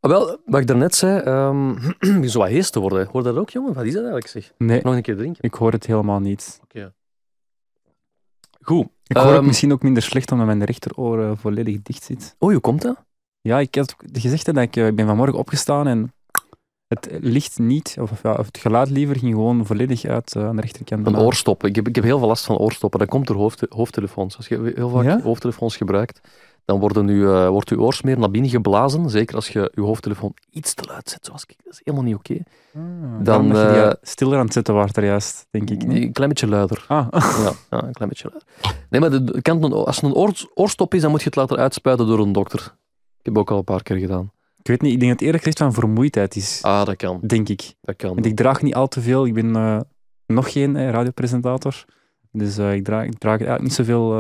[0.01, 1.71] ah, Wel, wat ik daarnet zei, ehm
[2.15, 3.07] ik ben zo wat hees te worden.
[3.13, 3.75] Hoor je dat ook, jongen?
[3.75, 4.53] Wat is dat eigenlijk, zeg?
[4.59, 5.43] Nee, Nog een keer drinken.
[5.43, 6.61] ik hoor het helemaal niet.
[8.61, 8.87] Goed.
[9.07, 12.35] Ik hoor het Ehm, misschien ook minder slecht omdat mijn rechteroor eh, volledig dicht zit.
[12.39, 12.97] Oh, hoe komt dat?
[13.41, 16.13] Ja, ik had gezegd hè, dat ik, eh, ik ben vanmorgen opgestaan en
[16.89, 20.63] het licht niet, of, ja, het geluid liever, ging gewoon volledig uit eh, aan de
[20.63, 21.07] rechterkant.
[21.07, 21.69] Een oorstoppen.
[21.69, 22.99] Ik heb, ik heb heel veel last van oorstoppen.
[23.01, 24.37] Dat komt door hoofd, hoofdtelefoons.
[24.37, 25.21] Als je heel vaak Ja?
[25.23, 26.21] hoofdtelefoons gebruikt,
[26.65, 29.11] dan worden uw, eh, wordt uw oorsmeer naar binnen geblazen.
[29.11, 31.57] Zeker als je uw hoofdtelefoon iets te luid zet, zoals ik.
[31.65, 32.37] Dat is helemaal niet oké.
[32.75, 32.81] Ah,
[33.25, 35.87] Dan, je die eh, stiller aan het zetten er juist, denk ik.
[35.87, 36.03] niet?
[36.03, 36.85] Een klein beetje luider.
[36.89, 38.49] Ah, Ja, ja, een klein beetje luider.
[38.91, 41.37] Nee, maar de- kan een- als het een oor, oorstop is, dan moet je het
[41.37, 42.61] laten uitspuiten door een dokter.
[43.19, 44.31] Ik heb ook al een paar keer gedaan.
[44.69, 47.21] Ik weet niet, ik denk dat het eerder gezegd van vermoeidheid is, Ah, dat kan.
[47.27, 47.75] denk ik.
[47.81, 48.15] Dat kan.
[48.15, 49.81] Want ik draag niet al te veel, ik ben eh,
[50.27, 51.85] nog geen eh, radiopresentator,
[52.33, 54.11] dus eh, ik, draag, ik draag eigenlijk niet zoveel,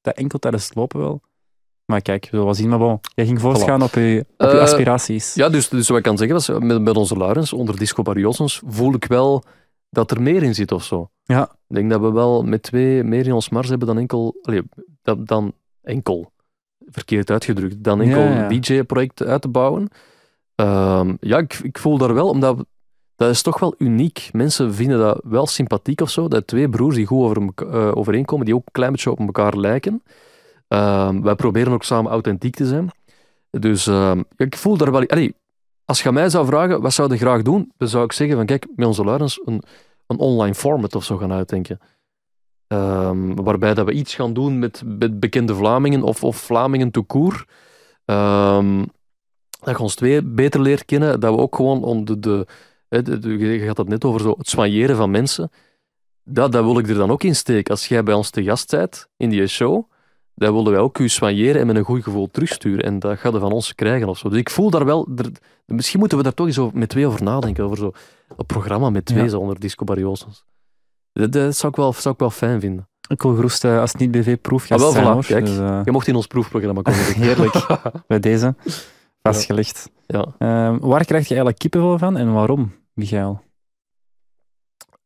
[0.00, 1.20] dat enkel tijdens het lopen wel.
[1.84, 2.68] Maar kijk, we zullen wel zien.
[2.68, 5.34] Maar bon, jij ging voortgaan op je, op je aspiraties.
[5.34, 8.62] Ja, dus, dus wat ik kan zeggen, was, met, met onze Laurens, onder Disco Barriosens,
[8.66, 9.42] voel ik wel
[9.90, 11.10] dat er meer in zit of zo.
[11.24, 11.42] Ja.
[11.68, 14.34] Ik denk dat we wel met twee meer in ons mars hebben dan enkel...
[14.42, 14.62] Allee,
[15.02, 15.52] dan, dan
[15.82, 16.32] enkel,
[16.90, 18.48] verkeerd uitgedrukt, dan enkel Ja, ja.
[18.48, 19.88] DJ-project uit te bouwen.
[20.54, 22.64] Ehm, ja, ik, ik voel daar wel, omdat...
[23.16, 24.28] Dat is toch wel uniek.
[24.32, 28.44] Mensen vinden dat wel sympathiek of zo, dat twee broers die goed over eh, overeenkomen,
[28.44, 30.02] die ook een klein beetje op elkaar lijken.
[30.68, 32.90] Ehm, wij proberen ook samen authentiek te zijn.
[33.50, 35.06] Dus ehm, ik voel daar wel...
[35.06, 35.34] Allee,
[35.84, 37.72] als je aan mij zou vragen, wat zou je graag doen?
[37.76, 39.62] Dan zou ik zeggen van, kijk, met onze Laurens een,
[40.06, 41.80] een online format of zo gaan uitdenken.
[42.68, 47.06] Ehm, waarbij dat we iets gaan doen met, met bekende Vlamingen of, of Vlamingen tout
[47.06, 47.44] court.
[48.04, 48.84] Ehm,
[49.60, 51.20] dat je ons twee beter leert kennen.
[51.20, 52.46] Dat we ook gewoon om de, de,
[52.88, 55.50] hè, de, de- je had het net over zo, het soigneren van mensen.
[56.24, 57.70] Dat, dat wil ik er dan ook in steken.
[57.70, 59.84] Als jij bij ons te gast bent in die show,
[60.34, 62.84] dan willen wij ook u soigneren en met een goed gevoel terugsturen.
[62.84, 64.28] En dat gaat er van ons krijgen of zo.
[64.28, 65.08] Dus ik voel daar wel...
[65.16, 65.30] er-
[65.66, 67.64] misschien moeten we daar toch eens over, met twee over nadenken.
[67.64, 67.90] Over zo,
[68.36, 69.28] een programma met twee Ja.
[69.28, 70.44] zo onder Disco Barriosens.
[71.16, 72.88] Dat, dat zou, ik wel, zou ik wel fijn vinden.
[73.08, 75.24] Ik wil gerust eh, als het niet BV-proef Ah, wel, zijn, voilà, hoor.
[75.24, 75.44] kijk.
[75.46, 77.00] Dus, eh, Je mocht in ons proefprogramma komen.
[77.26, 77.66] Heerlijk.
[78.06, 78.54] bij deze
[79.22, 79.90] vastgelegd.
[80.06, 80.34] Ja.
[80.38, 83.42] Ehm, waar krijg je eigenlijk kippenvel van en waarom, Michael?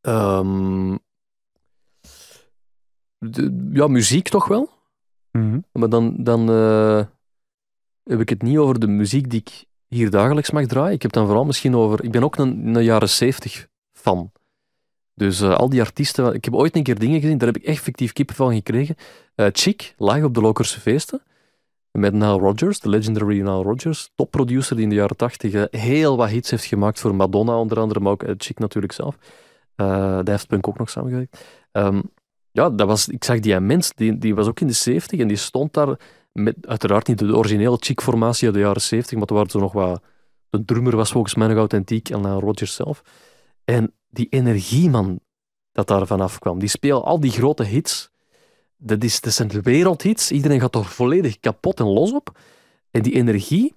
[0.00, 0.96] Ehm,
[3.18, 4.68] de- ja, muziek toch wel.
[5.72, 7.04] Maar dan, dan eh,
[8.02, 10.92] heb ik het niet over de muziek die ik hier dagelijks mag draaien.
[10.94, 12.04] Ik heb dan vooral misschien over...
[12.04, 14.32] Ik ben ook een, een jaren zeventig fan.
[15.20, 16.34] Dus eh, al die artiesten...
[16.34, 18.96] Ik heb ooit een keer dingen gezien, daar heb ik echt fictief kippen van gekregen.
[19.34, 21.22] Eh Chick, live op de Lokerse feesten.
[21.90, 24.10] Met Nile Rodgers, de legendary Nile Rodgers.
[24.14, 27.78] Topproducer die in de jaren tachtig eh, heel wat hits heeft gemaakt voor Madonna onder
[27.78, 29.16] andere, maar ook Chick natuurlijk zelf.
[29.76, 31.44] Eh Daft Punk ook nog samengewerkt.
[31.72, 32.00] Ehm,
[32.50, 35.28] ja, dat was, ik zag die mens, die, die was ook in de 70 en
[35.28, 35.98] die stond daar
[36.32, 39.72] met, uiteraard niet de originele chic-formatie uit de jaren 70, maar er waren zo nog
[39.72, 40.02] wat...
[40.50, 43.02] De drummer was volgens mij nog authentiek en dan Rodgers zelf.
[43.64, 45.20] En die energie, man,
[45.72, 46.58] dat daar vanaf kwam.
[46.58, 48.10] Die spelen al die grote hits.
[48.76, 50.32] Dat, is, dat wereldhits.
[50.32, 52.38] Iedereen gaat er volledig kapot en los op.
[52.90, 53.74] En die energie,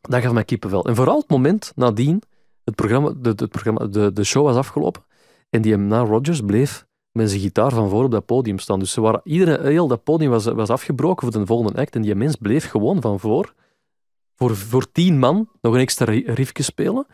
[0.00, 0.84] dat gaf mij kippenvel.
[0.84, 2.22] En vooral het moment nadien,
[2.64, 5.04] het programma, de, programma, de, de show was afgelopen
[5.50, 8.78] en die na Rodgers bleef met zijn gitaar van voor op dat podium staan.
[8.78, 12.02] Dus ze waren, iedereen, heel dat podium was, was afgebroken voor de volgende act en
[12.02, 13.54] die mens bleef gewoon van voor,
[14.34, 17.06] voor, voor tien man, nog een extra ri- riffje spelen.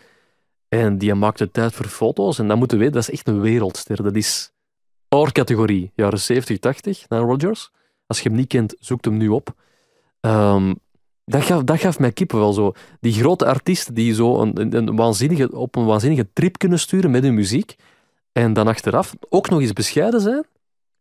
[0.70, 2.38] En die maakte tijd voor foto's.
[2.38, 4.02] En dat moeten we weten, dat is echt een wereldster.
[4.02, 4.52] Dat is
[5.08, 7.70] oorcategorie, jaren 70, 80, naar Rodgers.
[8.06, 9.54] Als je hem niet kent, zoek hem nu op.
[10.20, 10.74] Ehm,
[11.24, 12.72] dat, gaf, dat gaf mij kippen wel zo.
[13.00, 17.22] Die grote artiesten die zo een, een, waanzinnige, op een waanzinnige trip kunnen sturen met
[17.22, 17.76] hun muziek.
[18.32, 20.44] En dan achteraf ook nog eens bescheiden zijn.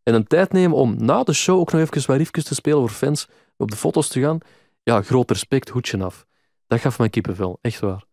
[0.04, 2.90] En een tijd nemen om na de show ook nog even wat te spelen voor
[2.90, 3.28] fans.
[3.58, 4.38] Op de foto's te gaan.
[4.84, 6.26] Ja, groot respect, hoedje af.
[6.68, 8.08] Dat gaf mij kippenvel, echt waar.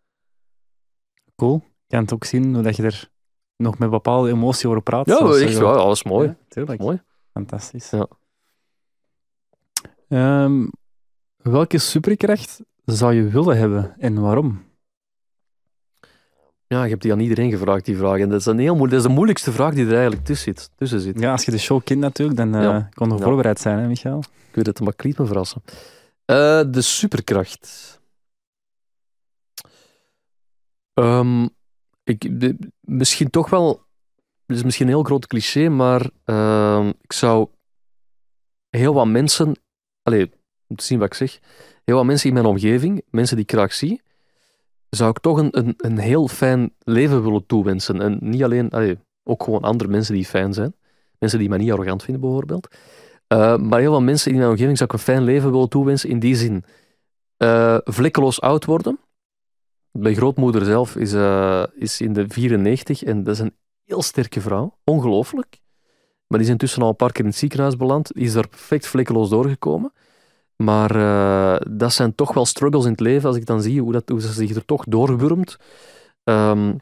[1.36, 1.62] Cool.
[1.86, 3.10] Je kan het ook zien hoe dat je er
[3.56, 5.06] nog met bepaalde emotie over praat.
[5.06, 6.28] Ja, echt ja, alles mooi.
[6.28, 6.80] Ja, tuurlijk.
[6.80, 7.02] Mooi.
[7.32, 7.90] Fantastisch.
[7.90, 8.06] Ja.
[10.08, 10.66] Ehm,
[11.36, 14.64] welke superkracht zou je willen hebben en waarom?
[16.68, 18.18] Ja, je hebt die aan iedereen gevraagd, die vraag.
[18.20, 20.54] En dat is, een heel moeilijk, dat is de moeilijkste vraag die er eigenlijk tussen
[20.54, 20.70] zit.
[20.76, 21.20] Tussen zit.
[21.20, 22.88] Ja, als je de show kent natuurlijk, dan Ja.
[22.94, 23.22] kon je Ja.
[23.22, 24.18] voorbereid zijn, hè, Michael?
[24.48, 25.62] Ik weet het, maar ik liet me verrassen.
[26.24, 27.94] Eh, de superkracht.
[30.96, 31.48] Ehm,
[32.04, 32.30] ik,
[32.80, 33.84] misschien toch wel...
[34.46, 37.48] Het is misschien een heel groot cliché, maar ehm, ik zou
[38.68, 39.56] heel wat mensen...
[40.02, 40.32] Allee,
[40.66, 41.38] om te zien wat ik zeg.
[41.84, 44.02] Heel wat mensen in mijn omgeving, mensen die ik graag zie,
[44.88, 48.00] zou ik toch een, een, een heel fijn leven willen toewensen.
[48.00, 48.70] En niet alleen...
[48.70, 50.74] Allee, ook gewoon andere mensen die fijn zijn.
[51.18, 52.76] Mensen die mij niet arrogant vinden, bijvoorbeeld.
[53.32, 56.10] Uh, maar heel veel mensen in mijn omgeving zou ik een fijn leven willen toewensen
[56.10, 56.64] in die zin.
[57.38, 58.98] Uh, vlekkeloos oud worden.
[59.98, 63.54] Mijn grootmoeder zelf is, uh, is in de 94 en dat is een
[63.84, 64.78] heel sterke vrouw.
[64.84, 65.60] Ongelooflijk.
[66.26, 68.14] Maar die is intussen al een paar keer in het ziekenhuis beland.
[68.14, 69.92] Die is daar perfect vlekkeloos doorgekomen.
[70.56, 73.92] Maar uh, dat zijn toch wel struggles in het leven als ik dan zie hoe,
[73.92, 75.56] dat, ze zich er toch doorwurmt.
[76.24, 76.76] Um,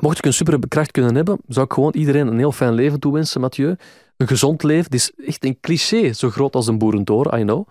[0.00, 3.40] mocht ik een superkracht kunnen hebben, zou ik gewoon iedereen een heel fijn leven toewensen,
[3.40, 3.76] Mathieu
[4.22, 4.84] een gezond leven.
[4.84, 7.68] Het is echt een cliché, zo groot als een boerentoren, I know.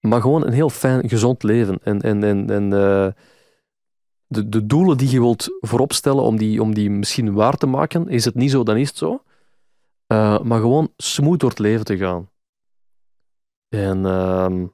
[0.00, 1.78] Maar gewoon een heel fijn, gezond leven.
[1.82, 3.08] En, en, en, en uh,
[4.26, 7.66] de, de doelen die je wilt voorop stellen om die, om die misschien waar te
[7.66, 9.22] maken, is het niet zo, dan is het zo.
[10.12, 12.30] Uh, maar gewoon smooth door het leven te gaan.
[13.68, 14.66] En uh,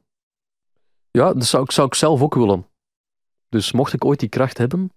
[1.10, 2.66] ja, dat zou ik, zou ik zelf ook willen.
[3.48, 4.92] Dus mocht ik ooit die kracht hebben,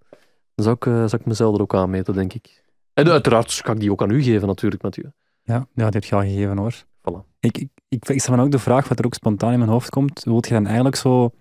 [0.55, 2.63] dan zou ik, uh, zou ik mezelf er ook aan meten, denk ik.
[2.93, 5.11] En uiteraard kan ik die ook aan u geven, natuurlijk, Mathieu.
[5.43, 6.85] Ja, ja die heb je gegeven hoor.
[7.09, 7.27] Voilà.
[7.39, 9.71] Ik, ik, ik, ik stel me ook de vraag, wat er ook spontaan in mijn
[9.71, 10.23] hoofd komt.
[10.23, 11.31] Wilt je dan eigenlijk zo,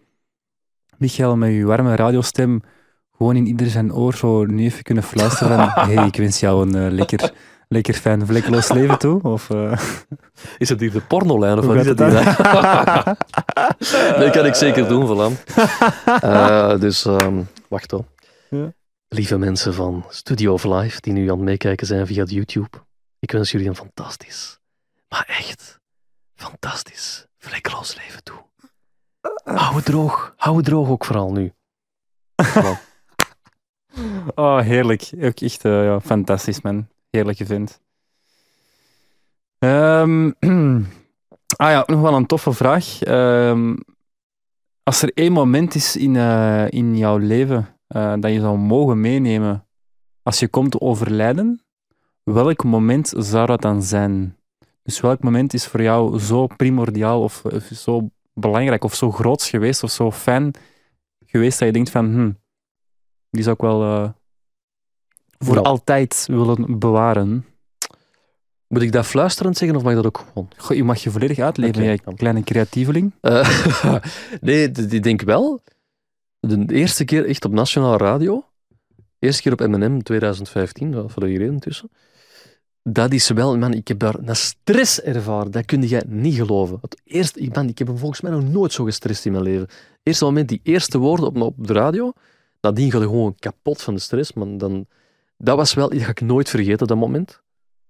[0.99, 2.61] Michael, met je warme radiostem,
[3.17, 6.69] gewoon in ieder zijn oor zo nu even kunnen fluisteren van hey, ik wens jou
[6.69, 7.33] een uh, lekker,
[7.69, 9.23] lekker fijn, vlekkeloos leven toe?
[9.23, 9.79] Of, uh...
[10.59, 12.25] Is het hier de pornolijn of wat is het hier?
[14.19, 15.33] dat kan ik zeker doen, voilà.
[16.25, 18.05] uh, dus, um, wacht hoor.
[18.51, 18.73] Ja.
[19.09, 22.69] Lieve mensen van Studio of Live, die nu aan het meekijken zijn via YouTube.
[23.19, 24.58] Ik wens jullie een fantastisch,
[25.09, 25.81] maar echt
[26.35, 28.47] fantastisch, vlekkeloos leven toe.
[29.45, 30.35] Hou het droog.
[30.37, 31.53] Hou het droog ook vooral nu.
[34.35, 35.11] oh, heerlijk.
[35.21, 36.89] Ook echt uh, ja, fantastisch, man.
[37.11, 37.81] Heerlijke vent.
[39.59, 40.35] Um,
[41.57, 43.07] ah ja, nog wel een toffe vraag.
[43.07, 43.79] Um,
[44.83, 49.01] als er één moment is in, uh, in jouw leven uh, dat je zou mogen
[49.01, 49.67] meenemen
[50.23, 51.63] als je komt te overlijden,
[52.23, 54.38] welk moment zou dat dan zijn?
[54.89, 59.51] Dus welk moment is voor jou zo primordiaal of, of zo belangrijk of zo groots
[59.51, 60.55] geweest of zo fijn
[61.27, 62.31] geweest dat je denkt van, hm,
[63.31, 64.11] die zou ik wel uh,
[65.39, 65.61] voor ja.
[65.61, 67.47] altijd willen bewaren?
[68.67, 70.49] Moet ik dat fluisterend zeggen of mag dat ook gewoon?
[70.57, 73.13] Goh, je mag je volledig uitleven, okay, jij kleine creatieveling.
[73.23, 73.49] Uh,
[74.41, 75.63] nee, ik denk wel.
[76.41, 78.45] De eerste keer echt op nationale radio.
[79.19, 81.91] Eerste keer op M&M 2015, wat voor de reden tussen.
[82.91, 85.51] Dat is wel, man, ik heb daar een stress ervaren.
[85.51, 86.79] Dat kun je niet geloven.
[86.81, 89.69] Het eerste, man, ik heb volgens mij nog nooit zo gestrest in mijn leven.
[90.03, 92.13] Eerste moment, die eerste woorden op, de radio,
[92.61, 94.33] nadien ga je gewoon kapot van de stress.
[94.33, 94.87] Man, dan,
[95.37, 97.43] dat was wel, dat ga ik nooit vergeten, dat moment.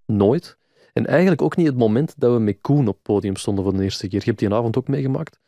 [0.06, 0.56] Nooit.
[0.92, 3.76] En eigenlijk ook niet het moment dat we met Koen op het podium stonden voor
[3.76, 4.18] de eerste keer.
[4.18, 5.38] Je hebt die avond ook meegemaakt.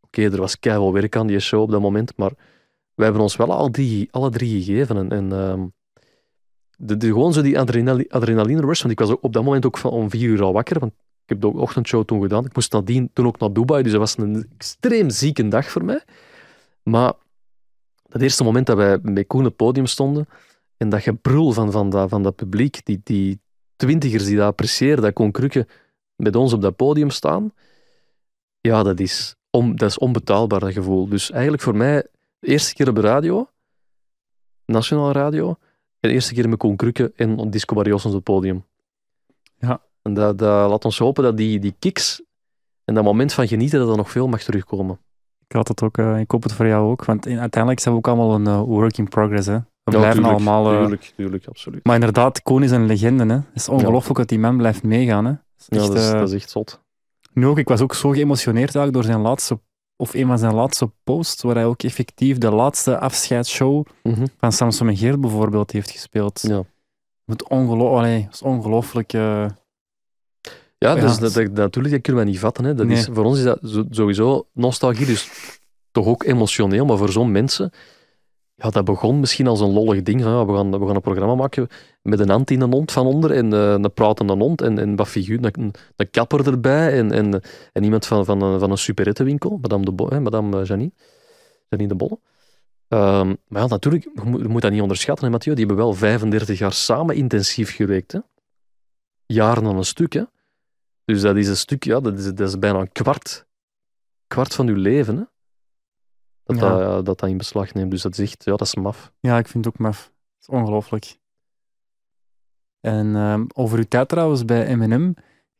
[0.00, 2.32] Oké, er was keihard werk aan die show op dat moment, maar
[2.94, 4.96] wij hebben ons wel alle drie, alle drie gegeven.
[4.96, 5.72] En, en um,
[6.78, 9.90] de, gewoon zo die adrenaline, adrenaline rush, want ik was op dat moment ook van
[9.90, 12.44] om vier uur al wakker, want ik heb de ochtendshow toen gedaan.
[12.44, 15.84] Ik moest nadien toen ook naar Dubai, dus dat was een extreem zieke dag voor
[15.84, 16.02] mij.
[16.82, 17.12] Maar
[18.02, 20.26] dat eerste moment dat wij met Koen op het podium stonden,
[20.76, 23.40] en dat gebrul van, van, dat, van dat publiek, die, die
[23.76, 25.66] twintigers die dat appreciëren, dat kon Krukke
[26.16, 27.52] met ons op dat podium staan,
[28.60, 31.08] ja, dat is, dat is onbetaalbaar, dat gevoel.
[31.08, 32.06] Dus eigenlijk voor mij,
[32.38, 33.48] de eerste keer op de radio,
[34.64, 35.56] nationale radio,
[36.08, 38.64] de eerste keer met Koen Krukke en Disco Barrios op het podium.
[39.58, 39.80] Ja.
[40.02, 42.22] En dat, dat laat ons hopen dat die, die kicks
[42.84, 44.98] en dat moment van genieten, dat er nog veel mag terugkomen.
[45.46, 47.94] Ik had het ook, uh, ik hoop het voor jou ook, want in, uiteindelijk zijn
[47.94, 49.54] we ook allemaal een uh, work in progress, hè.
[49.54, 50.72] We ja, blijven tuurlijk, allemaal...
[50.72, 51.84] Uh, tuurlijk, tuurlijk, absoluut.
[51.84, 53.34] Maar inderdaad, Koen is een legende, hè.
[53.34, 54.14] Het is ongelooflijk ja.
[54.14, 55.32] dat die man blijft meegaan, hè.
[55.32, 56.80] Dat is, echt, ja, dat is, dat is echt zot.
[57.32, 59.60] Nu ook, ik was ook zo geëmotioneerd eigenlijk door zijn laatste,
[59.96, 64.26] of een van zijn laatste posts, waar hij ook effectief de laatste afscheidsshow mm -hmm.
[64.38, 66.40] van Samson en Geert bijvoorbeeld heeft gespeeld.
[66.42, 66.64] Ja.
[67.24, 69.12] Het Allee, is ongelooflijk...
[69.12, 69.46] Uh...
[70.78, 72.64] Ja, dus dat, dat, natuurlijk, dat kunnen we niet vatten.
[72.64, 72.74] Hè.
[72.74, 72.96] Dat nee.
[72.96, 73.58] is, voor ons is dat
[73.90, 75.30] sowieso nostalgie, dus
[75.90, 77.72] toch ook emotioneel, maar voor zo'n mensen
[78.56, 80.20] ja, dat begon misschien als een lollig ding.
[80.20, 81.68] Ja, we, gaan, we gaan een programma maken
[82.02, 84.96] met een hand in een hond van onder en eh, een pratende hond en, en
[84.96, 88.78] wat figuur, een, een kapper erbij en, en, en iemand van, van, een, van een
[88.78, 90.92] superettenwinkel, Madame, de Bo, hè, eh, Janine,
[91.68, 92.18] Janine de Bolle.
[92.88, 95.54] Ehm, maar ja, natuurlijk, je moet, je dat niet onderschatten, hè, Mathieu.
[95.54, 98.12] Die hebben wel 35 jaar samen intensief gewerkt.
[98.12, 98.18] Hè.
[99.26, 100.12] Jaren aan een stuk.
[100.12, 100.22] Hè.
[101.04, 103.46] Dus dat is een stuk, ja, dat is, dat is bijna een kwart,
[104.26, 105.16] kwart van uw leven.
[105.16, 105.22] Hè.
[106.44, 106.68] Dat, Ja.
[106.78, 107.90] dat, dat dat in beslag neemt.
[107.90, 109.12] Dus dat echt, ja, dat is maf.
[109.20, 110.02] Ja, ik vind het ook maf.
[110.04, 111.16] Het is ongelooflijk.
[112.80, 115.12] En ehm, over uw tijd trouwens bij M&M.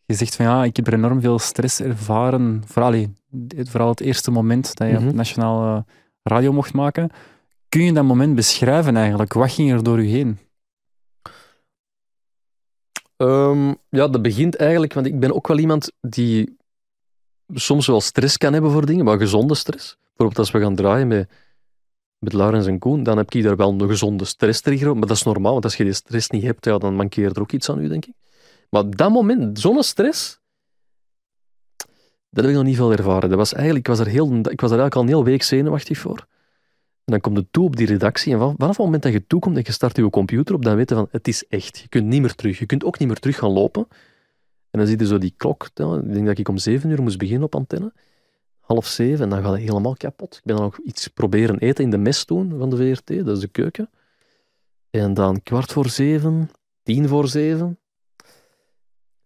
[0.07, 2.63] Je zegt van ja, ik heb er enorm veel stress ervaren.
[2.67, 3.07] Vooral,
[3.59, 5.09] vooral het eerste moment dat je Mhm.
[5.09, 5.85] op nationale
[6.23, 7.11] radio mocht maken.
[7.69, 9.33] Kun je dat moment beschrijven eigenlijk?
[9.33, 10.39] Wat ging er door u heen?
[13.17, 16.57] Ehm, ja, dat begint eigenlijk, want ik ben ook wel iemand die
[17.55, 19.97] soms wel stress kan hebben voor dingen, maar gezonde stress.
[20.17, 21.31] Bijvoorbeeld als we gaan draaien met,
[22.19, 25.17] met Laurens en Koen, dan heb ik daar wel een gezonde stresstrigger op, maar dat
[25.17, 27.71] is normaal, want als je die stress niet hebt, ja, dan mankeert er ook iets
[27.71, 28.15] aan u, denk ik.
[28.71, 30.41] Maar dat moment, zo'n stress,
[32.31, 33.29] dat heb ik nog niet veel ervaren.
[33.29, 35.43] Dat was eigenlijk, ik, was er heel, ik was er eigenlijk al een heel week
[35.43, 36.27] zenuwachtig voor.
[37.05, 38.33] En dan komt het toe op die redactie.
[38.33, 40.77] En van- vanaf het moment dat je toekomt en je start je computer op, dan
[40.77, 41.79] weet je van, het is echt.
[41.79, 42.59] Je kunt niet meer terug.
[42.59, 43.87] Je kunt ook niet meer terug gaan lopen.
[44.71, 45.65] En dan zie je zo die klok.
[45.65, 47.93] Ik denk dat ik om zeven uur moest beginnen op antenne.
[48.65, 49.25] Half zeven.
[49.25, 50.37] En dan gaat het helemaal kapot.
[50.37, 53.25] Ik ben dan ook iets proberen eten in de mes toen van de VRT.
[53.25, 53.91] Dat is de keuken.
[54.91, 56.51] En dan kwart voor zeven.
[56.83, 57.79] Tien voor zeven.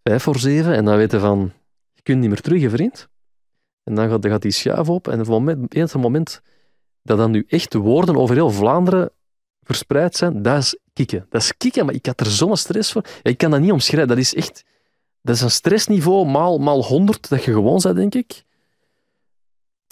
[0.02, 0.74] Vijf voor zeven.
[0.74, 1.52] En dan weet je van,
[1.92, 3.08] je kunt niet meer terug, hè, vriend.
[3.84, 5.06] En dan gaat, dan gaat die schuif op.
[5.06, 6.42] En op het moment, moment
[7.02, 9.10] dat dan nu echt de woorden over heel Vlaanderen
[9.62, 11.26] verspreid zijn, dat is kicken.
[11.28, 13.04] Dat is kicken, maar ik had er zo'n stress voor.
[13.22, 14.08] Ik kan dat niet omschrijven.
[14.08, 14.64] Dat is echt...
[15.22, 18.44] Dat is een stressniveau maal, maal 100 dat je gewoon bent, denk ik.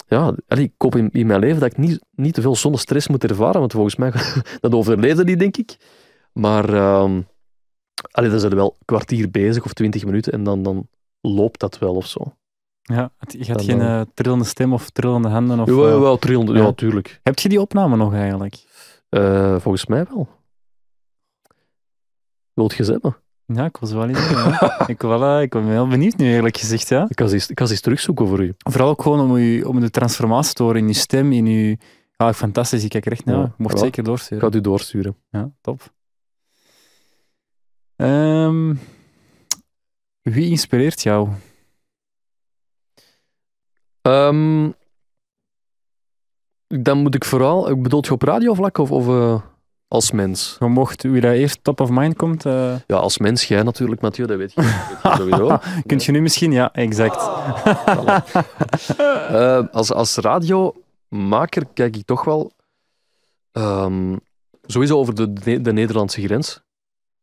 [0.07, 3.09] Ja, ik hoop in, in mijn leven dat ik niet, niet te veel zonder stress
[3.09, 4.13] moet ervaren, want volgens mij
[4.61, 5.77] dat overleefde die, denk ik.
[6.33, 7.21] Maar ehm
[8.11, 10.89] allee, dan zijn we wel een kwartier bezig of twintig minuten en dan, dan
[11.21, 12.37] loopt dat wel of zo.
[12.83, 15.61] Ja, je Dan, geen eh, eh, trillende stem of trillende handen?
[15.61, 16.73] Of, eh, wel trillende, ja, ja.
[16.73, 17.21] tuurlijk.
[17.23, 18.65] heb je die opname nog eigenlijk?
[19.09, 20.29] Eh, volgens mij wel.
[22.53, 23.17] Wilt je ze hebben?
[23.47, 24.31] Ja, ik was wel eens.
[24.87, 26.89] Ik, wel, eh, ik ben heel benieuwd nu, eerlijk gezegd.
[26.89, 27.07] Ja.
[27.09, 28.55] Ik kan ze eens, ik kan ze eens terugzoeken voor u.
[28.59, 31.79] Vooral ook gewoon om, u, om de transformatie te horen in je stem, in je...
[32.17, 32.85] Ja, fantastisch.
[32.85, 33.37] Ik kijk er echt naar.
[33.37, 33.81] Ja, mocht ja.
[33.81, 34.41] zeker Ik doorsturen.
[34.41, 35.17] ga het u doorsturen.
[35.31, 35.93] Ja, top.
[37.97, 38.75] Ehm,
[40.23, 41.29] wie inspireert jou?
[44.03, 44.71] Ehm,
[46.67, 47.71] dan moet ik vooral...
[47.71, 49.41] Ik bedoel je op radiovlak of, of eh,
[49.89, 50.57] als mens?
[50.61, 54.01] Je mocht, wie dat eerst top of mind komt, eh, Ja, als mens, jij natuurlijk,
[54.01, 55.59] Mathieu, dat weet je, dat weet je sowieso.
[55.87, 56.53] kunt je nu misschien...
[56.53, 57.23] Ja, exact.
[59.27, 62.53] Eh, als, als radiomaker kijk ik toch wel
[63.53, 64.17] ehm,
[64.63, 66.63] sowieso over de, de, de Nederlandse grens.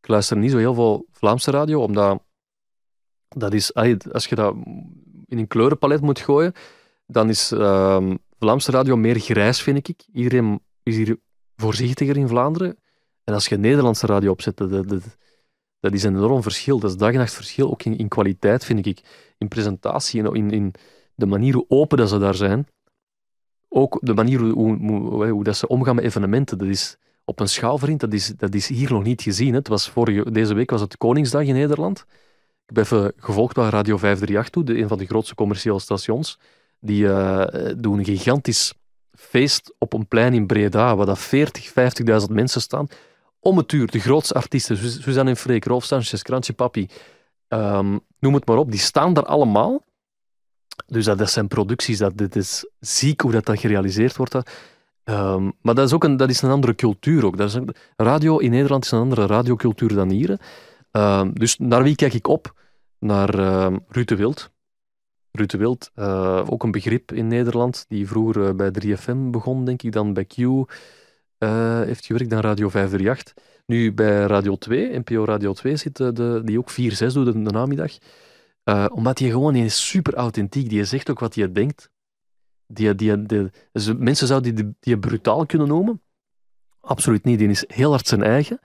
[0.02, 2.24] Ik luister niet zo heel veel Vlaamse radio, omdat
[3.28, 4.56] dat is, als je dat
[5.26, 6.54] in een kleurenpalet moet gooien,
[7.06, 10.04] dan is ehm, Vlaamse radio meer grijs, vind ik.
[10.14, 11.18] Iedereen is hier
[11.56, 12.78] voorzichtiger in Vlaanderen.
[13.24, 14.90] En als je Nederlandse radio opzet, dat,
[15.80, 16.80] dat, is een enorm verschil.
[16.80, 19.02] Dat is dag en nacht verschil, ook in, in kwaliteit, vind ik.
[19.38, 20.74] In presentatie en in, in
[21.16, 22.68] de manier hoe open dat ze daar zijn.
[23.70, 26.58] Ook de manier hoe, hoe, hoe, dat ze omgaan met evenementen.
[26.58, 29.54] Dat is op een schaal, vriend, dat is, dat is hier nog niet gezien.
[29.54, 32.06] Het was vorige, deze week was het Koningsdag in Nederland.
[32.66, 36.40] Ik heb even gevolgd wat Radio 538 doet, de- een van de grootste commerciële stations.
[36.80, 38.74] Die eh, doen gigantisch
[39.18, 42.88] feest op een plein in Breda, waar dat 40, 50.000 mensen staan.
[43.40, 46.88] Om het uur, de grootste artiesten, Suz- Suzanne en Freek, Rolf Sanchez, Krantje Papi,
[47.48, 49.84] ehm, noem het maar op, die staan daar allemaal.
[50.88, 54.36] Dus dat, dat zijn producties, dat, dit is ziek hoe dat, dat gerealiseerd wordt.
[55.04, 57.38] Ehm, maar dat is ook een, dat is een andere cultuur ook.
[57.38, 60.40] Dat is radio in Nederland is een andere radiocultuur dan hier.
[60.92, 62.54] Ehm, dus naar wie kijk ik op?
[63.00, 64.52] Naar ehm Ruud de Wild.
[65.36, 69.82] Ruud Wild, eh, ook een begrip in Nederland, die vroeger eh, bij 3FM begon, denk
[69.82, 73.34] ik, dan bij Q eh, heeft gewerkt, dan Radio 538.
[73.66, 76.76] Nu bij Radio 2, NPO Radio 2 zit, de, die ook 4-6
[77.14, 77.92] doet de namiddag.
[78.92, 80.70] Omdat hij gewoon die super authentiek.
[80.70, 81.90] Die zegt ook wat hij denkt.
[82.68, 83.18] Die, die,
[83.98, 86.02] mensen zouden die, die brutaal kunnen noemen.
[86.82, 87.40] Absoluut niet.
[87.40, 88.60] Die is heel hard zijn eigen.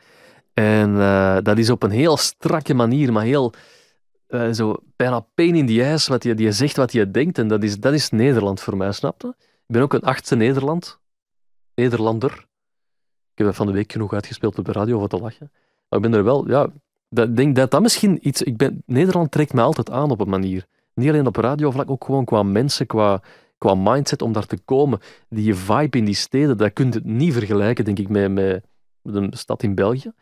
[0.55, 0.95] En
[1.43, 3.53] dat is op een heel strakke manier, maar heel
[4.29, 7.39] eh, zo bijna pain in the ass, wat je, die zegt wat je denkt.
[7.39, 9.29] En dat is, dat is Nederland voor mij, snap je?
[9.39, 10.99] Ik ben ook een achtste Nederland.
[11.75, 12.33] Nederlander.
[13.33, 15.51] Ik heb dat van de week genoeg uitgespeeld op de radio voor te lachen.
[15.89, 16.71] Maar ik ben er wel, ja,
[17.11, 18.43] ik denk dat dat misschien iets...
[18.43, 20.67] Ik ben, Nederland trekt mij altijd aan op een manier.
[20.95, 23.23] Niet alleen op radiovlak, ook gewoon qua mensen, qua,
[23.59, 25.01] qua mindset om daar te komen.
[25.29, 28.63] Die vibe in die steden, dat kun je niet vergelijken, denk ik, met, met
[29.03, 30.13] een stad in België.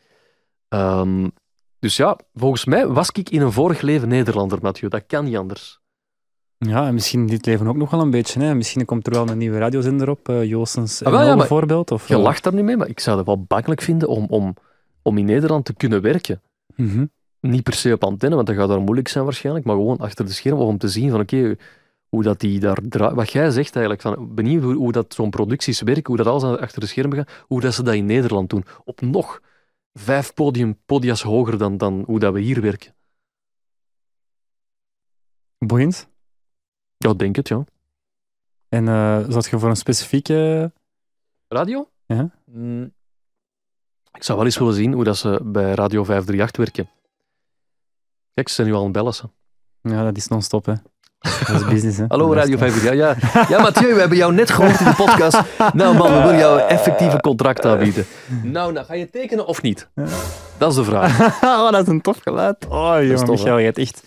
[0.69, 1.29] Ehm,
[1.79, 4.89] dus ja, volgens mij was ik in een vorig leven Nederlander, Mathieu.
[4.89, 5.81] Dat kan niet anders.
[6.59, 8.41] Ja, en misschien in dit leven ook nog wel een beetje.
[8.41, 8.55] Hè.
[8.55, 11.91] Misschien komt er wel een nieuwe radiozender op, uh, Joostens Ah, wel, ja, bijvoorbeeld.
[11.91, 14.27] Of, Je eh, lacht daar niet mee, maar ik zou het wel bangelijk vinden om,
[14.29, 14.55] om,
[15.03, 16.43] om in Nederland te kunnen werken.
[16.77, 17.05] mhm.
[17.41, 20.25] Niet per se op antenne, want dat gaat daar moeilijk zijn waarschijnlijk, maar gewoon achter
[20.27, 21.57] de schermen om te zien van oké,
[22.09, 23.15] hoe dat die daar draait.
[23.15, 26.59] Wat jij zegt eigenlijk, van, benieuwd hoe, hoe dat zo'n producties werken, hoe dat alles
[26.59, 28.65] achter de schermen gaat, hoe dat ze dat in Nederland doen.
[28.85, 29.41] Op nog
[29.99, 32.95] vijf podium, podia's hoger dan, dan hoe dat we hier werken.
[35.59, 36.09] Boeiend.
[36.97, 37.65] Ja, denk het, ja.
[38.69, 40.73] En eh zat je voor een specifieke...
[41.49, 41.91] Radio?
[42.07, 42.31] Ja.
[42.45, 42.95] Mm.
[44.13, 46.91] Ik zou wel eens willen zien hoe dat ze bij Radio 538 werken.
[48.35, 49.15] Kijk, ze zijn nu al aan bellen.
[49.15, 49.29] ze.
[49.81, 50.75] Ja, dat is non-stop, hè.
[51.19, 52.05] Dat is business, hè.
[52.09, 53.33] Hallo is Radio non- 538.
[53.33, 53.47] Ja, ja.
[53.57, 55.41] ja, Mathieu, we hebben jou net gehoord in de podcast.
[55.73, 58.05] Nou man, we willen jou een effectieve contract aanbieden.
[58.43, 59.89] Nou, nou, ga je tekenen of niet?
[60.59, 61.21] Dat is de vraag.
[61.45, 62.67] oh, dat is een tof geluid.
[62.69, 63.59] Oh, jongen, tof, Michael, hè?
[63.59, 64.03] je hebt echt...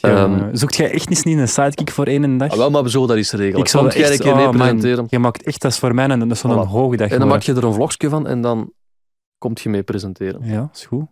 [0.00, 2.50] Ehm, zoekt jij echt eens niet een sidekick voor één dag?
[2.50, 3.60] Ah, wel, maar zullen dat eens regelen.
[3.60, 5.06] ik zal jij een keer mee oh, man, presenteren.
[5.08, 6.68] Je maakt echt, dat is voor mij een, dat is zo'n Voilà.
[6.68, 7.10] hoogdag.
[7.10, 8.72] En dan maak je er een vlogje van en dan
[9.38, 10.40] komt je mee presenteren.
[10.44, 11.06] Ja, is goed.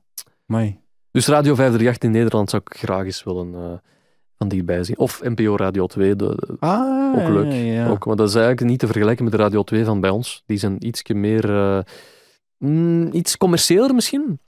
[0.47, 0.81] Mai.
[1.11, 3.91] Dus Radio 538 in Nederland zou ik graag eens willen eh,
[4.39, 4.99] van dichtbij zien.
[4.99, 7.53] Of NPO Radio 2, de, Ah, ook leuk.
[7.53, 7.89] Ja.
[7.89, 10.43] Ook, maar dat is eigenlijk niet te vergelijken met de Radio 2 van bij ons.
[10.47, 11.55] Die zijn ietsje meer...
[11.57, 11.83] eh,
[12.59, 14.41] mm, iets commerciëler misschien.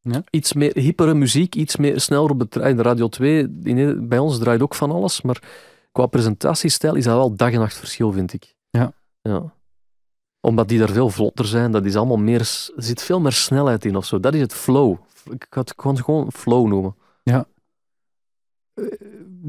[0.00, 0.22] Ja.
[0.30, 2.76] Iets meer hippere muziek, iets meer sneller op het trein.
[2.76, 5.42] De Radio 2, in bij ons draait ook van alles, maar
[5.92, 8.54] qua presentatiestijl is dat wel dag en nacht verschil, vind ik.
[8.70, 8.92] Ja.
[9.22, 9.54] ja.
[10.40, 13.84] Omdat die daar veel vlotter zijn, dat is allemaal meer, er zit veel meer snelheid
[13.84, 14.20] in of zo.
[14.20, 14.96] Dat is het flow.
[15.30, 16.96] Ik ga het gewoon, gewoon flow noemen.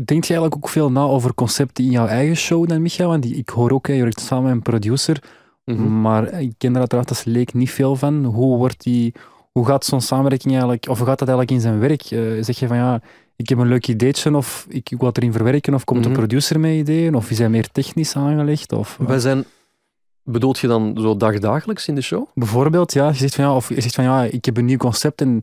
[0.05, 3.09] Denk je eigenlijk ook veel na over concepten in jouw eigen show dan, Michael?
[3.09, 5.23] Want ik hoor ook, je werkt samen met een producer,
[5.65, 6.01] Mhm.
[6.01, 8.25] maar ik ken er uiteraard als leek niet veel van.
[8.25, 9.13] Hoe, wordt die,
[9.51, 12.01] hoe gaat zo'n samenwerking eigenlijk, of hoe gaat dat eigenlijk in zijn werk?
[12.01, 13.01] Eh, zeg je van ja,
[13.35, 16.09] ik heb een leuk ideetje of ik, ik wil het erin verwerken, of komt Mhm.
[16.09, 18.71] de producer met ideeën, of is hij meer technisch aangelegd?
[18.71, 19.43] Of, Wij zijn...
[20.23, 22.25] Bedoelt je dan zo dagdagelijks in de show?
[22.33, 24.77] Bijvoorbeeld, ja, je zegt van ja, of je zegt van ja, ik heb een nieuw
[24.77, 25.39] concept en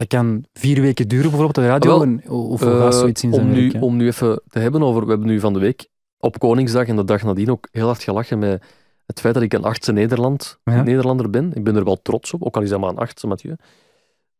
[0.00, 1.90] dat kan vier weken duren bijvoorbeeld op de radio.
[1.90, 3.82] Wel, en, of hoe gaat Eh, zoiets in zijn om, nu, werk?
[3.84, 5.02] om nu even te hebben over...
[5.04, 8.02] We hebben nu van de week op Koningsdag en de dag nadien ook heel hard
[8.02, 8.62] gelachen met
[9.06, 10.82] het feit dat ik een achtste Nederland, Ja.
[10.82, 11.52] Nederlander ben.
[11.54, 13.56] Ik ben er wel trots op, ook al is dat maar een achtste, Mathieu.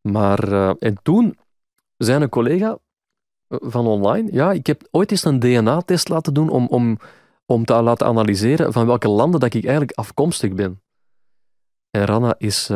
[0.01, 0.53] Maar...
[0.53, 1.39] eh, en toen
[1.97, 2.79] zei een collega
[3.49, 4.29] eh, van online...
[4.33, 6.99] Ja, ik heb ooit eens een DNA-test laten doen om, om,
[7.47, 10.83] om te laten analyseren van welke landen dat ik eigenlijk afkomstig ben.
[11.91, 12.71] En Rana is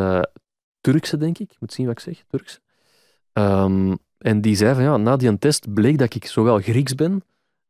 [0.81, 1.51] Turkse, denk ik.
[1.51, 2.25] Ik moet zien wat ik zeg.
[2.29, 2.63] Turkse.
[3.35, 7.23] Ehm, en die zei van ja, na die test bleek dat ik zowel Grieks ben,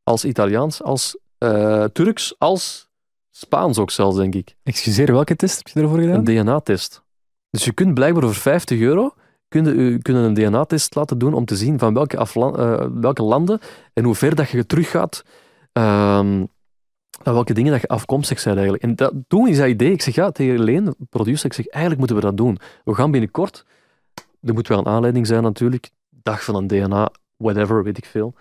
[0.03, 2.89] als Italiaans, als eh, Turks, als
[3.31, 4.57] Spaans ook zelfs, denk ik.
[4.62, 6.16] Excuseer, welke test heb je ervoor gedaan?
[6.16, 7.03] Een DNA-test.
[7.51, 9.15] Dus je kunt blijkbaar voor 50 euro
[9.49, 12.86] kun je, u- kun je een DNA-test laten doen om te zien van welke, eh,
[12.95, 13.61] welke landen
[13.93, 15.24] en hoe ver dat je teruggaat
[15.73, 16.45] ehm
[17.23, 18.82] aan welke dingen dat je afkomstig bent eigenlijk.
[18.82, 21.66] En dat, toen is dat idee, ik zeg ja tegen Leen, de producer, ik zeg
[21.66, 22.59] eigenlijk moeten we dat doen.
[22.85, 23.65] We gaan binnenkort,
[24.44, 28.34] er moet wel een aanleiding zijn natuurlijk, dag van een DNA, whatever, weet ik veel.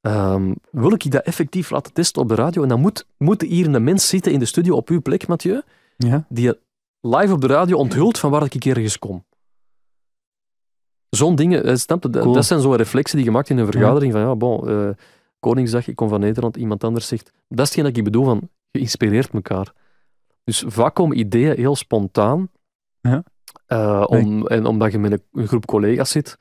[0.00, 2.62] Ehm, wil ik dat effectief laten testen op de radio?
[2.62, 5.60] En dan moet, moet hier een mens zitten in de studio op uw plek, Mathieu,
[5.96, 6.24] Ja.
[6.28, 6.52] die
[7.00, 9.24] live op de radio onthult van waar ik ergens kom.
[11.08, 12.02] Zo'n dingen, eh, snap?
[12.02, 12.32] Dat- Cool.
[12.34, 14.88] dat zijn zo'n reflexen die je maakt in een vergadering van ja, bon, eh,
[15.40, 18.48] Koningsdag, ik kom van Nederland, iemand anders zegt, dat is hetgeen dat ik bedoel van,
[18.70, 19.72] je inspireert elkaar.
[20.44, 22.48] Dus vaak komen ideeën heel spontaan,
[23.00, 23.24] Ja.
[23.66, 26.38] Eh, om, en omdat je met een, groep collega's zit,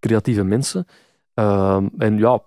[0.00, 0.86] creatieve mensen.
[1.34, 2.42] Ehm, en ja,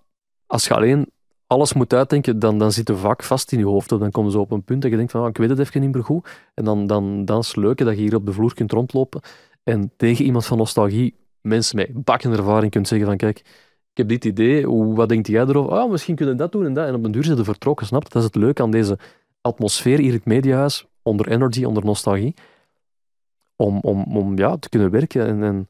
[0.45, 1.11] als je alleen
[1.47, 3.91] alles moet uitdenken, dan, dan zit je vaak vast in je hoofd.
[3.91, 5.59] Of dan komen ze op een punt dat je denkt van, ah, ik weet het
[5.59, 6.27] even niet meer goed.
[6.53, 8.71] En dan, dan, dan is het leuk hè, dat je hier op de vloer kunt
[8.71, 9.21] rondlopen
[9.63, 13.39] en tegen iemand van nostalgie, mensen met bakken ervaring kunt zeggen van, kijk,
[13.91, 15.71] ik heb dit idee, wat denkt jij erover?
[15.71, 16.87] Ah, misschien kunnen we dat doen en dat.
[16.87, 18.09] En op een duur zitten vertrokken, snap je?
[18.09, 18.97] Dat is het leuke aan deze
[19.41, 22.33] atmosfeer hier in het mediahuis, onder energy, onder nostalgie,
[23.61, 25.25] om, om, om ja, te kunnen werken.
[25.27, 25.69] En, en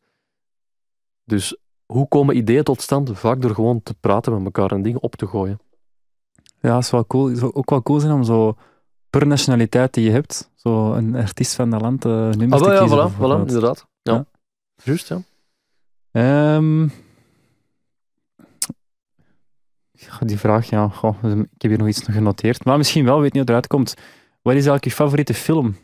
[1.24, 3.20] dus hoe komen ideeën tot stand?
[3.20, 5.60] Vaak door gewoon te praten met elkaar en dingen op te gooien.
[6.60, 7.28] Ja, dat is wel cool.
[7.28, 8.56] Het zou ook wel cool zijn om zo
[9.10, 12.64] per nationaliteit die je hebt, zo een artiest van dat land, eh nummers Ah, te
[12.64, 13.12] wel, ja, kiezen.
[13.12, 13.88] voilà, voilà, inderdaad.
[14.02, 14.14] Ja.
[14.14, 14.26] Ja.
[14.84, 15.22] Juist, ja.
[16.12, 16.88] Ehm,
[20.20, 22.66] die vraag, ja, goh, ik heb hier nog iets genoteerd.
[22.66, 23.94] Maar misschien wel, weet niet hoe het eruit komt.
[24.42, 25.76] Wat is eigenlijk je favoriete film,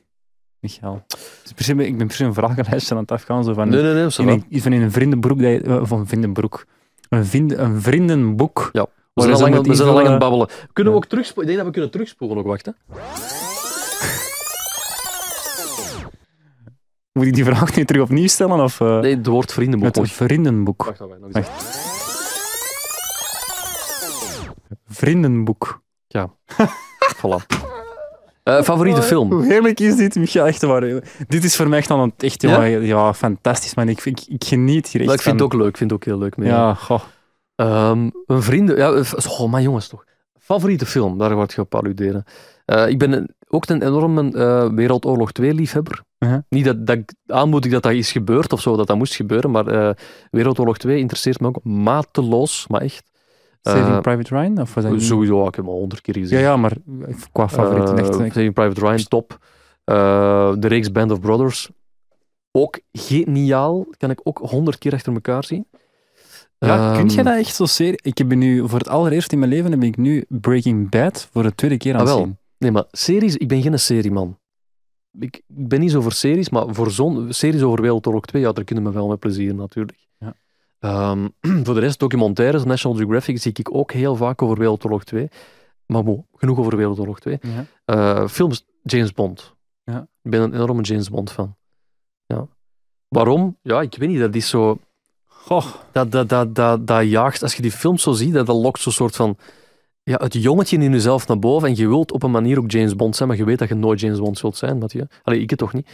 [0.60, 1.04] Michael?
[1.08, 4.12] Het se- ik ben se een vragenlijstje aan het afgaan, zo van, Nee, nee, nee,
[4.12, 6.66] ça in een, van in een vriendenbroek, dat je, eh, of een vriendenbroek,
[7.10, 8.86] een, vriend, een vriendenboek, Ja.
[9.14, 10.48] We zijn al lang, we zijn al lang aan het babbelen.
[10.74, 11.52] Kunnen we ook terugspoelen?
[11.52, 12.46] Ik denk dat we kunnen terugspoelen ook.
[12.46, 12.72] Wacht, hè.
[17.14, 18.60] Moet ik die vraag nu terug opnieuw stellen?
[18.60, 19.96] Of, eh, Nee, het woord vriendenboek.
[19.96, 20.08] nog.
[20.12, 20.84] vriendenboek.
[20.86, 21.48] Wacht, wacht, nog eens.
[21.48, 21.76] Wacht.
[24.88, 25.82] Vriendenboek.
[27.18, 27.46] Voilà.
[28.48, 29.32] Eh, favoriete film?
[29.32, 30.46] Hoe heerlijk is dit, Micha?
[30.46, 30.82] Echt waar.
[31.28, 32.64] Dit is voor mij echt, dan echt Ja?
[32.64, 32.80] ja?
[32.80, 33.90] Ja, fantastisch, man.
[33.90, 35.68] Ik, ik, ik geniet hier echt ik vind het ook leuk.
[35.68, 36.38] Ik vind het ook heel leuk.
[36.38, 36.50] mee.
[36.50, 37.02] Ja, goh.
[37.56, 38.78] Ehm, een vrienden...
[38.78, 39.04] Ja,
[39.40, 40.04] oh, maar jongens toch.
[40.40, 42.24] Favoriete film, daar word je op alluderen.
[42.66, 46.02] Eh, ik ben een- ook een enorme eh, Wereldoorlog 2-liefhebber.
[46.20, 46.38] Uh-huh.
[46.50, 49.52] Niet dat, dat ik aanmoedig dat dat is gebeurd of zo, dat dat moest gebeuren,
[49.52, 49.96] maar
[50.32, 53.04] Wereldoorlog 2 interesseert me ook mateloos, maar echt.
[53.62, 54.62] Saving Eh, Private Ryan?
[54.62, 55.02] Of was dat?
[55.02, 56.40] Sowieso, ik heb hem al honderd keer gezien.
[56.40, 56.74] Ja, ja, maar
[57.32, 57.90] qua favoriet.
[57.90, 59.38] Eh, echt, Saving Private Ryan, top.
[59.84, 61.70] Eh, de reeks Band of Brothers,
[62.52, 63.86] ook geniaal.
[63.98, 65.68] Kan ik ook honderd keer achter elkaar zien.
[66.60, 68.00] ja, kun je dat echt zo serie?
[68.02, 71.44] Ik heb nu, voor het allereerst in mijn leven, heb ik nu Breaking Bad voor
[71.44, 72.24] de tweede keer aan het Ah, wel.
[72.24, 72.38] zien.
[72.58, 74.38] Nee, maar series, ik ben geen serieman.
[75.20, 78.52] Ik, ik ben niet zo voor series, maar voor zo'n series over Wereldoorlog 2, ja,
[78.52, 80.07] daar kunnen we wel met plezier natuurlijk.
[80.80, 81.28] Ehm,
[81.64, 85.30] voor de rest, documentaires, National Geographic, zie ik ook heel vaak over Wereldoorlog 2.
[85.86, 87.40] Maar bon, genoeg over Wereldoorlog 2.
[87.42, 87.66] Ja.
[87.86, 89.56] Eh, films, James Bond.
[89.84, 90.08] Ja.
[90.22, 91.56] Ik ben een enorme James Bond fan.
[92.26, 92.48] Ja.
[93.08, 93.58] Waarom?
[93.62, 94.80] Ja, ik weet niet, dat is zo...
[95.26, 98.56] Goh, Dat, dat, dat, dat, dat jaagt, als je die films zo ziet, dat, dat
[98.56, 99.38] lokt zo'n soort van...
[100.04, 102.96] Ja, het jongetje in jezelf naar boven en je wilt op een manier ook James
[102.96, 105.08] Bond zijn, maar je weet dat je nooit James Bond zult zijn, Mathieu.
[105.24, 105.90] Allee, ik het toch niet.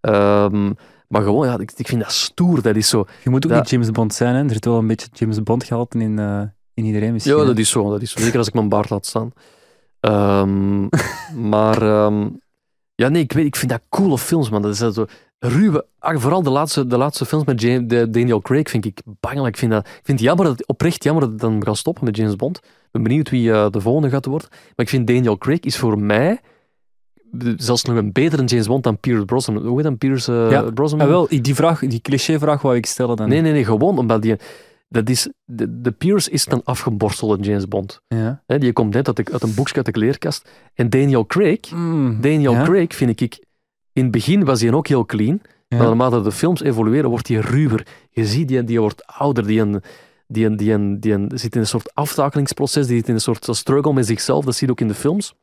[0.00, 0.72] Ehm,
[1.12, 2.62] maar gewoon, ja, ik, ik vind dat stoer.
[2.62, 3.04] Dat is zo...
[3.24, 4.42] je moet ook Dat- niet James Bond zijn, hè.
[4.44, 6.42] Er zit wel een beetje James Bond gehalte in, eh,
[6.74, 7.36] in iedereen misschien.
[7.36, 7.90] Ja, dat is zo.
[7.90, 8.20] Dat is zo.
[8.20, 9.32] Zeker als ik mijn baard laat staan.
[10.00, 10.82] Ehm,
[11.50, 12.28] maar ehm,
[12.94, 14.62] ja, nee, ik, weet, ik vind dat coole films, man.
[14.62, 15.06] Dat is dat zo
[15.38, 15.86] ruwe...
[15.98, 19.54] ah, Vooral de laatste, de laatste films met James, de, Daniel Craig vind ik bangelijk.
[19.54, 22.04] Ik vind, dat, ik vind het jammer dat, oprecht jammer dat het dan gaat stoppen
[22.04, 22.56] met James Bond.
[22.56, 24.48] Ik ben benieuwd wie eh, de volgende gaat worden.
[24.50, 26.40] Maar ik vind Daniel Craig is voor mij
[27.56, 29.56] zelfs nog een betere James Bond dan Pierce Brosnan.
[29.56, 31.00] Hoe heet dan Pierce eh, Ja, Brosnan?
[31.00, 33.28] Ah, wel, die, vraag, die cliché-vraag wou ik stellen dan.
[33.28, 34.36] Nee, nee, nee, gewoon omdat die...
[34.88, 38.00] Dat is, de, de Pierce is een afgeborstelde James Bond.
[38.08, 38.42] Ja.
[38.46, 40.48] Die komt net uit, de, uit een boekje uit de kleerkast.
[40.74, 43.44] En Daniel Craig, Mm, Daniel ja, Craig vind ik...
[43.92, 45.40] In het begin was hij ook heel clean.
[45.68, 45.76] ja.
[45.76, 47.86] Maar naarmate de films evolueren, wordt hij ruwer.
[48.10, 49.46] Je ziet, die, die wordt ouder.
[49.46, 49.82] Die, een,
[50.26, 52.86] die, een, die, een, die een, zit in een soort aftakelingsproces.
[52.86, 54.44] Die zit in een soort struggle met zichzelf.
[54.44, 55.34] Dat zie je ook in de films.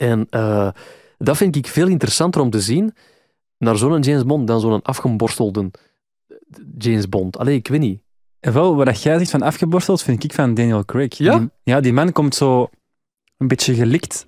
[0.00, 0.68] En eh,
[1.18, 2.94] dat vind ik veel interessanter om te zien
[3.58, 5.70] naar zo'n James Bond dan zo'n afgeborstelde
[6.78, 7.38] James Bond.
[7.38, 8.00] Allee, ik weet niet.
[8.40, 11.16] En wel, wat jij zegt van afgeborsteld, vind ik van Daniel Craig.
[11.18, 11.38] Ja?
[11.38, 12.68] Die, ja, die man komt zo
[13.38, 14.26] een beetje gelikt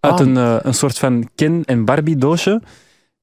[0.00, 0.26] uit Ah.
[0.26, 2.62] een, eh, een soort van Ken- en Barbie-doosje,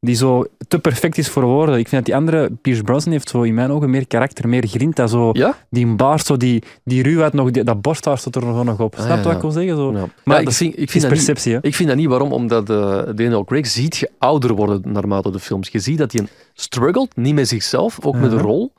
[0.02, 1.80] die zo te perfect is voor woorden.
[1.80, 4.68] Ik vind dat die andere, Pierce Brosnan, heeft zo in mijn ogen meer karakter, meer
[4.68, 5.08] grinta.
[5.08, 5.58] Zo, Ja?
[5.70, 8.96] Die baard, zo die, die ruwheid nog, die, dat borsthaar staat er nog nog op.
[8.96, 9.76] Ah, Snap je ja, wat ik wil zeggen?
[9.76, 9.92] Zo.
[9.92, 10.06] Ja.
[10.24, 11.60] Maar ik- dat vind, ik, vind dat niet, perceptie, hè.
[11.62, 15.40] ik vind dat niet waarom, omdat eh, Daniel Craig ziet je ouder worden naarmate de
[15.40, 15.70] films.
[15.70, 18.42] Je ziet dat hij struggelt, niet met zichzelf, ook met de Ja.
[18.42, 18.72] rol.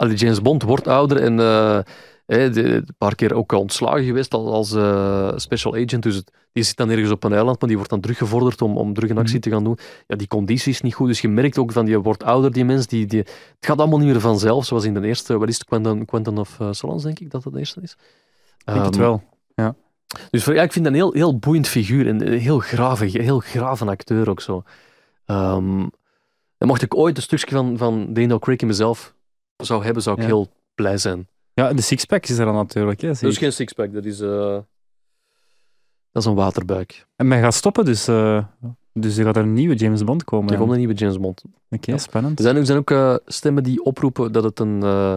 [0.00, 1.78] Allee, James Bond wordt ouder en eh,
[2.26, 6.02] de- een paar keer ook ontslagen geweest als, als eh, special agent.
[6.02, 8.76] Dus het- die zit dan ergens op een eiland, maar die wordt dan teruggevorderd om,
[8.76, 9.42] om terug een actie Mhm.
[9.42, 9.78] te gaan doen.
[10.06, 12.64] Ja, die conditie is niet goed, dus je merkt ook van die wordt ouder, die
[12.64, 12.86] mens.
[12.86, 15.64] Die, die, het gaat allemaal niet meer vanzelf, zoals in de eerste, wat is het,
[15.64, 17.92] Quentin, Quentin of uh, Solans, denk ik dat het de eerste is.
[18.58, 19.22] Ik denk het Ehm, wel.
[20.30, 23.04] dus voor- ja, ik vind dat een heel, heel boeiend figuur en een heel grave,
[23.04, 24.62] heel grave acteur ook zo.
[25.24, 25.86] Ehm,
[26.58, 29.14] mocht ik ooit een stukje van, van Daniel Craig in mezelf
[29.60, 30.28] zou hebben, zou ik Ja.
[30.28, 31.28] heel blij zijn.
[31.54, 33.00] Ja, de sixpack is er dan natuurlijk.
[33.00, 34.58] Hè, Dat is geen sixpack, dat is, eh,
[36.12, 37.06] dat is een waterbuik.
[37.16, 38.44] En men gaat stoppen, dus, eh,
[38.92, 40.44] dus er gaat er een nieuwe James Bond komen.
[40.44, 40.58] Er dan.
[40.60, 41.42] komt een nieuwe James Bond.
[41.70, 41.98] Oké, Ja.
[41.98, 42.38] spannend.
[42.38, 44.82] Er zijn, er zijn ook eh, stemmen die oproepen dat het een...
[44.82, 45.14] eh,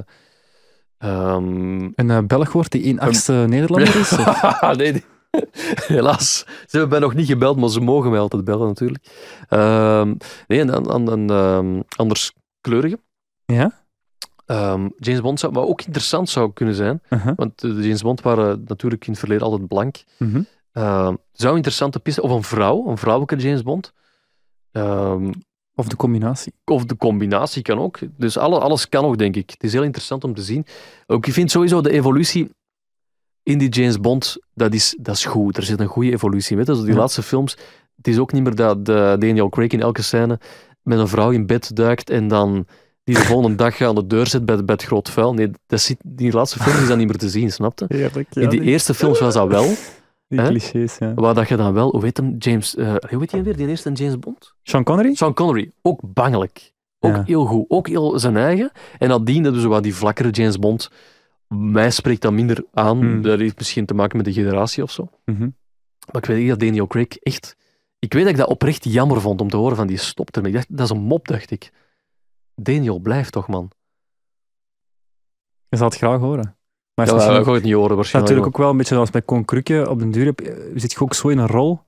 [0.97, 4.11] ehm, Een Belg wordt die één achtste Nederlander is?
[4.11, 4.61] of?
[4.77, 5.03] nee, nee.
[5.87, 6.37] helaas.
[6.45, 9.05] Ze hebben mij nog niet gebeld, maar ze mogen mij altijd bellen natuurlijk.
[9.49, 10.13] Ehm,
[10.47, 12.99] nee, een, een, een ehm, anderskleurige.
[13.45, 13.82] Ja?
[14.53, 17.33] Ehm, James Bond zou, wat ook interessant zou kunnen zijn, Uh-huh.
[17.35, 20.03] want de James Bond waren natuurlijk in het verleden altijd blank.
[20.17, 20.41] Mhm.
[20.71, 23.93] Ehm, zou een interessante piste, of een vrouw, een vrouwelijke James Bond.
[24.71, 25.31] Ehm,
[25.75, 26.53] Of de combinatie.
[26.65, 27.99] of de combinatie kan ook.
[28.17, 29.49] Dus alle, alles kan ook, denk ik.
[29.49, 30.65] Het is heel interessant om te zien.
[31.07, 32.49] Ook, ik vind sowieso de evolutie
[33.43, 35.57] in die James Bond, dat is, dat is goed.
[35.57, 36.65] Er zit een goede evolutie met.
[36.65, 36.95] Dus die Ja.
[36.95, 37.57] laatste films,
[37.95, 40.39] het is ook niet meer dat de Daniel Craig in elke scène
[40.81, 42.65] met een vrouw in bed duikt en dan
[43.03, 45.33] die de volgende dag aan de deur zit bij, bij het groot vuil.
[45.33, 47.85] Nee, dat die laatste films is dat niet meer te zien, snapte?
[47.87, 49.73] Heerlijk, in die eerste films was dat wel.
[50.27, 50.47] die hè?
[50.47, 51.13] clichés, ja.
[51.13, 53.67] Waar dat je dan wel, hoe heet hem, James, eh, hoe heet hij weer, die
[53.67, 54.53] eerste James Bond?
[54.63, 55.15] Sean Connery?
[55.15, 56.71] Sean Connery, ook bangelijk.
[56.99, 57.23] Ook Ja.
[57.25, 57.65] heel goed.
[57.67, 58.71] Ook heel zijn eigen.
[58.99, 60.89] En nadien hebben ze wat die vlakkere James Bond,
[61.47, 62.97] mij spreekt dat minder aan.
[62.97, 63.21] Hmm.
[63.21, 65.09] Dat heeft misschien te maken met de generatie of zo.
[65.25, 65.49] Mhm.
[66.11, 67.55] Maar ik weet niet dat Daniel Craig echt...
[67.99, 70.51] Ik weet dat ik dat oprecht jammer vond om te horen van die stopt ermee.
[70.67, 71.71] Dat is een mop, dacht ik.
[72.55, 73.71] Daniel, blijf toch, man.
[75.69, 76.55] Je zal het graag horen.
[76.95, 78.33] Maar Ja, we misschien gaan het niet horen waarschijnlijk.
[78.33, 79.89] natuurlijk ook wel een beetje zoals bij Krukke.
[79.89, 80.33] Op den duur
[80.75, 81.79] zit je ook zo in een rol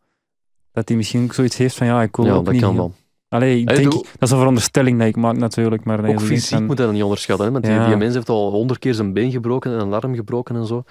[0.71, 2.63] dat hij misschien ook zoiets heeft van ja, ik wil ja, ook dat niet...
[2.63, 2.93] kan wel.
[3.29, 5.83] Allee, ik Hey, denk, doe- dat is een veronderstelling dat ik maak natuurlijk.
[5.83, 7.45] Maar dat Ook fysiek van- moet dat niet onderschatten.
[7.45, 7.51] Hè?
[7.51, 7.87] Want die, Ja.
[7.87, 10.83] die mens heeft al honderd keer zijn been gebroken en een arm gebroken en zo.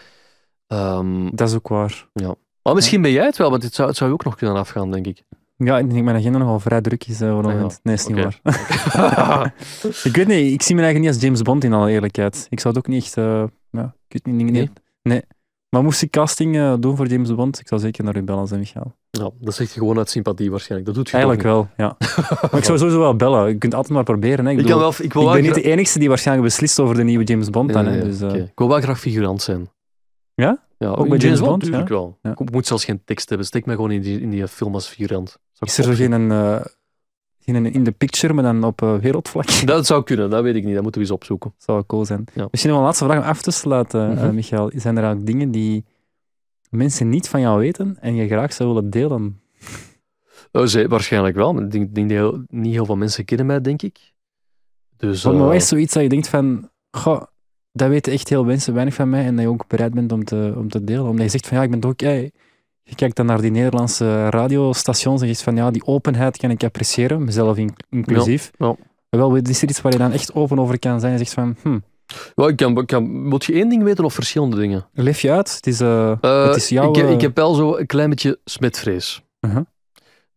[0.67, 2.09] Ehm, Dat is ook waar.
[2.63, 4.57] maar misschien ben jij het wel, want het zou, het zou je ook nog kunnen
[4.57, 5.23] afgaan, denk ik.
[5.57, 7.81] Ja, ik denk mijn agenda nogal vrij druk is eh, op het Ah, moment.
[7.83, 8.41] Nee, is niet waar.
[10.05, 12.47] ik weet niet, ik zie mijn eigen niet als James Bond in alle eerlijkheid.
[12.51, 13.17] Ik zou het ook niet echt...
[13.17, 14.53] eh, ja, ik weet niet, nee.
[14.53, 14.71] Nee?
[15.03, 15.23] nee.
[15.69, 18.47] Maar moest ik casting eh, doen voor James Bond, ik zou zeker naar u bellen,
[18.47, 18.95] zijn Michael.
[19.11, 20.87] Ja, dat zegt je gewoon uit sympathie waarschijnlijk.
[20.87, 21.97] Dat doet je Eigenlijk wel, ja.
[22.51, 23.49] maar ik zou sowieso wel bellen.
[23.49, 24.45] Je kunt altijd maar proberen.
[24.45, 24.51] Hè.
[24.51, 24.67] Ik, niet?
[24.67, 26.81] Ik, kan bedoel, wel, ik, wil ik wel ben niet de enige die waarschijnlijk beslist
[26.81, 27.67] over de nieuwe James Bond.
[27.67, 28.01] Nee, dan, nee, hè.
[28.01, 28.43] nee, Dus, eh.
[28.43, 29.71] Ik wil wel graag figurant zijn.
[30.35, 30.63] Ja?
[30.79, 31.95] Ja, Ook bij James Bond, tuurlijk ja?
[31.95, 32.19] wel.
[32.23, 32.31] Ja.
[32.31, 33.47] Ik moet zelfs geen tekst hebben.
[33.47, 35.39] Steek mij gewoon in die, in die film als figurant.
[35.55, 36.61] Zou is er geen, eh,
[37.39, 39.47] geen in de picture, maar dan op eh, wereldvlak?
[39.67, 40.75] Dat zou kunnen, dat weet ik niet.
[40.75, 41.55] Dat moeten we eens opzoeken.
[41.59, 42.25] zou wel cool zijn.
[42.35, 42.49] Ja.
[42.51, 44.35] Misschien nog een laatste vraag om af te sluiten, eh, Mhm.
[44.35, 44.71] Michael.
[44.75, 45.85] Zijn er eigenlijk dingen die
[46.71, 49.41] mensen niet van jou weten en je graag zou willen delen?
[50.53, 53.83] Oh, ze, waarschijnlijk wel, maar ik denk, dat niet heel veel mensen kennen mij, denk
[53.83, 54.13] ik.
[54.97, 57.23] Dus, mij eh, is zoiets dat je denkt van, goh,
[57.73, 60.25] dat weten echt heel mensen weinig van mij en dat je ook bereid bent om
[60.25, 61.05] te, om te delen.
[61.09, 62.01] Omdat je zegt van, ja, ik ben toch ook...
[62.01, 62.33] hey,
[62.85, 66.51] je kijkt dan naar die Nederlandse radiostations en je zegt van, ja, die openheid kan
[66.51, 68.51] ik appreciëren, mezelf in- inclusief.
[68.59, 68.77] Ja,
[69.11, 71.57] wel, is er iets waar je dan echt open over kan zijn en zegt van,
[71.63, 71.79] hm,
[72.35, 74.87] wel, ik kan, ik kan, moet je één ding weten of verschillende dingen?
[74.93, 75.55] leef je uit?
[75.57, 76.89] Het is, Eh, het is jouw...
[76.91, 79.23] ik, heb- eh, ik heb wel zo een klein beetje smetvrees.
[79.41, 79.63] uh-huh.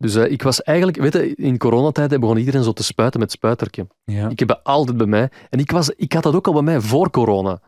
[0.00, 3.86] Dus ik was eigenlijk, weet je, in coronatijd begon iedereen zo te spuiten met spuitertje.
[4.04, 4.28] ja.
[4.28, 5.28] Ik heb dat altijd bij mij.
[5.50, 7.60] En ik, was, ik had dat ook al bij mij voor corona.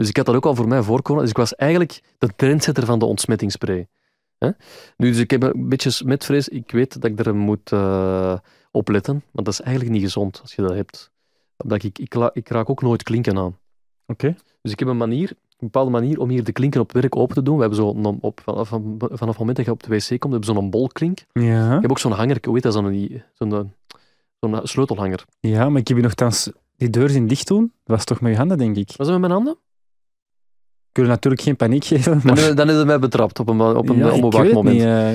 [0.00, 1.22] Dus ik had dat ook al voor mij voor corona.
[1.22, 3.88] Dus ik was eigenlijk de trendsetter van de ontsmettingsspray.
[4.38, 4.50] Hè?
[4.96, 6.48] Nu, dus ik heb een beetje smetvrees.
[6.48, 8.38] Ik weet dat ik er moet eh
[8.70, 9.14] op letten.
[9.14, 11.10] Maar dat is eigenlijk niet gezond als je dat hebt.
[11.56, 13.58] Omdat ik, ik, ik raak ook nooit klinken aan.
[14.06, 14.36] Oké.
[14.62, 17.34] Dus ik heb een manier, een bepaalde manier om hier de klinken op werk open
[17.34, 17.54] te doen.
[17.54, 20.54] We hebben zo op, vanaf, vanaf het moment dat je op de wc komt, hebben
[20.54, 21.18] we zo'n bolklink.
[21.32, 21.76] Ja.
[21.76, 23.60] Ik heb ook zo'n hanger, hoe heet dat, zo'n zo'n eh,
[24.40, 25.24] zo'n sleutelhanger.
[25.40, 27.72] Ja, maar ik heb je nogthans die deur zien dicht doen.
[27.84, 28.88] Dat was toch met je handen, denk ik.
[28.96, 29.56] Was dat met mijn handen?
[30.92, 32.34] Wil natuurlijk geen paniek geven, Dan, maar...
[32.36, 34.16] dan hebben ze mij betrapt op een, op een ja,
[34.52, 34.62] moment.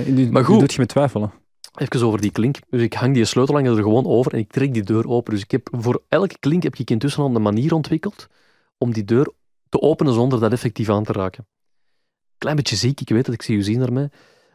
[0.07, 0.26] niet.
[0.26, 0.60] eh, Maar goed.
[0.60, 1.31] doet je me twijfelen.
[1.76, 2.57] Even over die klink.
[2.69, 5.34] Dus ik hang die sleutelhanger er gewoon over en ik trek die deur open.
[5.34, 8.27] Dus ik heb, voor elke klink heb ik intussen al een manier ontwikkeld
[8.77, 9.27] om die deur
[9.69, 11.47] te openen zonder dat effectief aan te raken.
[12.38, 14.10] Klein beetje ziek, ik weet het, ik zie u zien daarmee.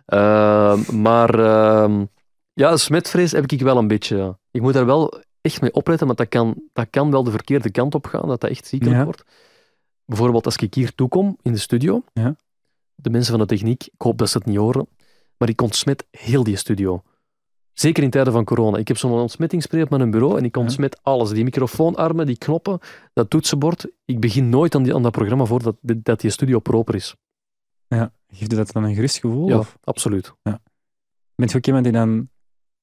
[0.06, 2.04] Ehm, maar ehm,
[2.52, 4.16] ja, smetvrees heb ik wel een beetje.
[4.16, 4.38] ja.
[4.50, 7.70] Ik moet daar wel echt mee opletten, want dat kan, dat kan wel de verkeerde
[7.70, 9.04] kant op gaan, dat dat echt ziekelijk Ja.
[9.04, 9.24] wordt.
[10.10, 12.36] Bijvoorbeeld als ik hier toekom in de studio, Ja.
[12.94, 14.86] de mensen van de techniek, ik hoop dat ze het niet horen,
[15.36, 17.02] maar ik ontsmet heel die studio.
[17.72, 18.78] Zeker in tijden van corona.
[18.78, 20.62] Ik heb zo'n ontsmettingsspray op mijn bureau en ik Ja.
[20.62, 21.30] ontsmet alles.
[21.30, 22.78] Die microfoonarmen, die knoppen,
[23.12, 23.86] dat toetsenbord.
[24.04, 27.16] Ik begin nooit aan, die, aan dat programma voordat dat die studio proper is.
[27.88, 29.48] Geeft je dat dan een gerust gevoel?
[29.48, 30.32] Ja, Of absoluut.
[31.34, 32.28] bent je ook iemand die dan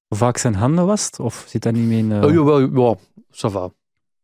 [0.10, 1.20] vaak zijn handen wast?
[1.20, 2.12] Of zit daar niet mee in...
[2.12, 2.96] eh, Oh, jawel, ja,
[3.32, 3.72] ça va.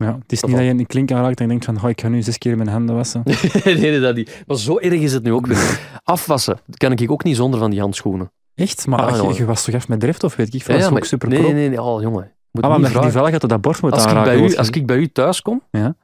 [0.03, 2.01] Ja, het is dat niet dat je een klink aanraakt en denkt van oh, ik
[2.01, 3.21] ga nu zes keer mijn handen wassen.
[3.65, 4.43] nee, nee, dat niet.
[4.47, 5.79] Maar zo erg is het nu ook weer.
[6.03, 8.31] Afwassen kan ik ook niet zonder van die handschoenen.
[8.55, 8.87] Echt?
[8.87, 10.75] Maar Ah, je, je was toch even met drift of weet ik veel?
[10.75, 11.81] Ja, dat is ook super nee, nee, nee, nee.
[11.81, 12.31] Oh, jongen.
[12.51, 14.39] Moet Ah, maar je die veiligheid tot dat borst moet als ik, aanraken.
[14.41, 15.95] bij u, als ik bij u thuis kom, Ja.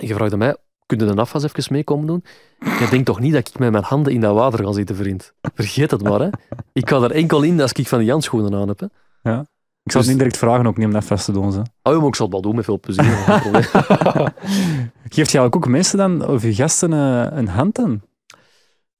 [0.00, 0.56] en je vraagt aan mij,
[0.86, 2.24] kun je de afwas even mee komen doen?
[2.58, 5.32] Je denkt toch niet dat ik met mijn handen in dat water ga zitten, vriend?
[5.54, 6.28] Vergeet het maar, hè.
[6.72, 8.80] Ik ga er enkel in als ik van die handschoenen aan heb,
[9.22, 9.40] hè.
[9.84, 11.52] Ik zou dus- het niet direct vragen ook niet om dat vast te doen.
[11.52, 11.58] Ze.
[11.58, 13.04] Oh, ja, maar ik zal het wel doen met veel plezier.
[15.14, 18.00] Geeft je ook mensen dan, of je gasten, eh, een hand dan?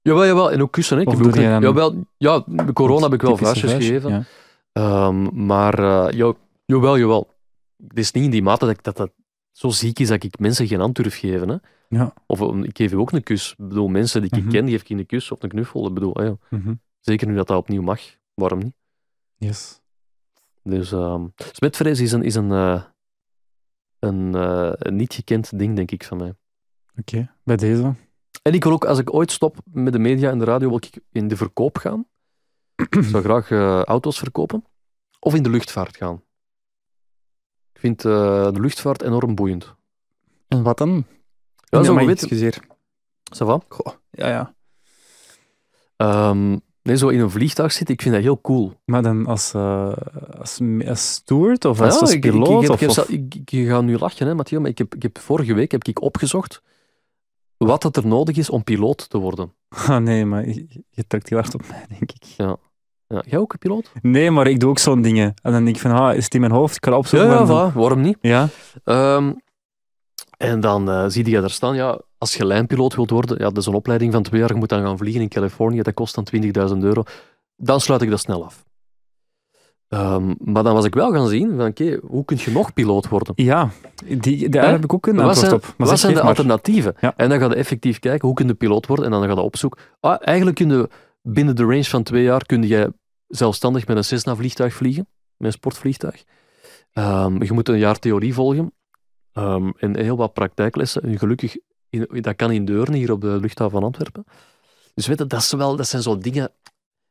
[0.03, 0.53] jawel, jawel.
[0.53, 1.03] En ook kussen, hè.
[1.03, 4.11] Ik heb ook je dan- jawel, ja, corona heb ik wel vuistjes vuistje, gegeven.
[4.11, 4.25] Ja.
[4.73, 6.33] Ehm, maar eh, ja,
[6.65, 7.29] jawel, jawel.
[7.89, 9.11] Het is niet in die mate dat ik, dat, dat
[9.53, 11.49] zo ziek is dat ik mensen geen hand durf geven.
[11.49, 11.57] Hè.
[11.89, 12.13] Ja.
[12.27, 13.51] Of ik geef u ook een kus.
[13.59, 14.51] Ik bedoel, mensen die ik Mhm.
[14.53, 15.87] ken, die geef ik een kus of een knuffel.
[15.87, 16.75] Ik bedoel, ah ja, Mhm.
[17.01, 18.01] zeker nu dat dat opnieuw mag.
[18.35, 18.73] Waarom niet?
[19.37, 19.81] Yes.
[20.65, 22.83] Dus ehm smetvrees is een, is een, eh,
[23.99, 24.35] een,
[24.87, 26.35] een niet gekend ding, denk ik, van mij.
[26.99, 27.95] Oké, bij deze.
[28.43, 30.77] En ik wil ook, als ik ooit stop met de media en de radio, wil
[30.77, 32.07] ik in de verkoop gaan.
[32.91, 34.65] ik zou graag eh, auto's verkopen.
[35.21, 36.23] Of in de luchtvaart gaan.
[37.73, 39.75] Ik vind de luchtvaart enorm boeiend.
[40.49, 41.07] En wat dan?
[41.65, 42.63] Ja, zo weet excuseer.
[43.35, 43.61] Ça va?
[44.11, 44.55] Ja, ja.
[45.97, 48.73] Ehm, nee, zo in een vliegtuig zitten, ik vind dat heel cool.
[48.85, 49.93] Maar dan als, eh,
[50.39, 52.63] als, als steward of als, Ja, als ik, ik, piloot?
[52.63, 55.03] ik, heb- of, ik, heb ik, gaat nu lachen, hè, Mathieu, maar ik heb, ik
[55.03, 56.63] heb vorige week heb ik opgezocht
[57.57, 59.53] wat het er nodig is om piloot te worden.
[59.89, 62.23] Ah, nee, maar je, je trekt heel hard op mij, denk ik.
[62.25, 62.57] Ja,
[63.27, 63.93] jij ook een piloot?
[64.03, 65.35] Nee, maar ik doe ook zo'n dingen.
[65.43, 66.77] En dan denk ik van, ah, is het in mijn hoofd?
[66.77, 67.29] Ik ga dat opzoeken.
[67.29, 68.19] Ja, voilà, waarom niet?
[68.21, 68.49] ja.
[68.85, 69.33] Ehm,
[70.37, 73.57] en dan eh, zie je daar staan, ja, als je lijnpiloot wilt worden, ja, dat
[73.57, 76.15] is een opleiding van twee jaar, je moet dan gaan vliegen in Californië, dat kost
[76.15, 76.27] dan
[76.73, 77.03] 20.000 euro.
[77.57, 78.65] Dan sluit ik dat snel af.
[79.89, 83.09] Ehm, maar dan was ik wel gaan zien, van oké, hoe kun je nog piloot
[83.09, 83.33] worden?
[83.37, 83.71] Ja,
[84.19, 85.75] die, daar heb ik ook een antwoord op.
[85.77, 86.29] Maar wat zijn de maar.
[86.29, 86.95] alternatieven?
[87.01, 87.13] Ja.
[87.17, 89.05] En dan ga je effectief kijken, hoe kun je piloot worden?
[89.05, 89.79] En dan ga je op zoek.
[90.01, 90.89] Ah, eigenlijk kun je
[91.23, 92.93] binnen de range van twee jaar kun je
[93.27, 95.07] zelfstandig met een Cessna-vliegtuig vliegen,
[95.37, 96.25] met een sportvliegtuig.
[96.93, 98.73] Ehm, je moet een jaar theorie volgen
[99.35, 101.03] Ehm, en heel wat praktijklessen.
[101.03, 101.57] En gelukkig,
[101.95, 104.25] in, dat kan in Deurne, hier op de luchthaven van Antwerpen.
[104.95, 106.51] Dus weet je, dat, is wel, dat zijn zo dingen...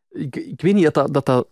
[0.10, 1.48] Ik, ik weet niet dat dat, dat, dat,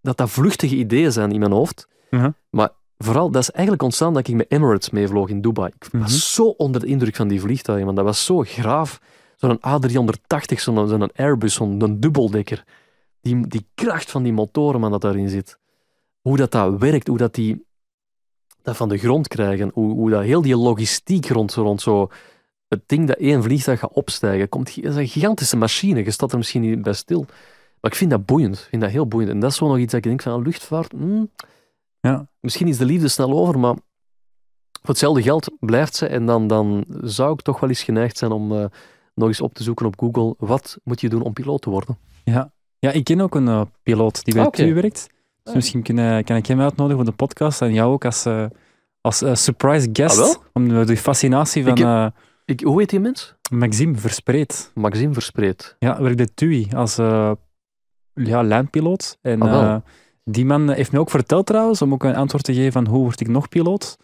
[0.00, 1.88] dat dat vluchtige ideeën zijn in mijn hoofd.
[2.10, 2.30] Mhm.
[2.50, 5.72] Maar vooral, dat is eigenlijk ontstaan dat ik met Emirates meevloog in Dubai.
[5.78, 6.02] Ik Mhm.
[6.02, 9.00] was zo onder de indruk van die vliegtuigen, want dat was zo graaf.
[9.36, 12.64] Zo'n A380, zo'n Airbus, zo'n dubbeldekker.
[13.20, 15.58] Die, die kracht van die motoren man, dat daarin zit.
[16.20, 17.64] Hoe dat, dat werkt, hoe dat die
[18.62, 22.08] dat van de grond krijgen, hoe, hoe dat heel die logistiek rond, rond zo
[22.70, 26.04] het ding dat één vliegtuig gaat opstijgen, komt, is een gigantische machine.
[26.04, 27.24] Je staat er misschien niet bij stil.
[27.80, 28.58] Maar ik vind dat boeiend.
[28.58, 29.30] Ik vind dat heel boeiend.
[29.32, 30.92] En dat is zo nog iets dat ik denk van ah, luchtvaart.
[30.92, 31.30] hmm,
[32.00, 32.26] Ja.
[32.40, 33.74] Misschien is de liefde snel over, maar
[34.72, 36.06] voor hetzelfde geld blijft ze.
[36.06, 38.64] En dan, dan zou ik toch wel eens geneigd zijn om eh,
[39.14, 40.34] nog eens op te zoeken op Google.
[40.38, 41.98] Wat moet je doen om piloot te worden?
[42.24, 42.52] Ja.
[42.78, 44.50] ja, ik ken ook een eh, piloot die bij Ah.
[44.50, 45.06] TU werkt.
[45.42, 48.26] Dus misschien kan, eh, kan ik hem uitnodigen voor de podcast en jou ook als,
[49.00, 50.18] als surprise guest.
[50.18, 50.42] Ah, wel?
[50.52, 52.14] om de, de fascinatie van Ik heb-
[52.50, 53.34] Ik, hoe heet die mens?
[53.50, 54.70] Maxime Verspreid.
[54.74, 55.76] Maxime Verspreid.
[55.78, 57.32] Ja, werkt bij TUI als eh,
[58.14, 59.18] ja, lijnpiloot.
[59.20, 59.76] En Ah, eh,
[60.24, 63.02] die man heeft mij ook verteld trouwens, om ook een antwoord te geven van hoe
[63.02, 63.96] word ik nog piloot.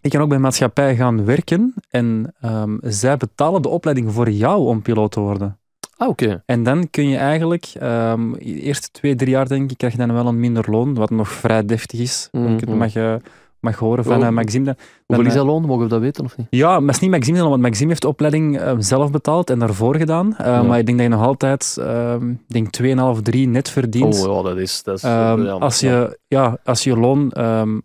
[0.00, 4.66] Ik kan ook bij maatschappij gaan werken en ehm, zij betalen de opleiding voor jou
[4.66, 5.58] om piloot te worden.
[5.96, 6.42] Ah, oké.
[6.46, 9.98] En dan kun je eigenlijk, ehm de eerste twee, drie jaar denk ik, krijg je
[9.98, 12.28] dan wel een minder loon, wat nog vrij deftig is.
[12.32, 12.56] Mhm.
[12.56, 13.14] Ik mag, eh,
[13.60, 14.64] mag horen van eh, Maxime.
[14.64, 14.74] Dan-
[15.06, 15.62] Hoeveel is eh, dat loon?
[15.62, 16.46] Mogen we dat weten of niet?
[16.50, 19.58] ja, maar het is niet Maxime, want Maxime heeft de opleiding eh, zelf betaald en
[19.58, 20.34] daarvoor gedaan.
[20.38, 20.62] Ja.
[20.62, 24.26] Maar ik denk dat je nog altijd, ehm, denk 2,5, 3 net verdient.
[24.26, 24.82] Oh ja, dat is...
[24.82, 27.78] Dat is Ehm, als, je, ja, als je loon, ehm,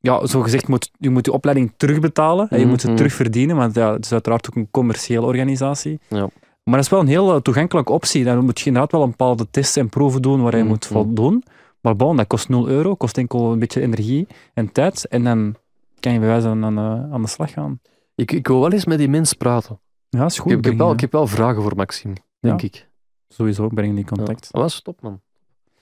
[0.00, 2.48] ja, zo gezegd, moet, je moet je opleiding terugbetalen.
[2.50, 2.86] en je moet Mhm.
[2.88, 6.00] het terugverdienen, want ja, het is uiteraard ook een commerciële organisatie.
[6.08, 6.28] Ja.
[6.64, 8.24] Maar dat is wel een heel toegankelijke optie.
[8.24, 10.68] Dan moet je inderdaad wel een bepaalde tests en proeven doen waar je Mhm.
[10.68, 11.42] moet voldoen.
[11.86, 15.06] Maar bon, dat kost 0 euro, kost enkel een beetje energie en tijd.
[15.08, 15.54] En dan
[16.00, 17.80] kan je bij wijze van aan, eh, aan de slag gaan.
[18.14, 19.80] Ik, ik wil wel eens met die mens praten.
[20.08, 20.50] Ja, is Ik goed.
[20.50, 22.66] heb, ik, heb wel, ik heb wel vragen voor Maxime, denk Ja.
[22.66, 22.88] ik.
[23.28, 24.42] Sowieso, breng die contact.
[24.44, 24.48] Ja.
[24.50, 25.20] Dat was top, man.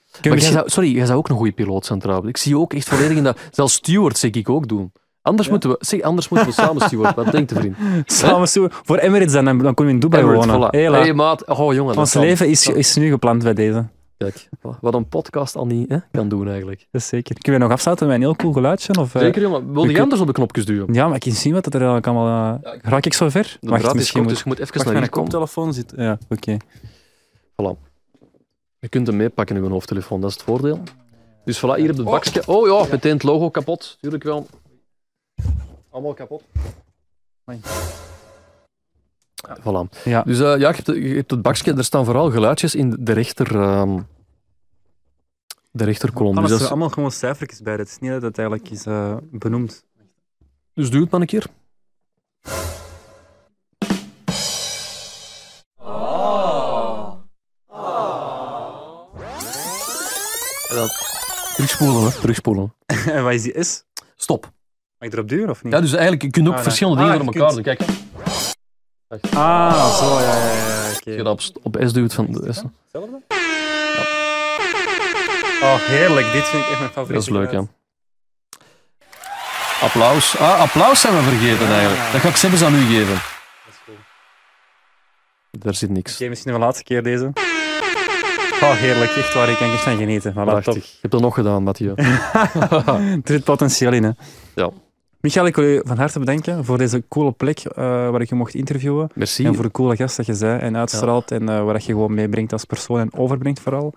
[0.05, 2.29] Je jij misschien- zou, sorry, jij zou ook een goede piloot zijn trouwens.
[2.29, 3.39] Ik zie je ook echt volledig in dat...
[3.51, 4.93] Zelfs steward zie ik ook doen.
[5.23, 7.15] Anders, moeten, we, zeg, anders moeten we samen steward.
[7.15, 7.77] Wat denkt de vriend?
[8.13, 10.69] Samen zo, voor Emirates dan, dan kunnen we in Dubai Emirates, wonen.
[10.69, 10.71] voilà.
[10.93, 11.47] Hey, maat.
[11.47, 11.97] Oh, jongen.
[11.97, 13.87] Ons leven is, is nu gepland bij deze.
[14.16, 14.81] Kijk, voilà.
[14.81, 16.86] wat een podcast al niet hè, kan doen eigenlijk.
[16.91, 17.35] Dat is zeker.
[17.41, 18.99] Kunnen we nog afsluiten met een heel cool geluidje?
[18.99, 19.73] Of, eh, Zeker, jongen.
[19.73, 20.95] Wil je anders op de knopjes duwen?
[20.95, 22.61] Ja, maar ik kan zien wat er eigenlijk allemaal...
[22.62, 23.57] eh raak ik zo ver?
[23.61, 25.93] De draad is kort, dus je moet even Wacht, naar mijn koptelefoon zit...
[25.97, 26.57] Ja, oké.
[28.78, 30.81] Je kunt hem meepakken in je hoofdtelefoon, dat is het voordeel.
[31.45, 32.43] Dus voilà, hier op het bakje.
[32.47, 33.99] Oh ja, meteen het logo kapot.
[34.01, 34.47] Tuurlijk wel.
[35.91, 36.43] Allemaal kapot.
[37.45, 37.61] Amai.
[39.61, 40.03] Voilà.
[40.05, 40.23] Ja.
[40.23, 43.12] Dus eh, ja, je hebt, je hebt het bakje, er staan vooral geluidjes in de
[43.12, 43.61] rechter...
[43.61, 43.99] ehm,
[45.71, 46.35] de rechterkolom.
[46.35, 47.73] Dus, dat er is- allemaal gewoon cijfertjes bij.
[47.75, 49.85] Het is niet dat het eigenlijk is eh, benoemd.
[50.75, 51.47] dus doe het maar een keer.
[60.69, 60.89] En dan
[61.55, 62.11] Terugspoelen, hè.
[62.21, 62.75] Terugspoelen.
[63.16, 63.85] en wat is die S?
[64.16, 64.53] Stop.
[64.99, 65.73] Mag ik erop duwen of niet?
[65.73, 67.77] Ja, dus eigenlijk, je kunt ook Ah, verschillende Ah, dingen door elkaar kunt- doen.
[67.77, 68.04] Kijk.
[69.09, 70.93] Ah, zo, ja, ja, ja.
[70.97, 71.11] Oké.
[71.11, 72.63] Je dat op, op S duwt van de S.
[72.93, 73.23] Hetzelfde?
[75.63, 76.33] Oh, heerlijk.
[76.33, 77.49] Dit vind ik echt mijn favoriete Dat is leuk, ja.
[77.51, 77.69] geluid.
[79.81, 80.39] Applaus.
[80.39, 82.13] Ah, applaus zijn we vergeten eigenlijk.
[82.13, 83.15] Dat ga ik zelfs aan u geven.
[83.15, 83.21] Dat
[83.73, 83.97] is cool.
[85.51, 86.15] Daar zit niks.
[86.15, 87.33] Oké, misschien de laatste keer deze.
[88.61, 89.11] Oh, heerlijk.
[89.11, 89.49] Echt waar.
[89.49, 90.35] Ik kan echt van genieten.
[90.35, 90.45] Top.
[90.45, 90.75] Prachtig.
[90.75, 91.93] Je hebt dat nog gedaan, Mathieu.
[91.97, 94.11] er zit potentieel in, hè.
[94.55, 94.71] Ja.
[95.25, 98.35] Michael, ik wil je van harte bedanken voor deze coole plek eh, waar ik je
[98.35, 99.09] mocht interviewen.
[99.15, 99.45] Merci.
[99.45, 101.31] En voor de coole gast dat je zei en uitstraalt.
[101.31, 103.95] En eh, wat je gewoon meebrengt als persoon en overbrengt vooral.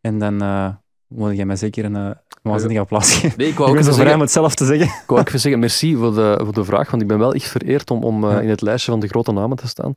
[0.00, 0.68] En dan eh
[1.08, 2.10] wil jij mij zeker een uh,
[2.42, 3.38] waanzinnige applaus geven.
[3.38, 4.86] Nee, ik Ik wou ook ben zo even vrij om het zelf te zeggen.
[4.86, 7.32] ik wou ook even zeggen merci voor de, voor de vraag, want ik ben wel
[7.34, 8.40] echt vereerd om, om Ja.
[8.40, 9.94] in het lijstje van de grote namen te staan.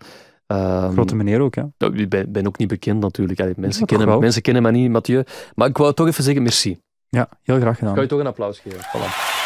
[0.48, 3.40] Ehm, Grote meneer ook, ja, Ik ben, ben ook niet bekend natuurlijk.
[3.40, 5.24] Allee, mensen, kennen, mensen kennen mij niet, Mathieu.
[5.56, 6.80] Maar ik wou toch even zeggen merci.
[7.10, 7.95] Ja, heel graag Ik gedaan.
[7.95, 8.80] ga je toch een applaus geven.
[8.80, 9.40] Voilà.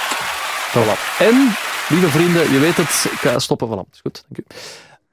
[0.76, 1.19] Voilà.
[1.19, 1.35] En,
[1.89, 3.68] lieve vrienden, je weet het, ik ga stoppen.
[3.68, 4.26] Voilà, is goed.
[4.30, 4.56] Dank u.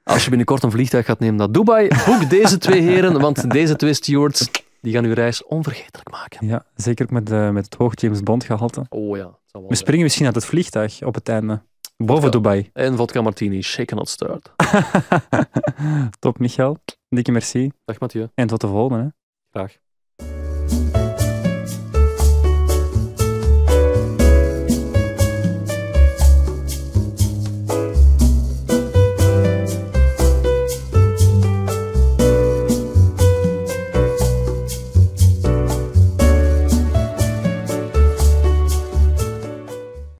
[0.03, 3.75] Als je binnenkort een vliegtuig gaat nemen naar Dubai, boek deze twee heren, want deze
[3.75, 4.49] twee stewards
[4.81, 6.47] die gaan uw reis onvergetelijk maken.
[6.47, 8.85] Ja, zeker ook met, eh, met het hoog James Bond gehalte.
[8.89, 9.37] Oh ja.
[9.51, 9.75] We zijn.
[9.75, 11.61] springen misschien uit het vliegtuig op het einde.
[11.97, 12.29] Boven Ja.
[12.29, 12.69] Dubai.
[12.73, 14.51] En vodka martini, shaken not stirred.
[16.19, 16.77] Top, Michael.
[17.09, 17.71] Dikke merci.
[17.85, 18.27] Dag Mathieu.
[18.35, 19.03] En tot de volgende.
[19.03, 19.09] Hè.
[19.51, 19.81] Graag.